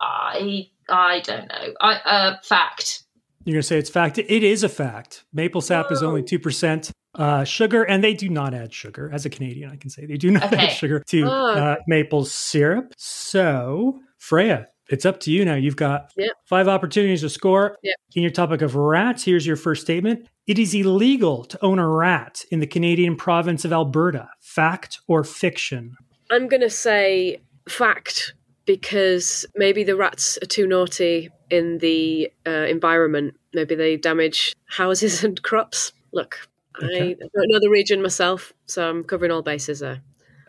I 0.00 0.68
I 0.88 1.20
don't 1.20 1.48
know. 1.48 1.74
I 1.80 1.94
uh 1.94 2.36
fact. 2.42 3.02
You're 3.44 3.54
going 3.54 3.62
to 3.62 3.66
say 3.68 3.78
it's 3.78 3.90
fact. 3.90 4.18
It 4.18 4.28
is 4.42 4.64
a 4.64 4.68
fact. 4.68 5.24
Maple 5.32 5.60
sap 5.60 5.92
is 5.92 6.02
only 6.02 6.20
2% 6.24 6.90
uh, 7.14 7.44
sugar, 7.44 7.84
and 7.84 8.02
they 8.02 8.12
do 8.12 8.28
not 8.28 8.54
add 8.54 8.74
sugar. 8.74 9.08
As 9.14 9.24
a 9.24 9.30
Canadian, 9.30 9.70
I 9.70 9.76
can 9.76 9.88
say 9.88 10.04
they 10.04 10.16
do 10.16 10.30
not 10.32 10.52
Okay. 10.52 10.66
add 10.66 10.72
sugar 10.72 11.00
to 11.10 11.26
uh, 11.28 11.76
maple 11.86 12.24
syrup. 12.24 12.92
So, 12.96 14.00
Freya, 14.18 14.66
it's 14.88 15.04
up 15.04 15.20
to 15.20 15.30
you 15.30 15.44
now. 15.44 15.54
You've 15.54 15.76
got 15.76 16.12
Yep. 16.16 16.30
five 16.44 16.68
opportunities 16.68 17.20
to 17.22 17.28
score. 17.28 17.76
Yep. 17.82 17.96
In 18.14 18.22
your 18.22 18.30
topic 18.30 18.62
of 18.62 18.74
rats, 18.74 19.24
here's 19.24 19.46
your 19.46 19.56
first 19.56 19.82
statement 19.82 20.26
It 20.46 20.58
is 20.58 20.74
illegal 20.74 21.44
to 21.44 21.58
own 21.64 21.78
a 21.80 21.88
rat 21.88 22.44
in 22.50 22.60
the 22.60 22.66
Canadian 22.68 23.16
province 23.16 23.64
of 23.64 23.72
Alberta. 23.72 24.28
Fact 24.40 25.00
or 25.08 25.24
fiction? 25.24 25.96
I'm 26.30 26.46
going 26.48 26.60
to 26.62 26.70
say 26.70 27.40
fact 27.68 28.34
because 28.64 29.44
maybe 29.56 29.82
the 29.84 29.96
rats 29.96 30.38
are 30.42 30.46
too 30.46 30.66
naughty 30.66 31.30
in 31.50 31.78
the 31.78 32.30
uh, 32.46 32.50
environment. 32.50 33.34
Maybe 33.54 33.74
they 33.74 33.96
damage 33.96 34.54
houses 34.66 35.24
and 35.24 35.42
crops. 35.42 35.92
Look, 36.12 36.38
I 36.80 37.16
don't 37.34 37.48
know 37.48 37.58
the 37.60 37.70
region 37.70 38.02
myself, 38.02 38.52
so 38.66 38.88
I'm 38.88 39.02
covering 39.02 39.32
all 39.32 39.42
bases 39.42 39.80
there. 39.80 40.00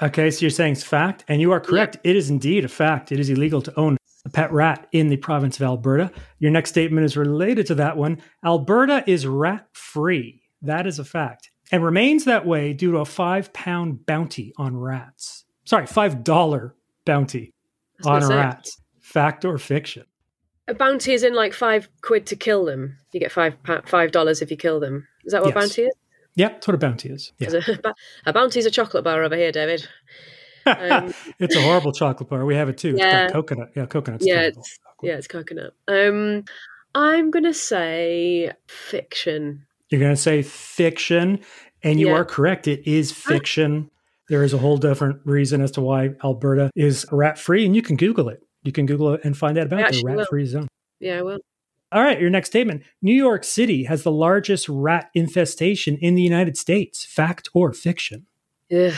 Okay, 0.01 0.29
so 0.29 0.41
you're 0.41 0.51
saying 0.51 0.73
it's 0.73 0.83
fact, 0.83 1.25
and 1.27 1.41
you 1.41 1.51
are 1.51 1.59
correct. 1.59 1.97
It 2.03 2.15
is 2.15 2.29
indeed 2.29 2.63
a 2.65 2.67
fact. 2.67 3.11
It 3.11 3.19
is 3.19 3.29
illegal 3.29 3.61
to 3.63 3.79
own 3.79 3.97
a 4.27 4.29
pet 4.29 4.51
rat 4.51 4.87
in 4.91 5.07
the 5.07 5.17
province 5.17 5.55
of 5.57 5.63
Alberta. 5.63 6.11
Your 6.39 6.51
next 6.51 6.69
statement 6.71 7.05
is 7.05 7.15
related 7.17 7.65
to 7.67 7.75
that 7.75 7.97
one. 7.97 8.21
Alberta 8.45 9.03
is 9.07 9.25
rat 9.25 9.67
free. 9.71 10.41
That 10.61 10.85
is 10.85 10.99
a 10.99 11.05
fact, 11.05 11.49
and 11.71 11.83
remains 11.83 12.25
that 12.25 12.45
way 12.45 12.73
due 12.73 12.91
to 12.91 12.97
a 12.97 13.05
five 13.05 13.53
pound 13.53 14.05
bounty 14.05 14.53
on 14.57 14.75
rats. 14.75 15.45
Sorry, 15.65 15.85
five 15.87 16.23
dollar 16.23 16.75
bounty 17.05 17.53
on 18.03 18.27
rats. 18.27 18.81
Fact 18.99 19.45
or 19.45 19.57
fiction? 19.57 20.03
A 20.67 20.73
bounty 20.73 21.13
is 21.13 21.23
in 21.23 21.33
like 21.33 21.53
five 21.53 21.87
quid 22.01 22.25
to 22.27 22.35
kill 22.35 22.65
them. 22.65 22.97
You 23.13 23.19
get 23.21 23.31
five 23.31 23.55
five 23.85 24.11
dollars 24.11 24.41
if 24.41 24.51
you 24.51 24.57
kill 24.57 24.79
them. 24.81 25.07
Is 25.23 25.31
that 25.31 25.41
what 25.41 25.55
Yes. 25.55 25.55
a 25.55 25.59
bounty 25.59 25.81
is? 25.83 25.93
Yeah, 26.35 26.49
that's 26.49 26.67
what 26.67 26.75
a 26.75 26.77
bounty 26.77 27.09
is. 27.09 27.31
Yeah. 27.39 27.49
A, 27.85 27.93
a 28.27 28.33
bounty 28.33 28.59
is 28.59 28.65
a 28.65 28.71
chocolate 28.71 29.03
bar 29.03 29.23
over 29.23 29.35
here, 29.35 29.51
David. 29.51 29.87
Um, 30.67 31.13
it's 31.39 31.55
a 31.55 31.61
horrible 31.61 31.91
chocolate 31.91 32.29
bar. 32.29 32.45
We 32.45 32.55
have 32.55 32.69
it 32.69 32.77
too. 32.77 32.89
It's 32.91 32.99
Yeah. 32.99 33.25
got 33.27 33.33
coconut. 33.33 33.69
Yeah, 33.75 33.85
coconut's 33.85 34.25
yeah, 34.25 34.41
it's, 34.41 34.79
yeah, 35.01 35.13
it's 35.17 35.27
coconut. 35.27 35.73
Um, 35.87 36.43
I'm 36.95 37.31
gonna 37.31 37.53
say 37.53 38.51
fiction. 38.67 39.65
You're 39.89 40.01
going 40.01 40.15
to 40.15 40.21
say 40.21 40.41
fiction, 40.41 41.39
and 41.81 41.97
you 41.99 42.07
Yeah. 42.07 42.15
are 42.15 42.25
correct. 42.25 42.67
It 42.67 42.85
is 42.85 43.11
fiction. 43.13 43.89
There 44.27 44.43
is 44.43 44.53
a 44.53 44.57
whole 44.57 44.75
different 44.77 45.21
reason 45.23 45.61
as 45.61 45.71
to 45.71 45.81
why 45.81 46.09
Alberta 46.25 46.69
is 46.75 47.05
rat 47.09 47.39
free, 47.39 47.65
and 47.65 47.73
you 47.73 47.81
can 47.81 47.95
Google 47.95 48.27
it. 48.27 48.41
You 48.63 48.73
can 48.73 48.85
Google 48.85 49.13
it 49.13 49.21
and 49.23 49.37
find 49.37 49.57
out 49.57 49.67
about 49.67 49.89
the 49.93 50.01
will. 50.03 50.15
rat 50.15 50.27
free 50.29 50.45
zone. 50.45 50.67
Yeah, 50.99 51.21
well, 51.21 51.37
All 51.93 52.03
right, 52.03 52.19
your 52.19 52.29
next 52.29 52.49
statement. 52.49 52.83
New 53.01 53.13
York 53.13 53.45
City 53.45 53.85
has 53.85 54.03
the 54.03 54.11
largest 54.11 54.67
rat 54.67 55.09
infestation 55.13 55.95
in 56.01 56.15
the 56.15 56.21
United 56.21 56.57
States. 56.57 57.05
Fact 57.05 57.47
or 57.53 57.71
fiction? 57.71 58.25
yeah. 58.69 58.91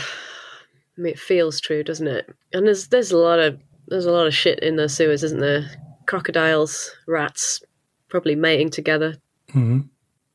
I 1.00 1.02
mean, 1.02 1.14
it 1.14 1.20
feels 1.20 1.62
true, 1.62 1.82
doesn't 1.82 2.08
it? 2.08 2.30
And 2.52 2.68
there's 2.68 2.90
there's 2.90 3.12
a 3.12 3.18
lot 3.18 3.40
of 3.40 3.58
there's 3.88 4.06
a 4.06 4.12
lot 4.12 4.28
of 4.28 4.34
shit 4.36 4.60
in 4.60 4.76
the 4.76 4.90
sewers, 4.90 5.24
isn't 5.24 5.40
there? 5.40 5.72
Crocodiles, 6.08 6.92
rats, 7.08 7.62
probably 8.10 8.36
mating 8.36 8.70
together. 8.70 9.16
Mm-hmm. 9.52 9.80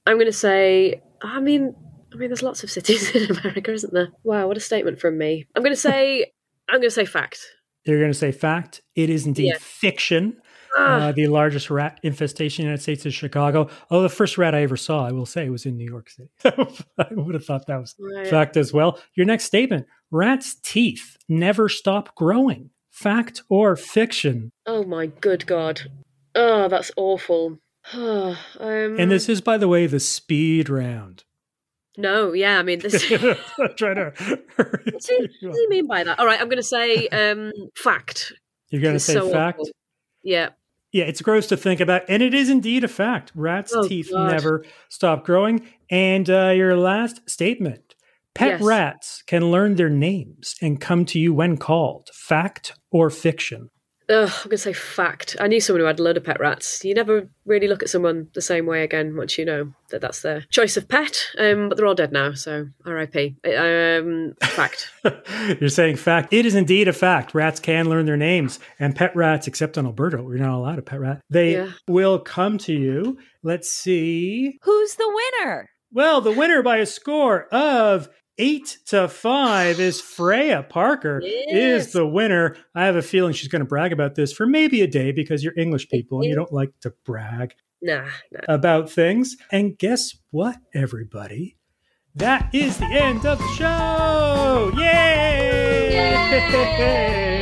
I'm 0.07 0.16
going 0.16 0.27
to 0.27 0.33
say. 0.33 1.03
I 1.22 1.40
mean, 1.40 1.74
I 2.12 2.16
mean, 2.16 2.29
there's 2.31 2.42
lots 2.42 2.64
of 2.64 2.70
cities 2.70 3.11
in 3.14 3.31
America, 3.37 3.72
isn't 3.72 3.92
there? 3.92 4.09
Wow, 4.22 4.48
what 4.48 4.57
a 4.57 4.61
statement 4.61 5.00
from 5.00 5.18
me. 5.18 5.46
I'm 5.55 5.62
going 5.62 5.74
to 5.74 5.81
say. 5.81 6.33
I'm 6.68 6.77
going 6.81 6.88
to 6.88 6.90
say 6.90 7.05
fact. 7.05 7.40
You're 7.85 7.98
going 8.00 8.12
to 8.12 8.18
say 8.18 8.33
fact. 8.33 8.81
It 8.94 9.11
is 9.11 9.27
indeed 9.27 9.48
Yeah. 9.48 9.59
fiction. 9.61 10.38
Uh, 10.76 11.12
the 11.12 11.26
largest 11.28 11.70
rat 11.70 12.00
infestation 12.02 12.62
in 12.62 12.66
the 12.66 12.70
United 12.70 12.82
States 12.82 13.06
is 13.06 13.14
Chicago. 13.14 13.68
Oh, 13.90 14.02
the 14.02 14.08
first 14.08 14.38
rat 14.38 14.54
I 14.54 14.62
ever 14.62 14.76
saw, 14.76 15.06
I 15.06 15.12
will 15.12 15.26
say, 15.26 15.48
was 15.48 15.66
in 15.66 15.76
New 15.76 15.84
York 15.88 16.10
City. 16.10 16.30
I 16.44 17.06
would 17.12 17.34
have 17.34 17.44
thought 17.44 17.66
that 17.66 17.80
was 17.80 17.94
Right. 17.98 18.26
fact 18.26 18.56
as 18.56 18.72
well. 18.72 18.98
Your 19.14 19.26
next 19.26 19.44
statement 19.44 19.87
rats' 20.10 20.56
teeth 20.62 21.16
never 21.28 21.68
stop 21.68 22.14
growing. 22.14 22.70
Fact 22.90 23.42
or 23.48 23.76
fiction? 23.76 24.50
Oh 24.66 24.84
my 24.84 25.06
good 25.06 25.46
god. 25.46 25.82
Oh, 26.34 26.68
that's 26.68 26.90
awful. 26.96 27.58
um, 27.92 28.37
And 28.60 29.10
this 29.10 29.28
is, 29.28 29.40
by 29.40 29.58
the 29.58 29.68
way, 29.68 29.87
the 29.87 30.00
speed 30.00 30.68
round. 30.68 31.24
no, 31.96 32.32
yeah, 32.32 32.58
I 32.58 32.62
mean, 32.62 32.78
this. 32.80 33.10
I'm 33.58 33.74
trying 33.76 33.96
to. 33.96 34.12
what 34.56 35.02
do 35.06 35.60
you 35.60 35.68
mean 35.68 35.87
by 35.87 36.02
that? 36.04 36.18
All 36.18 36.27
right, 36.27 36.40
I'm 36.40 36.48
going 36.48 36.56
to 36.56 36.62
say 36.62 37.08
um, 37.08 37.52
fact. 37.77 38.33
You're 38.70 38.83
going 38.83 38.94
to 38.94 39.00
say 39.00 39.14
so 39.14 39.31
fact? 39.31 39.58
awful. 39.60 39.70
Yeah. 40.22 40.50
Yeah, 40.94 41.04
it's 41.06 41.20
gross 41.20 41.48
to 41.48 41.56
think 41.56 41.80
about, 41.80 42.02
and 42.08 42.22
it 42.22 42.34
is 42.34 42.48
indeed 42.48 42.84
a 42.84 42.88
fact. 42.88 43.32
Rats' 43.34 43.72
Oh, 43.74 43.88
teeth 43.88 44.10
God. 44.12 44.30
never 44.30 44.64
stop 44.88 45.24
growing. 45.24 45.66
And 45.90 46.30
uh, 46.30 46.50
your 46.54 46.76
last 46.76 47.28
statement 47.28 47.96
pet 48.32 48.60
Yes. 48.60 48.62
rats 48.62 49.22
can 49.26 49.50
learn 49.50 49.74
their 49.74 49.88
names 49.90 50.54
and 50.62 50.80
come 50.80 51.04
to 51.06 51.18
you 51.18 51.34
when 51.34 51.56
called. 51.56 52.10
Fact 52.14 52.74
or 52.92 53.10
fiction? 53.10 53.70
Ugh, 54.09 54.29
I'm 54.29 54.42
going 54.44 54.50
to 54.50 54.59
say 54.59 54.73
fact. 54.75 55.35
I 55.40 55.46
knew 55.48 55.61
someone 55.61 55.81
who 55.81 55.87
had 55.87 55.98
a 55.98 56.02
load 56.02 56.17
of 56.19 56.25
pet 56.25 56.38
rats. 56.38 56.85
You 56.85 56.92
never 56.92 57.27
really 57.46 57.69
look 57.69 57.83
at 57.83 57.88
someone 57.88 58.29
the 58.35 58.42
same 58.42 58.67
way 58.67 58.83
again 58.83 59.17
once 59.17 59.38
you 59.38 59.44
know 59.46 59.73
that 59.90 60.00
that's 60.02 60.21
their 60.21 60.42
choice 60.50 60.77
of 60.77 60.88
pet. 60.88 61.27
Um, 61.38 61.69
but 61.71 61.77
they're 61.79 61.87
all 61.87 61.94
dead 61.94 62.13
now, 62.13 62.35
so 62.35 62.67
R.I.P. 62.85 63.37
Um, 63.57 64.35
fact. 64.42 64.90
You're 65.61 65.71
saying 65.71 65.96
fact. 65.96 66.33
It 66.35 66.44
is 66.44 66.55
indeed 66.55 66.87
a 66.87 66.92
fact. 66.92 67.35
Rats 67.35 67.61
can 67.61 67.88
learn 67.88 68.05
their 68.05 68.17
names, 68.19 68.59
and 68.79 68.94
pet 68.94 69.17
rats, 69.17 69.46
except 69.46 69.79
on 69.79 69.87
Alberta, 69.87 70.23
we're 70.23 70.37
not 70.37 70.55
allowed 70.55 70.79
a 70.79 70.83
pet 70.83 71.00
rat. 71.00 71.21
They 71.31 71.55
Yeah. 71.55 71.71
will 71.88 72.19
come 72.19 72.59
to 72.59 72.73
you. 72.75 73.17
Let's 73.42 73.73
see. 73.73 74.59
Who's 74.63 74.96
the 74.96 75.21
winner? 75.40 75.71
Well, 75.92 76.21
the 76.21 76.33
winner 76.33 76.63
by 76.63 76.79
a 76.79 76.87
score 76.87 77.44
of 77.55 78.09
eight 78.38 78.78
to 78.87 79.08
five 79.08 79.78
is 79.80 80.00
Freya 80.16 80.64
Parker 80.68 81.20
Yes. 81.22 81.87
is 81.87 81.92
the 81.92 82.06
winner. 82.06 82.56
I 82.74 82.85
have 82.87 82.96
a 82.96 83.02
feeling 83.02 83.32
she's 83.32 83.48
going 83.48 83.60
to 83.60 83.66
brag 83.66 83.92
about 83.92 84.14
this 84.14 84.32
for 84.32 84.46
maybe 84.46 84.80
a 84.82 84.87
day 84.87 85.12
because 85.12 85.44
you're 85.44 85.54
English 85.56 85.88
people 85.88 86.20
and 86.20 86.28
you 86.28 86.35
don't 86.35 86.52
like 86.52 86.70
to 86.80 86.92
brag 87.04 87.54
Nah, 87.82 88.06
nah. 88.32 88.40
about 88.48 88.90
things. 88.90 89.37
And 89.52 89.76
guess 89.78 90.16
what, 90.30 90.56
everybody? 90.74 91.56
That 92.16 92.54
is 92.54 92.78
the 92.78 92.87
end 92.87 93.26
of 93.26 93.38
the 93.38 93.48
show! 93.54 94.72
Yay! 94.78 97.33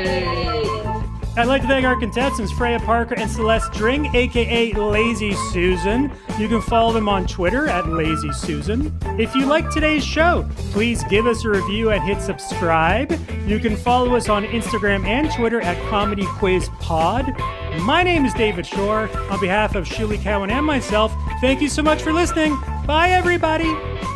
I'd 1.35 1.47
like 1.47 1.63
to 1.63 1.69
thank 1.69 1.87
our 1.87 1.97
contestants, 1.97 2.53
Freya 2.53 2.79
Parker 2.81 3.15
and 3.15 3.31
Celeste 3.31 3.73
Dring, 3.73 4.15
aka 4.15 4.75
Lazy 4.75 5.33
Susan. 5.51 6.13
You 6.39 6.47
can 6.47 6.61
follow 6.61 6.93
them 6.93 7.09
on 7.09 7.27
Twitter 7.27 7.67
at 7.69 7.89
Lazy 7.89 8.31
Susan. 8.33 8.95
If 9.19 9.35
you 9.35 9.47
like 9.47 9.71
today's 9.71 10.05
show, 10.05 10.47
please 10.73 11.03
give 11.05 11.27
us 11.27 11.47
a 11.47 11.49
review 11.49 11.91
and 11.91 12.03
hit 12.03 12.21
subscribe. 12.21 13.19
You 13.47 13.59
can 13.61 13.77
follow 13.77 14.15
us 14.15 14.29
on 14.29 14.45
Instagram 14.45 15.07
and 15.07 15.33
Twitter 15.33 15.63
at 15.63 15.83
Comedy 15.89 16.27
Quiz 16.27 16.69
Pod. 16.81 17.35
My 17.81 18.03
name 18.03 18.27
is 18.27 18.35
David 18.35 18.67
Shore. 18.67 19.09
On 19.31 19.41
behalf 19.41 19.75
of 19.75 19.87
Shulie 19.87 20.23
Cowen 20.23 20.51
and 20.51 20.67
myself, 20.67 21.15
thank 21.41 21.63
you 21.63 21.71
so 21.71 21.83
much 21.83 22.03
for 22.03 22.13
listening. 22.13 22.59
Bye, 22.85 23.09
everybody. 23.11 23.73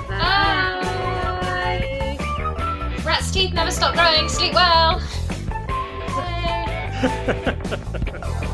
Bye. 0.06 0.82
Rat's 3.06 3.30
teeth 3.30 3.54
never 3.54 3.70
stop 3.70 3.94
growing. 3.94 4.28
Sleep 4.28 4.52
well. 4.52 5.00
Ha 7.06 7.12
ha 7.26 7.34
ha 7.34 7.56
ha 7.70 8.40
ha! 8.40 8.45